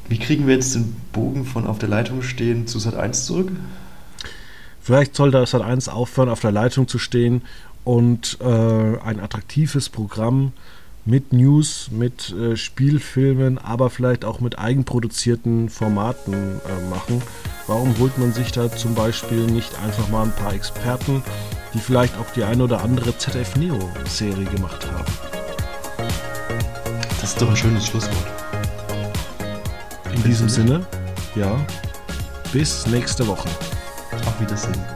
Wie 0.08 0.18
kriegen 0.18 0.46
wir 0.46 0.54
jetzt 0.54 0.74
den 0.74 0.94
Bogen 1.12 1.44
von 1.44 1.66
auf 1.66 1.78
der 1.78 1.88
Leitung 1.88 2.22
stehen 2.22 2.66
zu 2.66 2.78
Sat 2.78 2.94
1 2.94 3.26
zurück? 3.26 3.50
Vielleicht 4.80 5.16
soll 5.16 5.32
da 5.32 5.44
Sat 5.44 5.62
1 5.62 5.88
aufhören, 5.88 6.28
auf 6.28 6.40
der 6.40 6.52
Leitung 6.52 6.86
zu 6.86 6.98
stehen 6.98 7.42
und 7.82 8.38
äh, 8.40 8.44
ein 8.44 9.18
attraktives 9.18 9.88
Programm 9.88 10.52
mit 11.06 11.32
News, 11.32 11.88
mit 11.92 12.32
äh, 12.32 12.56
Spielfilmen, 12.56 13.58
aber 13.58 13.90
vielleicht 13.90 14.24
auch 14.24 14.40
mit 14.40 14.58
eigenproduzierten 14.58 15.68
Formaten 15.70 16.34
äh, 16.34 16.90
machen. 16.90 17.22
Warum 17.68 17.96
holt 17.98 18.18
man 18.18 18.32
sich 18.32 18.52
da 18.52 18.70
zum 18.70 18.94
Beispiel 18.94 19.46
nicht 19.46 19.70
einfach 19.82 20.08
mal 20.08 20.24
ein 20.24 20.32
paar 20.32 20.52
Experten, 20.52 21.22
die 21.72 21.78
vielleicht 21.78 22.16
auch 22.18 22.30
die 22.34 22.42
eine 22.42 22.64
oder 22.64 22.82
andere 22.82 23.16
ZF 23.16 23.56
Neo-Serie 23.56 24.46
gemacht 24.46 24.86
haben? 24.90 25.04
Das 27.20 27.30
ist 27.30 27.40
doch 27.40 27.50
ein 27.50 27.56
schönes 27.56 27.86
Schlusswort. 27.86 28.26
In 30.12 30.22
diesem 30.24 30.48
Sinne, 30.48 30.86
ja, 31.34 31.58
bis 32.52 32.86
nächste 32.86 33.26
Woche. 33.26 33.48
Auf 34.26 34.40
Wiedersehen. 34.40 34.95